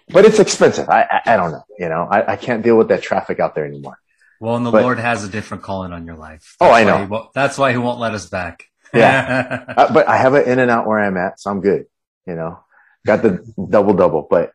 But 0.09 0.25
it's 0.25 0.39
expensive. 0.39 0.89
I, 0.89 1.03
I, 1.03 1.33
I 1.33 1.37
don't 1.37 1.51
know. 1.51 1.63
You 1.79 1.87
know, 1.89 2.07
I, 2.11 2.33
I 2.33 2.35
can't 2.35 2.61
deal 2.61 2.77
with 2.77 2.89
that 2.89 3.01
traffic 3.01 3.39
out 3.39 3.55
there 3.55 3.65
anymore. 3.65 3.97
Well, 4.39 4.57
and 4.57 4.65
the 4.65 4.71
But- 4.71 4.83
Lord 4.83 4.99
has 4.99 5.23
a 5.23 5.29
different 5.29 5.63
calling 5.63 5.93
on 5.93 6.05
your 6.05 6.17
life. 6.17 6.55
Oh, 6.59 6.69
I 6.71 6.83
know. 6.83 7.29
that's 7.33 7.57
why 7.57 7.71
He 7.71 7.77
won't 7.77 7.99
let 7.99 8.13
us 8.13 8.27
back. 8.29 8.65
Yeah. 8.93 9.63
Uh, 9.77 9.91
but 9.93 10.07
I 10.07 10.17
have 10.17 10.35
it 10.35 10.47
In-N-Out 10.47 10.85
where 10.85 10.99
I'm 10.99 11.17
at, 11.17 11.39
so 11.39 11.49
I'm 11.49 11.61
good. 11.61 11.85
You 12.27 12.35
know, 12.35 12.59
got 13.05 13.21
the 13.21 13.43
double 13.69 13.93
double. 13.93 14.27
But 14.29 14.51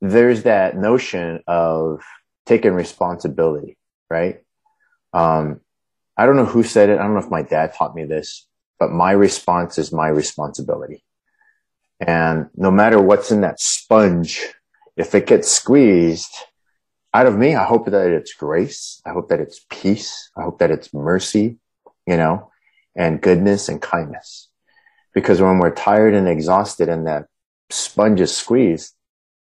there's 0.00 0.42
that 0.44 0.76
notion 0.76 1.42
of 1.46 2.02
taking 2.46 2.72
responsibility, 2.72 3.76
right? 4.10 4.42
Um, 5.12 5.60
I 6.16 6.26
don't 6.26 6.36
know 6.36 6.44
who 6.44 6.62
said 6.62 6.88
it. 6.90 6.98
I 6.98 7.02
don't 7.02 7.14
know 7.14 7.20
if 7.20 7.30
my 7.30 7.42
dad 7.42 7.74
taught 7.74 7.94
me 7.94 8.04
this, 8.04 8.46
but 8.78 8.90
my 8.90 9.12
response 9.12 9.78
is 9.78 9.92
my 9.92 10.08
responsibility. 10.08 11.04
And 12.00 12.48
no 12.56 12.70
matter 12.70 13.00
what's 13.00 13.30
in 13.30 13.40
that 13.40 13.60
sponge, 13.60 14.40
if 14.96 15.14
it 15.14 15.26
gets 15.26 15.50
squeezed 15.50 16.34
out 17.12 17.26
of 17.26 17.36
me, 17.36 17.54
I 17.54 17.64
hope 17.64 17.86
that 17.86 18.10
it's 18.10 18.34
grace. 18.34 19.00
I 19.04 19.10
hope 19.10 19.28
that 19.30 19.40
it's 19.40 19.64
peace. 19.70 20.30
I 20.36 20.42
hope 20.42 20.58
that 20.58 20.70
it's 20.70 20.94
mercy, 20.94 21.58
you 22.06 22.16
know, 22.16 22.50
and 22.94 23.20
goodness 23.20 23.68
and 23.68 23.82
kindness. 23.82 24.48
Because 25.14 25.40
when 25.40 25.58
we're 25.58 25.74
tired 25.74 26.14
and 26.14 26.28
exhausted 26.28 26.88
and 26.88 27.06
that 27.06 27.26
sponge 27.70 28.20
is 28.20 28.36
squeezed, 28.36 28.94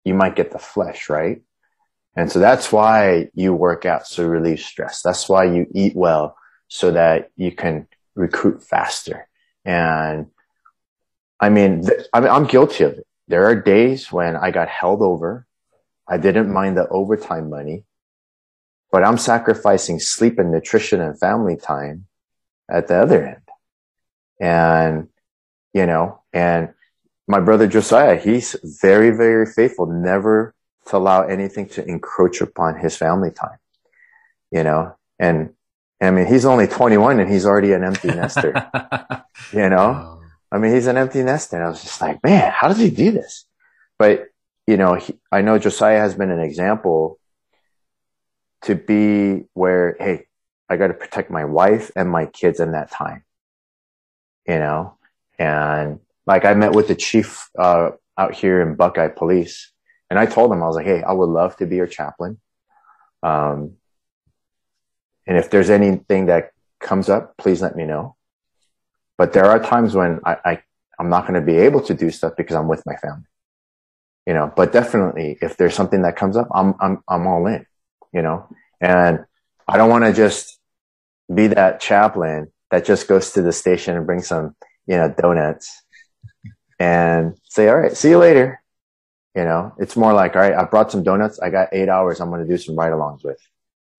you 0.03 0.13
might 0.13 0.35
get 0.35 0.51
the 0.51 0.59
flesh, 0.59 1.09
right? 1.09 1.41
And 2.15 2.31
so 2.31 2.39
that's 2.39 2.71
why 2.71 3.29
you 3.33 3.53
work 3.53 3.85
out 3.85 4.05
to 4.11 4.27
relieve 4.27 4.59
stress. 4.59 5.01
That's 5.01 5.27
why 5.27 5.45
you 5.45 5.65
eat 5.73 5.95
well 5.95 6.37
so 6.67 6.91
that 6.91 7.29
you 7.35 7.51
can 7.51 7.87
recruit 8.15 8.63
faster. 8.63 9.27
And 9.65 10.27
I 11.39 11.49
mean, 11.49 11.85
th- 11.85 12.07
I 12.13 12.19
mean, 12.19 12.29
I'm 12.29 12.45
guilty 12.45 12.83
of 12.83 12.93
it. 12.93 13.07
There 13.27 13.45
are 13.45 13.55
days 13.55 14.11
when 14.11 14.35
I 14.35 14.51
got 14.51 14.69
held 14.69 15.01
over. 15.01 15.45
I 16.07 16.17
didn't 16.17 16.51
mind 16.51 16.77
the 16.77 16.87
overtime 16.89 17.49
money, 17.49 17.85
but 18.91 19.03
I'm 19.03 19.17
sacrificing 19.17 19.99
sleep 19.99 20.37
and 20.39 20.51
nutrition 20.51 20.99
and 21.01 21.17
family 21.17 21.55
time 21.55 22.07
at 22.69 22.87
the 22.87 22.95
other 22.95 23.25
end. 23.25 23.41
And, 24.39 25.07
you 25.73 25.85
know, 25.85 26.21
and 26.33 26.73
my 27.27 27.39
brother 27.39 27.67
Josiah, 27.67 28.17
he's 28.17 28.55
very, 28.81 29.11
very 29.11 29.45
faithful, 29.45 29.85
never 29.85 30.53
to 30.87 30.97
allow 30.97 31.23
anything 31.23 31.67
to 31.69 31.85
encroach 31.87 32.41
upon 32.41 32.77
his 32.77 32.97
family 32.97 33.31
time, 33.31 33.57
you 34.51 34.63
know, 34.63 34.95
and 35.19 35.53
I 36.01 36.11
mean, 36.11 36.25
he's 36.25 36.45
only 36.45 36.67
21 36.67 37.19
and 37.19 37.31
he's 37.31 37.45
already 37.45 37.73
an 37.73 37.83
empty 37.83 38.09
nester, 38.09 38.53
you 39.53 39.69
know? 39.69 40.21
I 40.51 40.57
mean, 40.57 40.73
he's 40.73 40.87
an 40.87 40.97
empty 40.97 41.23
nester. 41.23 41.55
And 41.55 41.65
I 41.65 41.69
was 41.69 41.81
just 41.81 42.01
like, 42.01 42.21
man, 42.23 42.51
how 42.51 42.67
does 42.67 42.77
he 42.77 42.89
do 42.89 43.11
this? 43.11 43.45
But, 43.97 44.27
you 44.67 44.77
know, 44.77 44.95
he, 44.95 45.13
I 45.31 45.41
know 45.41 45.57
Josiah 45.57 45.99
has 45.99 46.13
been 46.13 46.29
an 46.29 46.39
example 46.39 47.19
to 48.63 48.75
be 48.75 49.45
where, 49.53 49.95
hey, 49.99 50.27
I 50.69 50.77
got 50.77 50.87
to 50.87 50.93
protect 50.93 51.31
my 51.31 51.45
wife 51.45 51.91
and 51.95 52.09
my 52.09 52.25
kids 52.25 52.59
in 52.59 52.73
that 52.73 52.91
time, 52.91 53.23
you 54.47 54.59
know? 54.59 54.97
And 55.39 55.99
like 56.27 56.45
I 56.45 56.53
met 56.53 56.73
with 56.73 56.87
the 56.87 56.95
chief, 56.95 57.49
uh, 57.57 57.91
out 58.17 58.35
here 58.35 58.61
in 58.61 58.75
Buckeye 58.75 59.07
police 59.07 59.71
and 60.13 60.19
I 60.19 60.27
told 60.27 60.51
him, 60.51 60.61
I 60.61 60.67
was 60.67 60.75
like, 60.75 60.85
Hey, 60.85 61.01
I 61.01 61.11
would 61.11 61.29
love 61.29 61.57
to 61.57 61.65
be 61.65 61.77
your 61.77 61.87
chaplain. 61.87 62.39
Um, 63.23 63.77
and 65.27 65.37
if 65.37 65.49
there's 65.49 65.69
anything 65.69 66.27
that 66.27 66.51
comes 66.79 67.09
up, 67.09 67.35
please 67.37 67.61
let 67.61 67.75
me 67.75 67.85
know. 67.85 68.15
But 69.17 69.33
there 69.33 69.45
are 69.45 69.59
times 69.59 69.95
when 69.95 70.19
I, 70.25 70.37
I 70.45 70.63
I'm 70.99 71.09
not 71.09 71.27
going 71.27 71.39
to 71.39 71.45
be 71.45 71.57
able 71.57 71.81
to 71.81 71.93
do 71.93 72.11
stuff 72.11 72.33
because 72.37 72.55
I'm 72.55 72.67
with 72.67 72.83
my 72.85 72.95
family, 72.95 73.25
you 74.27 74.33
know, 74.33 74.51
but 74.55 74.71
definitely 74.71 75.37
if 75.41 75.57
there's 75.57 75.73
something 75.73 76.03
that 76.03 76.15
comes 76.15 76.37
up, 76.37 76.47
I'm, 76.53 76.75
I'm, 76.79 77.03
I'm 77.07 77.27
all 77.27 77.45
in, 77.47 77.65
you 78.13 78.21
know, 78.21 78.47
and 78.79 79.25
I 79.67 79.77
don't 79.77 79.89
want 79.89 80.03
to 80.05 80.13
just 80.13 80.59
be 81.33 81.47
that 81.47 81.79
chaplain 81.79 82.51
that 82.69 82.85
just 82.85 83.07
goes 83.07 83.31
to 83.31 83.41
the 83.41 83.51
station 83.51 83.95
and 83.95 84.05
brings 84.05 84.27
some, 84.27 84.55
you 84.87 84.95
know, 84.97 85.13
donuts 85.17 85.81
and 86.79 87.37
say, 87.43 87.69
all 87.69 87.77
right, 87.77 87.95
see 87.95 88.09
you 88.09 88.17
later. 88.17 88.61
You 89.35 89.45
know, 89.45 89.73
it's 89.79 89.95
more 89.95 90.13
like, 90.13 90.35
all 90.35 90.41
right, 90.41 90.53
I 90.53 90.63
brought 90.65 90.91
some 90.91 91.01
donuts. 91.01 91.39
I 91.39 91.49
got 91.49 91.69
eight 91.71 91.89
hours. 91.89 92.19
I'm 92.19 92.29
going 92.29 92.45
to 92.45 92.47
do 92.47 92.57
some 92.57 92.75
ride 92.75 92.91
alongs 92.91 93.23
with. 93.23 93.39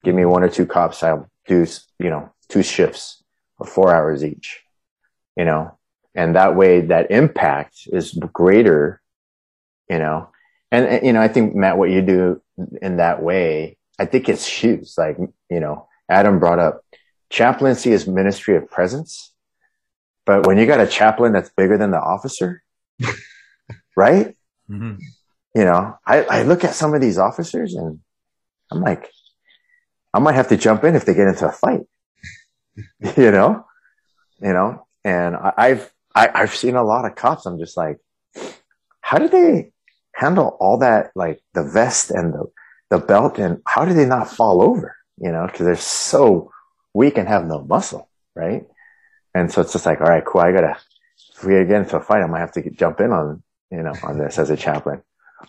Give 0.05 0.15
me 0.15 0.25
one 0.25 0.43
or 0.43 0.49
two 0.49 0.67
cops. 0.67 1.03
I'll 1.03 1.31
do, 1.47 1.67
you 1.99 2.11
know, 2.11 2.31
two 2.49 2.63
shifts 2.63 3.23
of 3.59 3.69
four 3.69 3.95
hours 3.95 4.25
each, 4.25 4.63
you 5.37 5.45
know, 5.45 5.77
and 6.15 6.37
that 6.37 6.57
way 6.57 6.83
that 6.83 7.11
impact 7.11 7.89
is 7.93 8.13
greater, 8.33 9.01
you 9.89 9.99
know, 9.99 10.29
and, 10.71 10.87
and, 10.87 11.07
you 11.07 11.13
know, 11.13 11.21
I 11.21 11.29
think 11.29 11.55
Matt, 11.55 11.79
what 11.79 11.91
you 11.91 12.03
do 12.03 12.43
in 12.83 12.97
that 12.97 13.23
way, 13.23 13.79
I 13.99 14.07
think 14.07 14.29
it's 14.29 14.47
huge. 14.47 14.91
Like, 14.99 15.17
you 15.49 15.61
know, 15.61 15.89
Adam 16.09 16.39
brought 16.39 16.59
up 16.59 16.85
chaplaincy 17.31 17.93
is 17.93 18.07
ministry 18.07 18.57
of 18.57 18.71
presence. 18.71 19.33
But 20.27 20.47
when 20.47 20.59
you 20.59 20.67
got 20.67 20.81
a 20.81 20.87
chaplain 20.87 21.33
that's 21.33 21.51
bigger 21.51 21.77
than 21.77 21.91
the 21.91 22.01
officer, 22.01 22.63
right? 23.97 24.37
Mm-hmm. 24.71 24.95
You 25.55 25.65
know, 25.65 25.97
I, 26.07 26.23
I 26.23 26.43
look 26.43 26.65
at 26.65 26.75
some 26.75 26.95
of 26.95 27.01
these 27.01 27.19
officers 27.19 27.75
and 27.75 28.01
I'm 28.71 28.81
like, 28.81 29.11
I 30.15 30.21
might 30.21 30.37
have 30.37 30.49
to 30.49 30.57
jump 30.57 30.85
in 30.85 30.95
if 30.95 31.05
they 31.05 31.13
get 31.13 31.27
into 31.27 31.49
a 31.49 31.53
fight, 31.53 31.81
you 33.17 33.33
know, 33.33 33.67
you 34.41 34.53
know, 34.53 34.87
and 35.05 35.35
I, 35.35 35.53
I've, 35.57 35.93
I, 36.15 36.21
have 36.21 36.37
i 36.37 36.39
have 36.41 36.55
seen 36.55 36.77
a 36.77 36.85
lot 36.85 37.05
of 37.05 37.17
cops. 37.17 37.47
I'm 37.47 37.59
just 37.59 37.77
like, 37.77 37.99
how 39.01 39.19
do 39.19 39.29
they 39.29 39.73
handle 40.15 40.57
all 40.61 40.79
that, 40.79 41.11
like 41.17 41.43
the 41.55 41.65
vest 41.65 42.13
and 42.13 42.33
the, 42.33 42.47
the 42.91 42.99
belt 42.99 43.41
and 43.41 43.61
how 43.67 43.85
do 43.85 43.93
they 43.93 44.07
not 44.07 44.31
fall 44.31 44.63
over? 44.63 44.97
You 45.19 45.33
know, 45.33 45.49
cause 45.49 45.67
they're 45.67 45.77
so 45.77 46.53
weak 46.95 47.19
and 47.19 47.27
have 47.27 47.47
no 47.47 47.63
muscle, 47.65 48.09
right? 48.37 48.65
And 49.35 49.51
so 49.51 49.63
it's 49.63 49.73
just 49.73 49.85
like, 49.85 50.01
all 50.01 50.07
right, 50.07 50.25
cool. 50.25 50.43
I 50.43 50.53
gotta, 50.53 50.79
if 51.35 51.43
we 51.43 51.55
get 51.55 51.73
into 51.73 51.97
a 51.97 52.01
fight, 52.01 52.23
I 52.23 52.27
might 52.27 52.39
have 52.39 52.53
to 52.53 52.63
get, 52.63 52.79
jump 52.79 53.01
in 53.01 53.11
on, 53.11 53.43
you 53.73 53.83
know, 53.83 53.95
on 54.05 54.19
this 54.19 54.39
as 54.39 54.51
a 54.51 54.57
chaplain. 54.57 55.03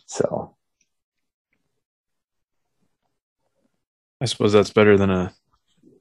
So. 0.08 0.56
I 4.21 4.25
suppose 4.25 4.54
that's 4.54 4.71
better 4.71 4.97
than 4.97 5.10
a, 5.10 5.34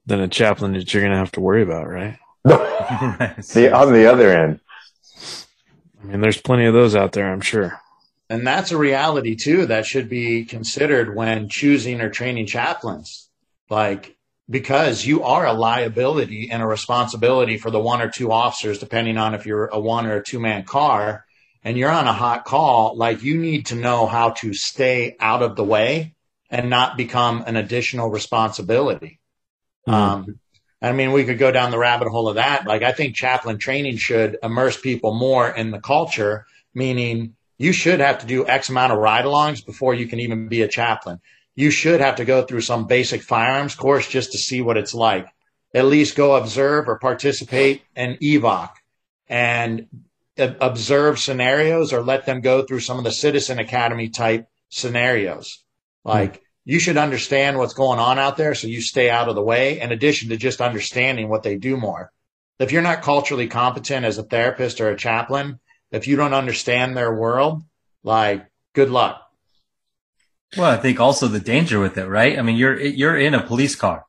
than 0.07 0.21
a 0.21 0.29
chaplain 0.29 0.73
that 0.73 0.93
you're 0.93 1.03
going 1.03 1.13
to 1.13 1.19
have 1.19 1.33
to 1.33 1.41
worry 1.41 1.63
about, 1.63 1.89
right? 1.89 2.19
the, 2.45 3.71
on 3.75 3.93
the 3.93 4.07
other 4.07 4.31
end. 4.31 4.61
I 6.03 6.07
mean, 6.07 6.21
there's 6.21 6.41
plenty 6.41 6.67
of 6.67 6.75
those 6.75 6.95
out 6.95 7.13
there, 7.13 7.33
I'm 7.33 7.41
sure. 7.41 7.81
And 8.29 8.47
that's 8.47 8.73
a 8.73 8.79
reality 8.79 9.37
too 9.37 9.67
that 9.67 9.87
should 9.87 10.09
be 10.09 10.45
considered 10.45 11.15
when 11.15 11.49
choosing 11.49 12.01
or 12.01 12.11
training 12.11 12.47
chaplains. 12.47 13.29
Like 13.71 14.17
because 14.49 15.07
you 15.07 15.23
are 15.25 15.47
a 15.47 15.53
liability 15.53 16.51
and 16.51 16.63
a 16.63 16.67
responsibility 16.67 17.57
for 17.57 17.71
the 17.71 17.81
one 17.81 18.03
or 18.03 18.11
two 18.11 18.31
officers, 18.31 18.79
depending 18.79 19.17
on 19.17 19.35
if 19.35 19.47
you're 19.47 19.67
a 19.67 19.81
one 19.81 20.07
or 20.07 20.17
a 20.17 20.23
two 20.23 20.39
man 20.39 20.65
car 20.65 21.25
and 21.63 21.79
you're 21.79 21.91
on 21.91 22.07
a 22.07 22.13
hot 22.13 22.45
call, 22.45 22.97
like 22.97 23.23
you 23.23 23.39
need 23.39 23.67
to 23.67 23.75
know 23.75 24.07
how 24.07 24.31
to 24.31 24.53
stay 24.53 25.17
out 25.19 25.43
of 25.43 25.57
the 25.57 25.65
way 25.65 26.14
and 26.55 26.71
not 26.71 26.97
become 26.97 27.45
an 27.47 27.57
additional 27.57 28.09
responsibility. 28.09 29.21
Mm-hmm. 29.87 29.95
Um, 29.95 30.41
I 30.81 30.93
mean, 30.93 31.13
we 31.13 31.25
could 31.25 31.39
go 31.39 31.51
down 31.51 31.71
the 31.71 31.79
rabbit 31.79 32.09
hole 32.09 32.29
of 32.29 32.37
that. 32.37 32.67
Like, 32.67 32.83
I 32.83 32.93
think 32.93 33.15
chaplain 33.15 33.59
training 33.59 33.97
should 33.97 34.39
immerse 34.43 34.81
people 34.81 35.15
more 35.15 35.49
in 35.49 35.71
the 35.71 35.81
culture, 35.81 36.47
meaning 36.75 37.35
you 37.59 37.73
should 37.73 38.01
have 38.01 38.19
to 38.19 38.27
do 38.27 38.47
X 38.47 38.69
amount 38.69 38.93
of 38.93 38.99
ride 38.99 39.25
alongs 39.25 39.65
before 39.65 39.95
you 39.95 40.07
can 40.07 40.21
even 40.21 40.49
be 40.49 40.63
a 40.63 40.69
chaplain 40.69 41.21
you 41.55 41.71
should 41.71 42.01
have 42.01 42.17
to 42.17 42.25
go 42.25 42.43
through 42.43 42.61
some 42.61 42.87
basic 42.87 43.23
firearms 43.23 43.75
course 43.75 44.09
just 44.09 44.33
to 44.33 44.39
see 44.39 44.61
what 44.61 44.77
it's 44.77 44.95
like. 44.95 45.29
At 45.75 45.87
least 45.87 46.17
go 46.17 46.37
observe 46.37 46.89
or 46.89 46.99
participate 46.99 47.83
in 47.97 48.17
EVOC 48.17 48.71
and 49.29 49.87
observe 50.37 51.19
scenarios 51.19 51.93
or 51.93 52.03
let 52.03 52.27
them 52.27 52.41
go 52.41 52.63
through 52.63 52.81
some 52.81 52.99
of 52.99 53.05
the 53.05 53.13
citizen 53.13 53.59
academy 53.59 54.09
type 54.09 54.49
scenarios. 54.69 55.63
Like 56.05 56.43
you 56.65 56.79
should 56.79 56.97
understand 56.97 57.59
what's 57.59 57.75
going 57.75 57.99
on 57.99 58.19
out 58.19 58.37
there 58.37 58.55
so 58.55 58.67
you 58.67 58.81
stay 58.81 59.11
out 59.11 59.29
of 59.29 59.35
the 59.35 59.43
way 59.43 59.81
in 59.81 59.93
addition 59.93 60.31
to 60.31 60.37
just 60.37 60.61
understanding 60.61 61.29
what 61.29 61.43
they 61.43 61.57
do 61.57 61.77
more. 61.77 62.11
If 62.59 62.73
you're 62.73 62.83
not 62.83 63.03
culturally 63.03 63.49
competent 63.49 64.07
as 64.07 64.19
a 64.19 64.23
therapist 64.23 64.81
or 64.81 64.91
a 64.91 64.97
chaplain, 64.97 65.61
if 65.91 66.07
you 66.07 66.17
don't 66.17 66.35
understand 66.35 66.97
their 66.97 67.15
world, 67.15 67.63
like 68.03 68.47
good 68.75 68.91
luck 68.91 69.25
well, 70.57 70.71
I 70.71 70.77
think 70.77 71.01
also 71.01 71.29
the 71.29 71.41
danger 71.41 71.81
with 71.81 71.99
it, 71.99 72.07
right? 72.07 72.39
I 72.39 72.43
mean, 72.43 72.57
you're 72.57 72.79
you're 72.81 73.17
in 73.17 73.35
a 73.35 73.43
police 73.43 73.75
car. 73.75 74.05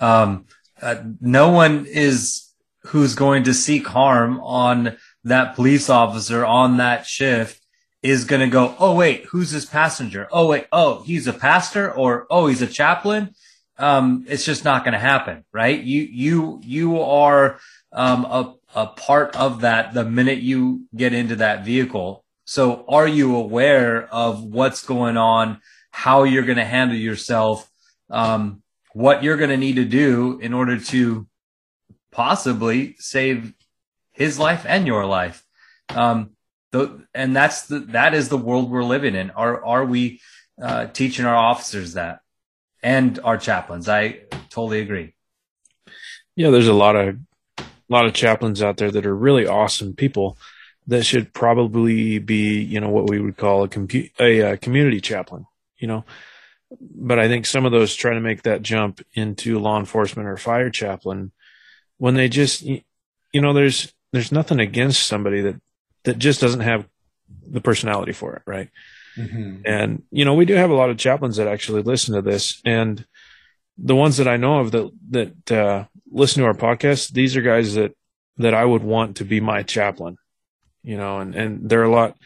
Um, 0.00 0.46
uh, 0.80 0.96
no 1.20 1.50
one 1.50 1.86
is 1.86 2.48
who's 2.84 3.14
going 3.14 3.44
to 3.44 3.54
seek 3.54 3.86
harm 3.86 4.40
on 4.40 4.96
that 5.24 5.54
police 5.54 5.90
officer 5.90 6.44
on 6.44 6.78
that 6.78 7.06
shift 7.06 7.59
is 8.02 8.24
going 8.24 8.40
to 8.40 8.48
go, 8.48 8.74
oh 8.78 8.94
wait, 8.94 9.24
who's 9.26 9.50
this 9.50 9.66
passenger? 9.66 10.28
Oh 10.32 10.48
wait, 10.48 10.66
oh 10.72 11.02
he's 11.02 11.26
a 11.26 11.32
pastor 11.32 11.92
or 11.92 12.26
oh 12.30 12.46
he's 12.46 12.62
a 12.62 12.66
chaplain. 12.66 13.34
Um, 13.78 14.24
it's 14.28 14.44
just 14.44 14.64
not 14.64 14.84
going 14.84 14.92
to 14.92 15.00
happen, 15.00 15.44
right? 15.52 15.80
You 15.80 16.02
you 16.02 16.60
you 16.64 17.00
are 17.00 17.58
um, 17.92 18.24
a 18.24 18.54
a 18.74 18.86
part 18.86 19.36
of 19.36 19.62
that 19.62 19.94
the 19.94 20.04
minute 20.04 20.38
you 20.38 20.86
get 20.94 21.12
into 21.12 21.36
that 21.36 21.64
vehicle. 21.64 22.24
So 22.44 22.84
are 22.88 23.08
you 23.08 23.36
aware 23.36 24.08
of 24.12 24.42
what's 24.42 24.84
going 24.84 25.16
on? 25.16 25.60
how 25.90 26.22
you're 26.24 26.44
going 26.44 26.58
to 26.58 26.64
handle 26.64 26.96
yourself, 26.96 27.70
um, 28.08 28.62
what 28.92 29.22
you're 29.22 29.36
going 29.36 29.50
to 29.50 29.56
need 29.56 29.76
to 29.76 29.84
do 29.84 30.38
in 30.40 30.52
order 30.52 30.78
to 30.78 31.26
possibly 32.10 32.96
save 32.98 33.52
his 34.12 34.38
life 34.38 34.64
and 34.66 34.86
your 34.86 35.04
life. 35.06 35.44
Um, 35.88 36.30
the, 36.72 37.04
and 37.14 37.34
that's 37.34 37.66
the, 37.66 37.80
that 37.80 38.14
is 38.14 38.28
the 38.28 38.36
world 38.36 38.70
we're 38.70 38.84
living 38.84 39.14
in. 39.14 39.30
Are, 39.30 39.64
are 39.64 39.84
we, 39.84 40.20
uh, 40.62 40.86
teaching 40.86 41.24
our 41.24 41.36
officers 41.36 41.94
that 41.94 42.20
and 42.82 43.18
our 43.24 43.38
chaplains? 43.38 43.88
I 43.88 44.20
totally 44.50 44.80
agree. 44.80 45.14
Yeah, 46.36 46.50
there's 46.50 46.68
a 46.68 46.72
lot 46.72 46.96
of, 46.96 47.18
a 47.58 47.64
lot 47.88 48.06
of 48.06 48.14
chaplains 48.14 48.62
out 48.62 48.76
there 48.76 48.90
that 48.90 49.06
are 49.06 49.16
really 49.16 49.46
awesome 49.46 49.94
people 49.94 50.38
that 50.86 51.04
should 51.04 51.32
probably 51.32 52.18
be, 52.18 52.60
you 52.60 52.80
know, 52.80 52.88
what 52.88 53.08
we 53.08 53.20
would 53.20 53.36
call 53.36 53.64
a, 53.64 53.68
compu- 53.68 54.10
a, 54.18 54.40
a 54.40 54.52
uh, 54.52 54.56
community 54.56 55.00
chaplain 55.00 55.46
you 55.80 55.88
know. 55.88 56.04
But 56.80 57.18
I 57.18 57.26
think 57.26 57.46
some 57.46 57.66
of 57.66 57.72
those 57.72 57.96
try 57.96 58.14
to 58.14 58.20
make 58.20 58.42
that 58.42 58.62
jump 58.62 59.04
into 59.14 59.58
law 59.58 59.78
enforcement 59.80 60.28
or 60.28 60.36
fire 60.36 60.70
chaplain 60.70 61.32
when 61.98 62.14
they 62.14 62.28
just, 62.28 62.62
you 62.62 62.82
know, 63.34 63.52
there's 63.52 63.92
there's 64.12 64.30
nothing 64.30 64.60
against 64.60 65.06
somebody 65.06 65.40
that 65.40 65.60
that 66.04 66.18
just 66.18 66.40
doesn't 66.40 66.60
have 66.60 66.86
the 67.46 67.60
personality 67.60 68.12
for 68.12 68.34
it, 68.36 68.42
right? 68.46 68.68
Mm-hmm. 69.16 69.62
And 69.64 70.02
you 70.10 70.24
know, 70.24 70.34
we 70.34 70.44
do 70.44 70.54
have 70.54 70.70
a 70.70 70.74
lot 70.74 70.90
of 70.90 70.98
chaplains 70.98 71.36
that 71.36 71.48
actually 71.48 71.82
listen 71.82 72.14
to 72.14 72.22
this, 72.22 72.60
and 72.64 73.04
the 73.76 73.96
ones 73.96 74.18
that 74.18 74.28
I 74.28 74.36
know 74.36 74.60
of 74.60 74.70
that 74.72 74.90
that 75.10 75.52
uh, 75.52 75.84
listen 76.10 76.42
to 76.42 76.46
our 76.46 76.54
podcast, 76.54 77.12
these 77.12 77.36
are 77.36 77.42
guys 77.42 77.74
that 77.74 77.96
that 78.38 78.54
I 78.54 78.64
would 78.64 78.82
want 78.82 79.16
to 79.16 79.24
be 79.24 79.40
my 79.40 79.62
chaplain, 79.62 80.16
you 80.82 80.96
know, 80.96 81.18
and 81.18 81.34
and 81.34 81.68
they're 81.68 81.82
a 81.82 81.90
lot 81.90 82.16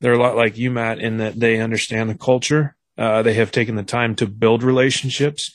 they're 0.00 0.14
a 0.14 0.18
lot 0.18 0.36
like 0.36 0.58
you, 0.58 0.70
Matt, 0.70 0.98
in 0.98 1.18
that 1.18 1.38
they 1.38 1.60
understand 1.60 2.10
the 2.10 2.16
culture 2.16 2.76
uh, 2.98 3.22
they 3.22 3.34
have 3.34 3.50
taken 3.50 3.76
the 3.76 3.82
time 3.82 4.14
to 4.16 4.26
build 4.26 4.62
relationships, 4.62 5.52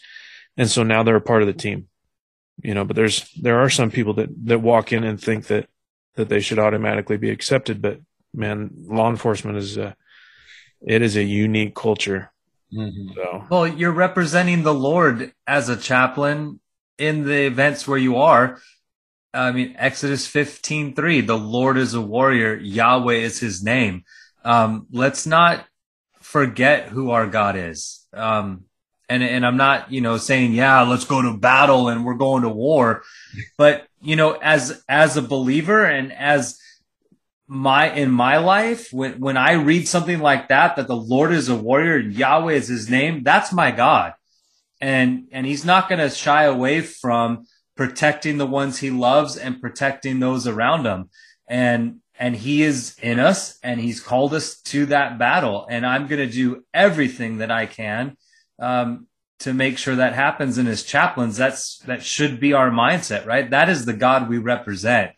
and 0.55 0.70
so 0.70 0.84
now 0.84 1.03
they're 1.03 1.15
a 1.15 1.22
part 1.22 1.41
of 1.41 1.47
the 1.47 1.53
team. 1.53 1.88
You 2.63 2.74
know, 2.74 2.84
but 2.84 2.95
there's 2.95 3.32
there 3.34 3.59
are 3.59 3.70
some 3.70 3.91
people 3.91 4.13
that 4.15 4.30
that 4.45 4.59
walk 4.59 4.91
in 4.91 5.03
and 5.03 5.22
think 5.22 5.47
that 5.47 5.70
that 6.18 6.30
they 6.30 6.41
should 6.41 6.59
automatically 6.59 7.18
be 7.18 7.30
accepted. 7.30 7.82
But 7.82 8.01
man, 8.34 8.72
law 8.76 9.09
enforcement 9.09 9.57
is 9.57 9.78
a 9.78 9.95
it 10.86 11.01
is 11.01 11.15
a 11.15 11.24
unique 11.24 11.76
culture. 11.76 12.32
Mm-hmm. 12.74 13.13
So. 13.15 13.45
Well, 13.49 13.68
you're 13.68 13.91
representing 13.91 14.63
the 14.63 14.74
Lord 14.74 15.34
as 15.47 15.70
a 15.70 15.78
chaplain 15.78 16.59
in 16.97 17.26
the 17.26 17.45
events 17.45 17.88
where 17.88 17.97
you 17.97 18.18
are. 18.18 18.59
I 19.34 19.51
mean, 19.51 19.76
Exodus 19.78 20.28
15, 20.28 20.95
3, 20.95 21.22
the 21.22 21.38
Lord 21.38 21.78
is 21.78 21.93
a 21.93 22.01
warrior. 22.01 22.55
Yahweh 22.55 23.15
is 23.15 23.39
his 23.39 23.63
name. 23.63 24.03
Um, 24.43 24.88
let's 24.91 25.26
not 25.26 25.65
forget 26.22 26.89
who 26.89 27.11
our 27.11 27.28
God 27.28 27.55
is. 27.55 28.05
Um, 28.13 28.65
and, 29.10 29.24
and 29.24 29.45
I'm 29.45 29.58
not, 29.58 29.91
you 29.91 30.01
know, 30.01 30.18
saying, 30.18 30.53
yeah, 30.53 30.82
let's 30.82 31.05
go 31.05 31.22
to 31.22 31.38
battle 31.38 31.88
and 31.88 32.03
we're 32.03 32.16
going 32.16 32.43
to 32.43 32.49
war. 32.49 33.03
But, 33.58 33.88
you 34.01 34.16
know, 34.16 34.34
as, 34.34 34.84
as 34.89 35.16
a 35.16 35.22
believer 35.22 35.86
and 35.86 36.12
as 36.12 36.60
my, 37.47 37.91
in 37.91 38.12
my 38.12 38.38
life, 38.38 38.91
when, 38.91 39.20
when 39.20 39.38
I 39.38 39.53
read 39.53 39.88
something 39.88 40.20
like 40.20 40.49
that, 40.49 40.76
that 40.76 40.88
the 40.88 40.95
Lord 40.95 41.32
is 41.32 41.47
a 41.47 41.55
warrior, 41.55 41.97
and 41.97 42.14
Yahweh 42.14 42.53
is 42.53 42.68
his 42.68 42.89
name, 42.89 43.24
that's 43.24 43.53
my 43.53 43.72
God. 43.72 44.14
And, 44.82 45.28
and 45.32 45.45
he's 45.45 45.64
not 45.64 45.88
going 45.88 45.99
to 45.99 46.10
shy 46.10 46.43
away 46.43 46.82
from 46.82 47.45
protecting 47.76 48.38
the 48.38 48.45
ones 48.45 48.80
he 48.80 48.89
loves 48.89 49.38
and 49.38 49.62
protecting 49.62 50.20
those 50.20 50.47
around 50.47 50.86
him. 50.86 51.10
And, 51.47 52.01
and 52.20 52.36
he 52.36 52.64
is 52.64 52.95
in 53.01 53.20
us 53.20 53.58
and 53.64 53.80
he's 53.80 54.01
called 54.01 54.34
us 54.34 54.60
to 54.62 54.88
that 54.88 55.18
battle 55.20 55.68
and 55.70 55.86
i'm 55.86 56.08
going 56.08 56.26
to 56.26 56.34
do 56.34 56.64
everything 56.74 57.38
that 57.38 57.51
i 57.51 57.66
can 57.66 58.18
um, 58.60 59.08
to 59.39 59.53
make 59.53 59.78
sure 59.78 59.95
that 59.95 60.14
happens. 60.14 60.58
And 60.58 60.68
as 60.68 60.84
chaplains, 60.84 61.38
that's 61.38 61.78
that 61.80 62.03
should 62.03 62.39
be 62.39 62.53
our 62.53 62.72
mindset, 62.72 63.26
right? 63.26 63.49
That 63.49 63.70
is 63.70 63.86
the 63.86 63.93
God 63.93 64.30
we 64.30 64.38
represent. 64.38 65.12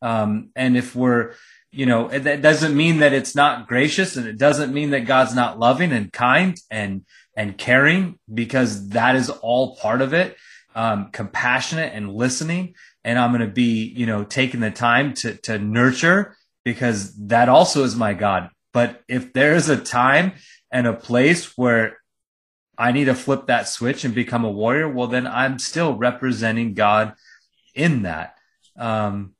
Um, 0.00 0.50
and 0.56 0.76
if 0.76 0.94
we're 0.96 1.34
you 1.72 1.86
know, 1.86 2.08
that 2.08 2.42
doesn't 2.42 2.76
mean 2.76 2.98
that 2.98 3.14
it's 3.14 3.34
not 3.34 3.66
gracious 3.66 4.16
and 4.16 4.26
it 4.26 4.36
doesn't 4.36 4.74
mean 4.74 4.90
that 4.90 5.06
God's 5.06 5.34
not 5.34 5.58
loving 5.58 5.90
and 5.90 6.12
kind 6.12 6.54
and, 6.70 7.06
and 7.34 7.56
caring 7.56 8.18
because 8.32 8.90
that 8.90 9.16
is 9.16 9.30
all 9.30 9.76
part 9.76 10.02
of 10.02 10.12
it. 10.12 10.36
Um, 10.74 11.10
compassionate 11.12 11.94
and 11.94 12.12
listening. 12.12 12.74
And 13.04 13.18
I'm 13.18 13.30
going 13.30 13.40
to 13.40 13.52
be, 13.52 13.84
you 13.84 14.04
know, 14.04 14.22
taking 14.22 14.60
the 14.60 14.70
time 14.70 15.14
to, 15.14 15.34
to 15.38 15.58
nurture 15.58 16.36
because 16.62 17.14
that 17.28 17.48
also 17.48 17.84
is 17.84 17.96
my 17.96 18.12
God. 18.12 18.50
But 18.74 19.02
if 19.08 19.32
there 19.32 19.54
is 19.54 19.70
a 19.70 19.76
time 19.76 20.32
and 20.70 20.86
a 20.86 20.92
place 20.92 21.56
where 21.56 21.98
I 22.82 22.90
need 22.90 23.04
to 23.04 23.14
flip 23.14 23.46
that 23.46 23.68
switch 23.68 24.04
and 24.04 24.12
become 24.12 24.44
a 24.44 24.50
warrior, 24.50 24.88
well, 24.88 25.06
then 25.06 25.24
I'm 25.24 25.60
still 25.60 25.94
representing 25.94 26.74
God 26.74 27.14
in 27.76 28.02
that. 28.02 28.34
Um, 28.76 29.34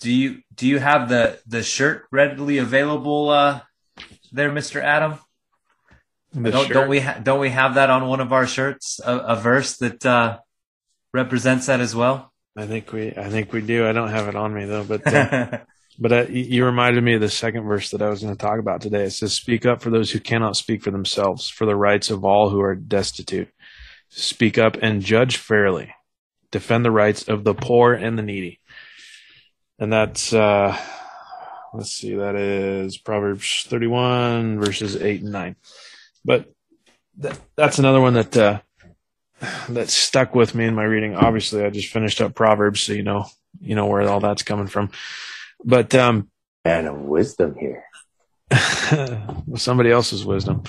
do 0.00 0.10
you 0.12 0.42
do 0.52 0.66
you 0.66 0.80
have 0.80 1.08
the 1.08 1.38
the 1.46 1.62
shirt 1.62 2.06
readily 2.10 2.58
available 2.58 3.28
uh, 3.28 3.60
there, 4.32 4.50
Mister 4.50 4.80
Adam? 4.80 5.20
Don't, 6.34 6.68
don't, 6.68 6.88
we 6.88 6.98
ha- 6.98 7.20
don't 7.22 7.38
we 7.38 7.50
have 7.50 7.76
that 7.76 7.88
on 7.88 8.08
one 8.08 8.18
of 8.18 8.32
our 8.32 8.48
shirts? 8.48 9.00
A, 9.04 9.16
a 9.16 9.36
verse 9.36 9.76
that 9.76 10.04
uh, 10.04 10.40
represents 11.14 11.66
that 11.66 11.78
as 11.78 11.94
well. 11.94 12.32
I 12.56 12.66
think 12.66 12.92
we 12.92 13.16
I 13.16 13.30
think 13.30 13.52
we 13.52 13.60
do. 13.60 13.86
I 13.86 13.92
don't 13.92 14.08
have 14.08 14.26
it 14.26 14.34
on 14.34 14.52
me 14.52 14.64
though, 14.64 14.82
but 14.82 15.06
uh, 15.06 15.60
but 15.98 16.12
uh, 16.12 16.26
you 16.28 16.64
reminded 16.64 17.02
me 17.02 17.14
of 17.14 17.20
the 17.20 17.28
second 17.28 17.64
verse 17.64 17.90
that 17.90 18.02
I 18.02 18.08
was 18.08 18.22
going 18.22 18.34
to 18.34 18.40
talk 18.40 18.58
about 18.58 18.80
today. 18.80 19.04
It 19.04 19.10
says, 19.10 19.32
"Speak 19.32 19.66
up 19.66 19.80
for 19.82 19.90
those 19.90 20.10
who 20.10 20.20
cannot 20.20 20.56
speak 20.56 20.82
for 20.82 20.90
themselves, 20.90 21.48
for 21.48 21.66
the 21.66 21.76
rights 21.76 22.10
of 22.10 22.24
all 22.24 22.50
who 22.50 22.60
are 22.60 22.74
destitute. 22.74 23.48
Speak 24.08 24.58
up 24.58 24.76
and 24.80 25.02
judge 25.02 25.36
fairly. 25.36 25.94
Defend 26.50 26.84
the 26.84 26.90
rights 26.90 27.28
of 27.28 27.44
the 27.44 27.54
poor 27.54 27.92
and 27.92 28.18
the 28.18 28.22
needy." 28.22 28.60
and 29.78 29.92
that's 29.92 30.32
uh 30.32 30.76
let's 31.74 31.92
see 31.92 32.14
that 32.14 32.34
is 32.34 32.96
proverbs 32.96 33.64
31 33.68 34.60
verses 34.60 34.96
8 34.96 35.22
and 35.22 35.32
9 35.32 35.56
but 36.24 36.50
that, 37.18 37.38
that's 37.56 37.78
another 37.78 38.00
one 38.00 38.14
that 38.14 38.36
uh 38.36 38.60
that 39.68 39.90
stuck 39.90 40.34
with 40.34 40.54
me 40.54 40.64
in 40.64 40.74
my 40.74 40.84
reading 40.84 41.14
obviously 41.14 41.64
i 41.64 41.70
just 41.70 41.92
finished 41.92 42.20
up 42.20 42.34
proverbs 42.34 42.80
so 42.80 42.92
you 42.92 43.02
know 43.02 43.26
you 43.60 43.74
know 43.74 43.86
where 43.86 44.08
all 44.08 44.20
that's 44.20 44.42
coming 44.42 44.66
from 44.66 44.90
but 45.64 45.94
um 45.94 46.30
and 46.64 46.86
of 46.86 46.96
wisdom 46.96 47.54
here 47.58 47.84
with 49.46 49.60
somebody 49.60 49.90
else's 49.90 50.24
wisdom 50.24 50.62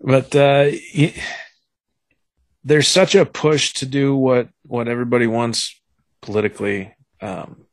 but 0.00 0.34
uh 0.36 0.70
there's 2.62 2.88
such 2.88 3.14
a 3.14 3.24
push 3.24 3.72
to 3.74 3.86
do 3.86 4.14
what 4.16 4.48
what 4.66 4.88
everybody 4.88 5.26
wants 5.26 5.80
politically 6.20 6.94
um 7.20 7.64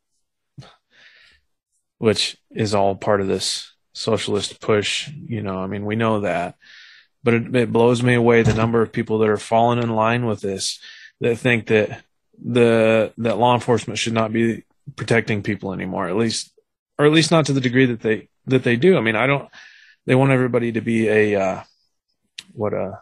which 1.98 2.38
is 2.52 2.76
all 2.76 2.96
part 2.96 3.22
of 3.22 3.28
this 3.28 3.74
socialist 3.94 4.62
push. 4.62 5.10
You 5.10 5.42
know, 5.42 5.58
I 5.58 5.68
mean, 5.68 5.86
we 5.86 5.96
know 5.96 6.22
that, 6.22 6.56
but 7.24 7.34
it, 7.34 7.56
it 7.56 7.74
blows 7.74 8.04
me 8.04 8.14
away 8.14 8.44
the 8.44 8.54
number 8.54 8.82
of 8.82 8.92
people 8.92 9.20
that 9.20 9.30
are 9.30 9.38
falling 9.38 9.82
in 9.82 9.90
line 9.90 10.26
with 10.26 10.42
this 10.42 10.80
that 11.20 11.38
think 11.38 11.68
that 11.68 12.04
the 12.44 13.12
that 13.18 13.40
law 13.40 13.56
enforcement 13.56 13.98
should 13.98 14.14
not 14.14 14.32
be 14.32 14.64
protecting 14.96 15.44
people 15.44 15.74
anymore, 15.74 16.08
at 16.08 16.16
least, 16.16 16.52
or 16.98 17.06
at 17.06 17.12
least 17.12 17.32
not 17.32 17.46
to 17.48 17.54
the 17.54 17.62
degree 17.62 17.86
that 17.86 18.02
they 18.02 18.30
that 18.46 18.64
they 18.64 18.76
do. 18.76 18.98
I 18.98 19.02
mean, 19.02 19.16
I 19.16 19.28
don't. 19.28 19.50
They 20.06 20.16
want 20.16 20.32
everybody 20.32 20.72
to 20.72 20.82
be 20.82 21.08
a 21.10 21.36
uh, 21.36 21.64
what 22.54 22.74
a 22.74 23.02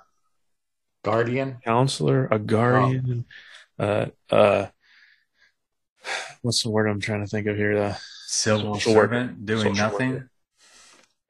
guardian, 1.03 1.57
counselor, 1.63 2.27
a 2.31 2.39
guardian, 2.39 3.25
oh. 3.79 3.85
uh, 3.85 4.07
uh, 4.31 4.67
what's 6.41 6.63
the 6.63 6.69
word 6.69 6.87
I'm 6.87 7.01
trying 7.01 7.21
to 7.21 7.27
think 7.27 7.47
of 7.47 7.55
here? 7.55 7.75
The 7.75 7.97
civil 8.25 8.75
social 8.75 8.93
servant 8.93 9.31
worker. 9.31 9.45
doing 9.45 9.75
social 9.75 9.75
nothing. 9.75 10.11
Worker. 10.13 10.29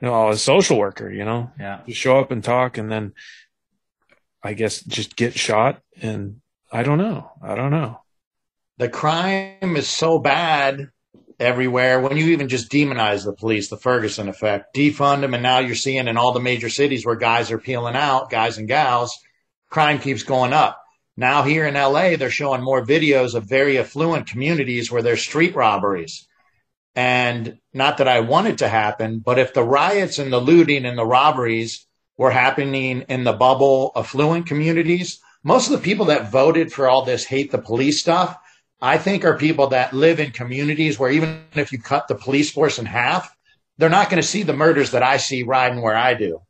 You 0.01 0.07
know, 0.09 0.29
a 0.29 0.37
social 0.37 0.77
worker, 0.77 1.09
you 1.09 1.23
know, 1.23 1.51
yeah, 1.59 1.79
just 1.87 1.99
show 1.99 2.19
up 2.19 2.31
and 2.31 2.43
talk, 2.43 2.77
and 2.77 2.91
then 2.91 3.13
I 4.43 4.53
guess 4.53 4.81
just 4.81 5.15
get 5.15 5.37
shot. 5.37 5.81
And 6.01 6.41
I 6.71 6.83
don't 6.83 6.97
know. 6.97 7.31
I 7.41 7.55
don't 7.55 7.71
know. 7.71 8.01
The 8.77 8.89
crime 8.89 9.77
is 9.77 9.87
so 9.87 10.19
bad 10.19 10.89
everywhere. 11.39 12.01
When 12.01 12.17
you 12.17 12.27
even 12.27 12.49
just 12.49 12.69
demonize 12.69 13.23
the 13.23 13.31
police, 13.31 13.69
the 13.69 13.77
Ferguson 13.77 14.27
effect, 14.27 14.75
defund 14.75 15.21
them, 15.21 15.33
and 15.33 15.41
now 15.41 15.59
you're 15.59 15.75
seeing 15.75 16.09
in 16.09 16.17
all 16.17 16.33
the 16.33 16.41
major 16.41 16.69
cities 16.69 17.05
where 17.05 17.15
guys 17.15 17.51
are 17.51 17.57
peeling 17.57 17.95
out, 17.95 18.29
guys 18.29 18.57
and 18.57 18.67
gals, 18.67 19.17
crime 19.69 19.99
keeps 19.99 20.23
going 20.23 20.51
up. 20.51 20.81
Now 21.15 21.43
here 21.43 21.65
in 21.65 21.75
LA, 21.75 22.17
they're 22.17 22.29
showing 22.29 22.61
more 22.61 22.85
videos 22.85 23.33
of 23.33 23.47
very 23.47 23.79
affluent 23.79 24.27
communities 24.27 24.91
where 24.91 25.01
there's 25.01 25.21
street 25.21 25.55
robberies. 25.55 26.27
And 26.95 27.59
not 27.73 27.97
that 27.97 28.09
I 28.09 28.21
want 28.21 28.47
it 28.47 28.57
to 28.57 28.67
happen, 28.67 29.19
but 29.19 29.39
if 29.39 29.53
the 29.53 29.63
riots 29.63 30.19
and 30.19 30.31
the 30.31 30.39
looting 30.39 30.85
and 30.85 30.97
the 30.97 31.05
robberies 31.05 31.85
were 32.17 32.31
happening 32.31 33.05
in 33.07 33.23
the 33.23 33.33
bubble 33.33 33.93
affluent 33.95 34.47
communities, 34.47 35.19
most 35.43 35.67
of 35.67 35.73
the 35.73 35.83
people 35.83 36.07
that 36.07 36.31
voted 36.31 36.73
for 36.73 36.89
all 36.89 37.05
this 37.05 37.23
hate 37.23 37.51
the 37.51 37.57
police 37.57 38.01
stuff, 38.01 38.37
I 38.85 38.99
think 38.99 39.25
are 39.25 39.35
people 39.35 39.65
that 39.69 39.93
live 39.93 40.19
in 40.19 40.29
communities 40.29 40.99
where 40.99 41.09
even 41.09 41.41
if 41.55 41.71
you 41.71 41.79
cut 41.81 42.07
the 42.07 42.13
police 42.13 42.51
force 42.51 42.77
in 42.77 42.85
half, 42.85 43.35
they're 43.79 43.89
not 43.89 44.11
going 44.11 44.21
to 44.21 44.27
see 44.27 44.43
the 44.43 44.53
murders 44.53 44.91
that 44.91 45.01
I 45.01 45.17
see 45.17 45.41
riding 45.41 45.81
where 45.81 45.97
I 45.97 46.13
do. 46.13 46.41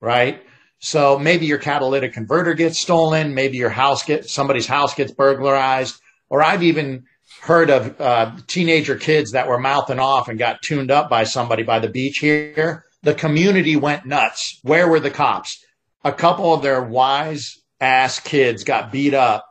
Right. 0.00 0.40
So 0.78 1.18
maybe 1.18 1.46
your 1.46 1.58
catalytic 1.58 2.12
converter 2.12 2.54
gets 2.54 2.80
stolen, 2.80 3.34
maybe 3.34 3.56
your 3.56 3.68
house 3.68 4.04
gets 4.04 4.32
somebody's 4.32 4.68
house 4.68 4.94
gets 4.94 5.10
burglarized, 5.10 6.00
or 6.30 6.40
I've 6.40 6.62
even 6.62 7.02
heard 7.40 7.68
of 7.68 8.00
uh, 8.00 8.30
teenager 8.46 8.94
kids 8.94 9.32
that 9.32 9.48
were 9.48 9.58
mouthing 9.58 9.98
off 9.98 10.28
and 10.28 10.38
got 10.38 10.62
tuned 10.62 10.92
up 10.92 11.10
by 11.10 11.24
somebody 11.24 11.64
by 11.64 11.80
the 11.80 11.88
beach 11.88 12.18
here. 12.18 12.84
The 13.02 13.14
community 13.14 13.74
went 13.74 14.06
nuts. 14.06 14.60
Where 14.62 14.86
were 14.86 15.00
the 15.00 15.10
cops? 15.10 15.58
A 16.04 16.12
couple 16.12 16.54
of 16.54 16.62
their 16.62 16.80
wise 16.80 17.58
ass 17.80 18.20
kids 18.20 18.62
got 18.62 18.92
beat 18.92 19.14
up, 19.14 19.44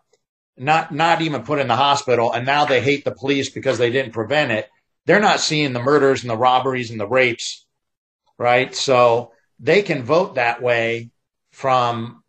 not 0.57 0.93
not 0.93 1.21
even 1.21 1.43
put 1.43 1.59
in 1.59 1.67
the 1.67 1.75
hospital, 1.75 2.31
and 2.31 2.45
now 2.45 2.65
they 2.65 2.81
hate 2.81 3.05
the 3.05 3.11
police 3.11 3.49
because 3.49 3.77
they 3.77 3.89
didn't 3.89 4.13
prevent 4.13 4.51
it. 4.51 4.69
They're 5.05 5.19
not 5.19 5.39
seeing 5.39 5.73
the 5.73 5.81
murders 5.81 6.21
and 6.21 6.29
the 6.29 6.37
robberies 6.37 6.91
and 6.91 6.99
the 6.99 7.07
rapes, 7.07 7.65
right? 8.37 8.75
So 8.75 9.31
they 9.59 9.81
can 9.81 10.03
vote 10.03 10.35
that 10.35 10.61
way 10.61 11.11
from 11.51 12.23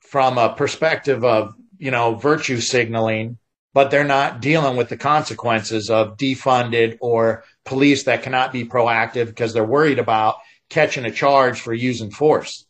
from 0.00 0.38
a 0.38 0.54
perspective 0.54 1.24
of 1.24 1.54
you 1.78 1.90
know 1.90 2.14
virtue 2.14 2.60
signaling 2.60 3.38
but 3.72 3.90
they're 3.90 4.04
not 4.04 4.40
dealing 4.40 4.76
with 4.76 4.88
the 4.88 4.96
consequences 4.96 5.90
of 5.90 6.16
defunded 6.16 6.96
or 7.00 7.42
police 7.64 8.04
that 8.04 8.22
cannot 8.22 8.52
be 8.52 8.64
proactive 8.64 9.26
because 9.26 9.52
they're 9.52 9.64
worried 9.64 9.98
about 9.98 10.36
catching 10.70 11.04
a 11.04 11.10
charge 11.10 11.60
for 11.60 11.74
using 11.74 12.10
force 12.10 12.64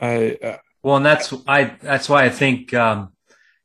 I, 0.00 0.36
uh, 0.42 0.56
well 0.84 0.96
and 0.96 1.04
that's 1.04 1.34
i 1.48 1.64
that's 1.82 2.08
why 2.08 2.24
i 2.24 2.30
think 2.30 2.72
um 2.72 3.10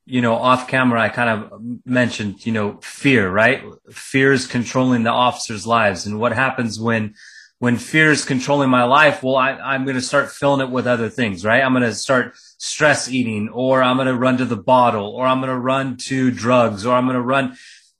you 0.10 0.22
know, 0.22 0.34
off 0.34 0.68
camera, 0.68 1.00
I 1.00 1.10
kind 1.10 1.30
of 1.30 1.62
mentioned, 1.86 2.44
you 2.44 2.52
know, 2.52 2.80
fear, 2.82 3.30
right? 3.30 3.64
Fear 3.92 4.34
is 4.34 4.48
controlling 4.48 5.04
the 5.04 5.12
officers' 5.12 5.68
lives. 5.68 6.08
And 6.08 6.20
what 6.20 6.34
happens 6.34 6.80
when 6.80 7.14
when 7.60 7.78
fear 7.78 8.10
is 8.10 8.26
controlling 8.26 8.70
my 8.70 8.86
life, 8.86 9.22
well, 9.22 9.36
I, 9.36 9.52
I'm 9.52 9.84
going 9.84 9.98
to 9.98 10.02
start 10.02 10.32
filling 10.32 10.66
it 10.66 10.72
with 10.72 10.88
other 10.88 11.10
things, 11.10 11.46
right? 11.46 11.62
I'm 11.62 11.74
going 11.74 11.84
to 11.84 11.94
start 11.94 12.36
stress 12.38 13.10
eating 13.10 13.50
or 13.50 13.84
I'm 13.84 13.98
going 13.98 14.08
to 14.08 14.16
run 14.16 14.38
to 14.38 14.46
the 14.46 14.56
bottle 14.56 15.10
or 15.10 15.28
I'm 15.28 15.42
going 15.42 15.52
to 15.52 15.60
run 15.60 15.98
to 15.98 16.32
drugs 16.32 16.86
or 16.86 16.96
I'm 16.96 17.04
going 17.04 17.18
to 17.18 17.22
run. 17.22 17.58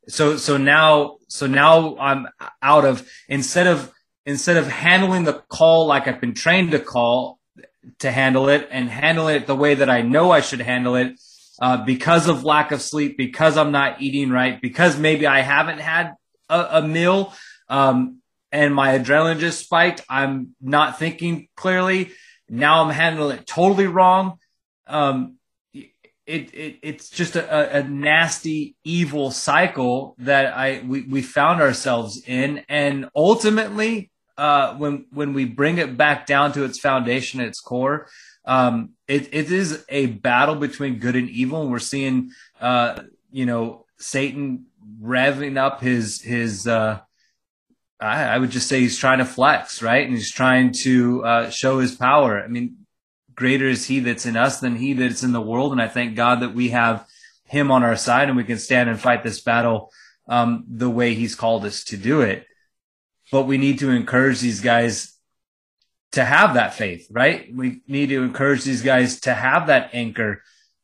So, 0.08 0.38
so 0.38 0.56
now, 0.56 1.18
so 1.28 1.46
now 1.46 1.98
I'm 1.98 2.28
out 2.62 2.86
of, 2.86 3.08
instead 3.28 3.68
of, 3.68 3.92
instead 4.26 4.56
of 4.56 4.68
handling 4.68 5.26
the 5.26 5.44
call 5.50 5.88
like 5.88 6.08
I've 6.08 6.22
been 6.22 6.34
trained 6.34 6.72
to 6.72 6.80
call 6.80 7.39
to 8.00 8.12
handle 8.12 8.50
it 8.50 8.68
and 8.72 8.90
handle 8.90 9.28
it 9.28 9.48
the 9.48 9.56
way 9.56 9.76
that 9.76 9.90
I 9.90 10.02
know 10.02 10.32
I 10.32 10.42
should 10.42 10.62
handle 10.62 10.96
it, 10.96 11.20
uh, 11.62 11.84
because 11.84 12.28
of 12.28 12.44
lack 12.44 12.72
of 12.72 12.82
sleep, 12.82 13.18
because 13.18 13.58
I'm 13.58 13.72
not 13.72 14.02
eating 14.02 14.30
right, 14.30 14.62
because 14.62 14.98
maybe 14.98 15.28
I 15.28 15.42
haven't 15.42 15.80
had 15.80 16.14
a, 16.50 16.80
a 16.80 16.82
meal. 16.82 17.34
Um, 17.68 18.20
and 18.52 18.74
my 18.74 18.98
adrenaline 18.98 19.40
just 19.40 19.64
spiked. 19.64 20.02
I'm 20.10 20.56
not 20.62 20.98
thinking 20.98 21.50
clearly. 21.56 22.12
Now 22.50 22.84
I'm 22.84 22.90
handling 22.90 23.38
it 23.38 23.46
totally 23.46 23.88
wrong. 23.88 24.40
Um, 24.88 25.36
it, 25.74 26.54
it, 26.54 26.80
it's 26.84 27.10
just 27.10 27.36
a, 27.36 27.78
a, 27.78 27.84
nasty, 27.84 28.76
evil 28.84 29.32
cycle 29.32 30.16
that 30.20 30.56
I 30.56 30.84
we, 30.86 31.02
we 31.02 31.22
found 31.24 31.60
ourselves 31.60 32.22
in, 32.26 32.64
and 32.70 33.10
ultimately, 33.16 34.12
uh, 34.40 34.76
when 34.76 35.06
when 35.12 35.34
we 35.34 35.46
bring 35.46 35.78
it 35.78 35.98
back 35.98 36.26
down 36.26 36.54
to 36.54 36.64
its 36.64 36.80
foundation, 36.80 37.42
its 37.42 37.60
core, 37.60 38.08
um, 38.46 38.92
it, 39.08 39.34
it 39.34 39.52
is 39.52 39.84
a 39.90 40.06
battle 40.08 40.56
between 40.56 41.00
good 41.00 41.16
and 41.16 41.30
evil. 41.30 41.62
And 41.62 41.72
we're 41.72 41.80
seeing, 41.80 42.32
uh, 42.62 43.04
you 43.32 43.46
know, 43.46 43.86
Satan 43.98 44.68
revving 45.02 45.58
up 45.58 45.82
his 45.82 46.22
his 46.22 46.68
uh, 46.68 47.00
I, 48.00 48.24
I, 48.24 48.38
would 48.38 48.52
just 48.52 48.70
say 48.70 48.80
he's 48.80 48.98
trying 48.98 49.18
to 49.18 49.26
flex, 49.26 49.82
right? 49.82 50.06
And 50.06 50.16
he's 50.16 50.32
trying 50.32 50.72
to 50.84 51.26
uh, 51.26 51.50
show 51.50 51.80
his 51.80 51.96
power. 51.96 52.42
I 52.42 52.48
mean, 52.48 52.78
greater 53.36 53.68
is 53.68 53.88
he 53.88 54.00
that's 54.00 54.26
in 54.26 54.38
us 54.38 54.62
than 54.62 54.78
he 54.78 54.94
that's 54.94 55.24
in 55.24 55.34
the 55.34 55.42
world. 55.42 55.74
And 55.74 55.82
I 55.82 55.90
thank 55.90 56.16
God 56.16 56.40
that 56.40 56.54
we 56.54 56.70
have 56.70 57.06
him 57.44 57.72
on 57.72 57.84
our 57.84 57.98
side 57.98 58.30
and 58.30 58.38
we 58.38 58.46
can 58.46 58.58
stand 58.58 58.90
and 58.90 59.00
fight 59.00 59.24
this 59.24 59.42
battle 59.42 59.92
um, 60.30 60.64
the 60.70 60.90
way 60.90 61.14
he's 61.14 61.36
called 61.36 61.66
us 61.66 61.84
to 61.86 61.98
do 61.98 62.22
it. 62.22 62.46
But 63.32 63.44
we 63.44 63.58
need 63.58 63.80
to 63.80 63.92
encourage 63.92 64.40
these 64.40 64.62
guys 64.62 65.16
to 66.14 66.26
have 66.26 66.56
that 66.56 66.74
faith, 66.74 67.08
right? 67.12 67.54
We 67.54 67.82
need 67.88 68.10
to 68.10 68.24
encourage 68.24 68.64
these 68.64 68.82
guys 68.82 69.22
to 69.22 69.34
have 69.34 69.68
that 69.68 69.92
anchor 69.94 70.42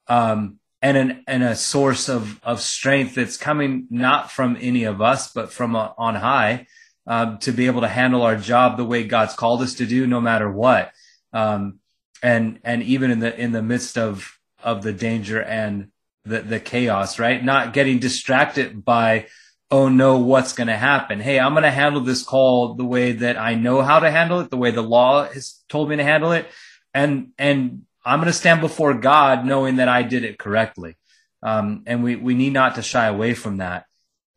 um, 0.07 0.59
and 0.81 0.97
an 0.97 1.23
and 1.27 1.43
a 1.43 1.55
source 1.55 2.09
of 2.09 2.39
of 2.43 2.61
strength 2.61 3.15
that's 3.15 3.37
coming 3.37 3.87
not 3.89 4.31
from 4.31 4.57
any 4.61 4.83
of 4.83 5.01
us, 5.01 5.31
but 5.33 5.51
from 5.51 5.75
uh, 5.75 5.89
on 5.97 6.15
high, 6.15 6.67
um, 7.07 7.39
to 7.39 7.51
be 7.51 7.65
able 7.65 7.81
to 7.81 7.87
handle 7.87 8.21
our 8.21 8.35
job 8.35 8.77
the 8.77 8.85
way 8.85 9.03
God's 9.03 9.33
called 9.33 9.61
us 9.61 9.75
to 9.75 9.85
do, 9.85 10.05
no 10.05 10.21
matter 10.21 10.51
what. 10.51 10.91
Um, 11.33 11.79
and 12.21 12.59
and 12.63 12.83
even 12.83 13.09
in 13.09 13.19
the 13.19 13.35
in 13.35 13.51
the 13.51 13.63
midst 13.63 13.97
of 13.97 14.37
of 14.63 14.83
the 14.83 14.93
danger 14.93 15.41
and 15.41 15.89
the 16.23 16.41
the 16.41 16.59
chaos, 16.59 17.17
right? 17.17 17.43
Not 17.43 17.73
getting 17.73 17.99
distracted 17.99 18.85
by 18.85 19.27
oh 19.75 19.89
no, 19.89 20.17
what's 20.17 20.53
going 20.53 20.67
to 20.67 20.77
happen? 20.77 21.19
Hey, 21.19 21.37
I'm 21.37 21.51
going 21.51 21.63
to 21.63 21.69
handle 21.69 21.99
this 21.99 22.23
call 22.23 22.75
the 22.75 22.85
way 22.85 23.11
that 23.11 23.35
I 23.35 23.55
know 23.55 23.81
how 23.81 23.99
to 23.99 24.09
handle 24.09 24.39
it, 24.39 24.49
the 24.49 24.55
way 24.55 24.71
the 24.71 24.81
law 24.81 25.27
has 25.27 25.61
told 25.67 25.89
me 25.89 25.97
to 25.97 26.03
handle 26.03 26.31
it. 26.31 26.47
And, 26.93 27.31
and 27.37 27.83
I'm 28.05 28.19
going 28.19 28.31
to 28.31 28.33
stand 28.33 28.61
before 28.61 28.93
God 28.93 29.45
knowing 29.45 29.75
that 29.77 29.89
I 29.89 30.03
did 30.03 30.23
it 30.23 30.39
correctly. 30.39 30.95
Um, 31.43 31.83
and 31.87 32.05
we, 32.05 32.15
we 32.15 32.35
need 32.35 32.53
not 32.53 32.75
to 32.75 32.81
shy 32.81 33.07
away 33.07 33.33
from 33.33 33.57
that. 33.57 33.85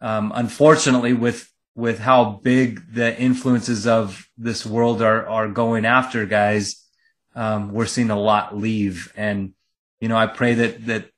Um, 0.00 0.32
unfortunately, 0.34 1.12
with, 1.12 1.48
with 1.76 2.00
how 2.00 2.40
big 2.42 2.92
the 2.92 3.16
influences 3.16 3.86
of 3.86 4.26
this 4.36 4.66
world 4.66 5.02
are, 5.02 5.24
are 5.28 5.46
going 5.46 5.86
after 5.86 6.26
guys, 6.26 6.84
um, 7.36 7.72
we're 7.72 7.86
seeing 7.86 8.10
a 8.10 8.18
lot 8.18 8.58
leave. 8.58 9.12
And, 9.16 9.52
you 10.00 10.08
know, 10.08 10.16
I 10.16 10.26
pray 10.26 10.54
that, 10.54 10.86
that 10.86 11.10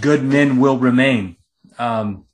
good 0.00 0.24
men 0.24 0.58
will 0.58 0.78
remain. 0.78 1.36
Um, 1.78 2.24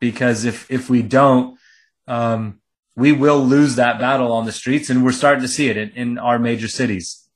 because 0.00 0.44
if 0.44 0.70
if 0.70 0.88
we 0.88 1.02
don't, 1.02 1.58
um, 2.06 2.60
we 2.96 3.12
will 3.12 3.40
lose 3.40 3.76
that 3.76 3.98
battle 3.98 4.32
on 4.32 4.46
the 4.46 4.52
streets, 4.52 4.90
and 4.90 5.04
we're 5.04 5.12
starting 5.12 5.42
to 5.42 5.48
see 5.48 5.68
it 5.68 5.76
in, 5.76 5.90
in 5.90 6.18
our 6.18 6.38
major 6.38 6.68
cities. 6.68 7.28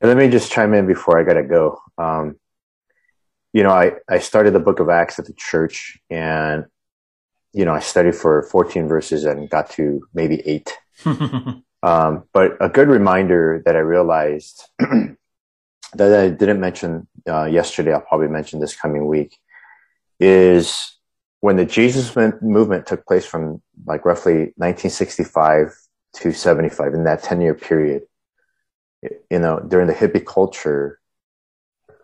let 0.00 0.16
me 0.16 0.28
just 0.28 0.50
chime 0.50 0.74
in 0.74 0.86
before 0.86 1.18
I 1.18 1.24
gotta 1.24 1.44
go. 1.44 1.80
Um, 1.98 2.36
you 3.52 3.62
know, 3.62 3.70
I, 3.70 3.92
I 4.08 4.18
started 4.18 4.52
the 4.52 4.60
book 4.60 4.80
of 4.80 4.88
Acts 4.88 5.18
at 5.18 5.26
the 5.26 5.32
church 5.32 5.98
and, 6.08 6.66
you 7.52 7.64
know, 7.64 7.72
I 7.72 7.80
studied 7.80 8.14
for 8.14 8.42
14 8.44 8.86
verses 8.86 9.24
and 9.24 9.50
got 9.50 9.70
to 9.70 10.06
maybe 10.14 10.40
eight. 10.46 10.76
um, 11.04 12.24
but 12.32 12.56
a 12.60 12.68
good 12.68 12.88
reminder 12.88 13.62
that 13.64 13.74
I 13.74 13.80
realized 13.80 14.68
that 14.78 15.16
I 16.20 16.28
didn't 16.28 16.60
mention 16.60 17.08
uh, 17.28 17.46
yesterday, 17.46 17.92
I'll 17.92 18.02
probably 18.02 18.28
mention 18.28 18.60
this 18.60 18.76
coming 18.76 19.06
week, 19.06 19.36
is 20.20 20.98
when 21.40 21.56
the 21.56 21.64
Jesus 21.64 22.14
movement 22.42 22.86
took 22.86 23.04
place 23.06 23.24
from 23.24 23.62
like 23.86 24.04
roughly 24.04 24.52
1965 24.56 25.74
to 26.16 26.32
75 26.32 26.94
in 26.94 27.04
that 27.04 27.22
10 27.22 27.40
year 27.40 27.54
period, 27.54 28.02
you 29.02 29.38
know, 29.38 29.58
during 29.66 29.86
the 29.86 29.94
hippie 29.94 30.24
culture, 30.24 31.00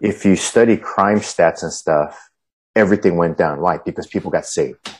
if 0.01 0.25
you 0.25 0.37
study 0.37 0.77
crime 0.77 1.19
stats 1.19 1.62
and 1.62 1.73
stuff, 1.73 2.19
everything 2.75 3.17
went 3.17 3.37
down. 3.37 3.61
Why? 3.61 3.79
Because 3.79 4.07
people 4.07 4.31
got 4.31 4.47
saved. 4.47 4.91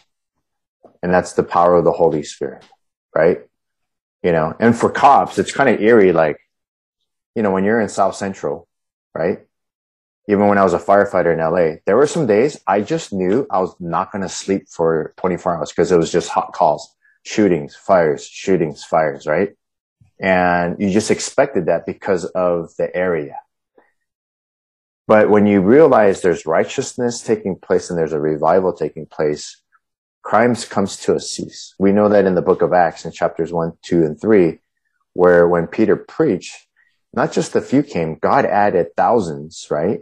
And 1.03 1.13
that's 1.13 1.33
the 1.35 1.43
power 1.43 1.77
of 1.77 1.85
the 1.85 1.93
Holy 1.93 2.23
Spirit, 2.23 2.65
right? 3.15 3.41
You 4.23 4.33
know, 4.33 4.55
and 4.59 4.77
for 4.77 4.91
cops, 4.91 5.39
it's 5.39 5.53
kind 5.53 5.69
of 5.69 5.81
eerie. 5.81 6.13
Like, 6.13 6.39
you 7.35 7.43
know, 7.43 7.51
when 7.51 7.65
you're 7.65 7.81
in 7.81 7.89
South 7.89 8.17
Central, 8.17 8.67
right? 9.15 9.46
Even 10.29 10.49
when 10.49 10.59
I 10.59 10.65
was 10.65 10.75
a 10.75 10.79
firefighter 10.79 11.33
in 11.33 11.39
LA, 11.39 11.77
there 11.87 11.97
were 11.97 12.07
some 12.07 12.27
days 12.27 12.61
I 12.67 12.81
just 12.81 13.13
knew 13.13 13.47
I 13.51 13.61
was 13.61 13.75
not 13.79 14.11
going 14.11 14.23
to 14.23 14.29
sleep 14.29 14.69
for 14.69 15.15
24 15.19 15.57
hours 15.57 15.71
because 15.71 15.93
it 15.93 15.97
was 15.97 16.11
just 16.11 16.29
hot 16.29 16.53
calls, 16.53 16.95
shootings, 17.25 17.77
fires, 17.77 18.27
shootings, 18.27 18.83
fires, 18.83 19.27
right? 19.27 19.51
And 20.21 20.77
you 20.81 20.91
just 20.91 21.11
expected 21.11 21.67
that 21.67 21.87
because 21.87 22.25
of 22.25 22.75
the 22.77 22.95
area. 22.95 23.37
But 25.07 25.31
when 25.31 25.47
you 25.47 25.61
realize 25.61 26.21
there's 26.21 26.47
righteousness 26.47 27.23
taking 27.23 27.57
place 27.57 27.91
and 27.91 27.99
there's 27.99 28.13
a 28.13 28.19
revival 28.19 28.73
taking 28.73 29.07
place, 29.07 29.63
crimes 30.23 30.65
comes 30.65 30.97
to 30.97 31.15
a 31.15 31.21
cease. 31.21 31.75
We 31.79 31.93
know 31.93 32.09
that 32.09 32.25
in 32.25 32.35
the 32.35 32.43
book 32.43 32.63
of 32.63 32.73
Acts 32.73 33.05
in 33.05 33.13
chapters 33.13 33.53
one, 33.53 33.75
two, 33.83 34.03
and 34.03 34.21
three, 34.21 34.59
where 35.13 35.47
when 35.47 35.69
Peter 35.69 35.95
preached, 35.95 36.67
not 37.13 37.33
just 37.33 37.55
a 37.55 37.61
few 37.61 37.85
came, 37.85 38.19
God 38.21 38.45
added 38.45 38.89
thousands, 38.97 39.69
right? 39.71 40.01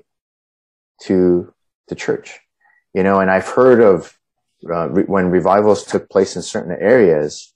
To 1.03 1.53
the 1.89 1.95
church. 1.95 2.41
You 2.93 3.03
know, 3.03 3.21
and 3.21 3.31
I've 3.31 3.49
heard 3.49 3.81
of 3.81 4.17
uh, 4.69 4.89
re- 4.89 5.05
when 5.05 5.31
revivals 5.31 5.85
took 5.85 6.09
place 6.09 6.37
in 6.37 6.43
certain 6.43 6.77
areas, 6.81 7.53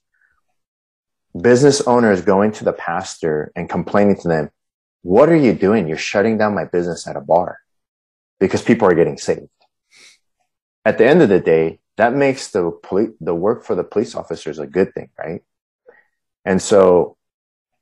business 1.39 1.81
owners 1.81 2.21
going 2.21 2.51
to 2.53 2.63
the 2.63 2.73
pastor 2.73 3.51
and 3.55 3.69
complaining 3.69 4.19
to 4.21 4.27
them, 4.27 4.49
what 5.01 5.29
are 5.29 5.35
you 5.35 5.53
doing? 5.53 5.87
You're 5.87 5.97
shutting 5.97 6.37
down 6.37 6.55
my 6.55 6.65
business 6.65 7.07
at 7.07 7.15
a 7.15 7.21
bar 7.21 7.59
because 8.39 8.61
people 8.61 8.87
are 8.87 8.95
getting 8.95 9.17
saved. 9.17 9.49
At 10.85 10.97
the 10.97 11.07
end 11.07 11.21
of 11.21 11.29
the 11.29 11.39
day, 11.39 11.79
that 11.97 12.13
makes 12.13 12.49
the 12.51 12.71
poli- 12.71 13.13
the 13.19 13.35
work 13.35 13.63
for 13.63 13.75
the 13.75 13.83
police 13.83 14.15
officers 14.15 14.59
a 14.59 14.67
good 14.67 14.93
thing, 14.93 15.09
right? 15.17 15.41
And 16.45 16.61
so, 16.61 17.17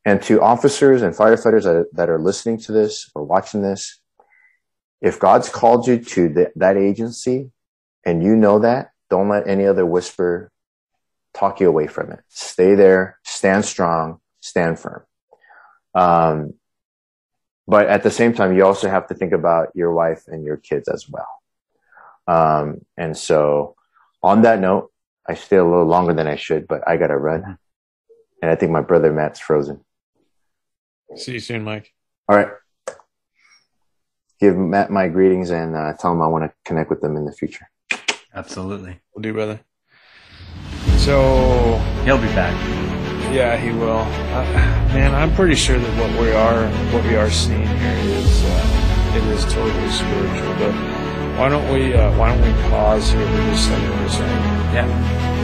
and 0.06 0.22
to 0.24 0.42
officers 0.42 1.02
and 1.02 1.16
firefighters 1.16 1.64
that, 1.64 1.88
that 1.94 2.10
are 2.10 2.20
listening 2.20 2.60
to 2.62 2.72
this 2.72 3.10
or 3.14 3.24
watching 3.24 3.62
this, 3.62 4.00
if 5.02 5.20
God's 5.20 5.50
called 5.50 5.88
you 5.88 6.00
to 6.00 6.30
the, 6.30 6.52
that 6.56 6.78
agency 6.78 7.52
and 8.06 8.24
you 8.24 8.36
know 8.36 8.60
that, 8.60 8.92
don't 9.10 9.30
let 9.30 9.48
any 9.48 9.66
other 9.66 9.86
whisper 9.86 10.52
talk 11.34 11.60
you 11.60 11.68
away 11.68 11.88
from 11.88 12.12
it. 12.12 12.20
Stay 12.30 12.76
there, 12.76 13.20
stand 13.24 13.64
strong, 13.66 14.20
stand 14.40 14.80
firm. 14.80 15.04
Um, 15.94 16.54
but 17.68 17.88
at 17.88 18.04
the 18.04 18.12
same 18.12 18.34
time, 18.34 18.56
you 18.56 18.66
also 18.66 18.90
have 18.90 19.08
to 19.08 19.14
think 19.14 19.34
about 19.34 19.70
your 19.76 19.92
wife 19.94 20.24
and 20.28 20.44
your 20.44 20.58
kids 20.58 20.88
as 20.88 21.08
well. 21.10 21.28
Um, 22.28 22.86
and 22.98 23.16
so 23.16 23.76
on 24.24 24.42
that 24.42 24.60
note, 24.60 24.92
I 25.28 25.36
stay 25.36 25.58
a 25.58 25.66
little 25.66 25.86
longer 25.86 26.14
than 26.14 26.28
I 26.28 26.38
should, 26.38 26.68
but 26.68 26.88
I 26.88 26.98
got 26.98 27.08
to 27.08 27.18
run. 27.18 27.58
And 28.42 28.52
I 28.52 28.56
think 28.56 28.72
my 28.72 28.82
brother 28.82 29.12
Matt's 29.12 29.40
frozen. 29.40 29.84
See 31.16 31.34
you 31.34 31.40
soon, 31.40 31.64
Mike. 31.64 31.94
All 32.30 32.38
right 32.38 32.50
give 34.40 34.56
Matt 34.56 34.90
my 34.90 35.08
greetings 35.08 35.50
and 35.50 35.76
uh, 35.76 35.94
tell 35.94 36.14
him 36.14 36.22
I 36.22 36.28
want 36.28 36.46
to 36.46 36.54
connect 36.66 36.90
with 36.90 37.02
them 37.02 37.16
in 37.16 37.26
the 37.26 37.32
future. 37.32 37.70
Absolutely. 38.34 39.00
We'll 39.14 39.22
do, 39.22 39.34
brother. 39.34 39.60
So 40.98 41.78
he'll 42.04 42.18
be 42.18 42.28
back. 42.28 42.54
Yeah, 43.34 43.58
he 43.58 43.72
will. 43.72 44.00
Uh, 44.00 44.44
man, 44.94 45.14
I'm 45.16 45.34
pretty 45.36 45.56
sure 45.56 45.78
that 45.80 46.00
what 46.00 46.22
we 46.22 46.32
are, 46.32 46.68
what 46.94 47.04
we 47.04 47.16
are 47.16 47.30
seeing 47.30 47.66
here 47.66 47.98
is, 47.98 48.44
uh, 48.46 49.14
it 49.16 49.24
is 49.36 49.44
totally 49.46 49.90
spiritual. 49.90 50.54
But 50.56 50.74
why 51.38 51.50
don't 51.50 51.72
we, 51.74 51.94
uh, 51.94 52.18
why 52.18 52.36
don't 52.36 52.42
we 52.42 52.70
pause 52.70 53.12
here 53.12 53.26
for 53.26 53.38
just 53.52 53.70
a 53.70 54.10
second? 54.10 54.34
Yeah. 54.74 55.37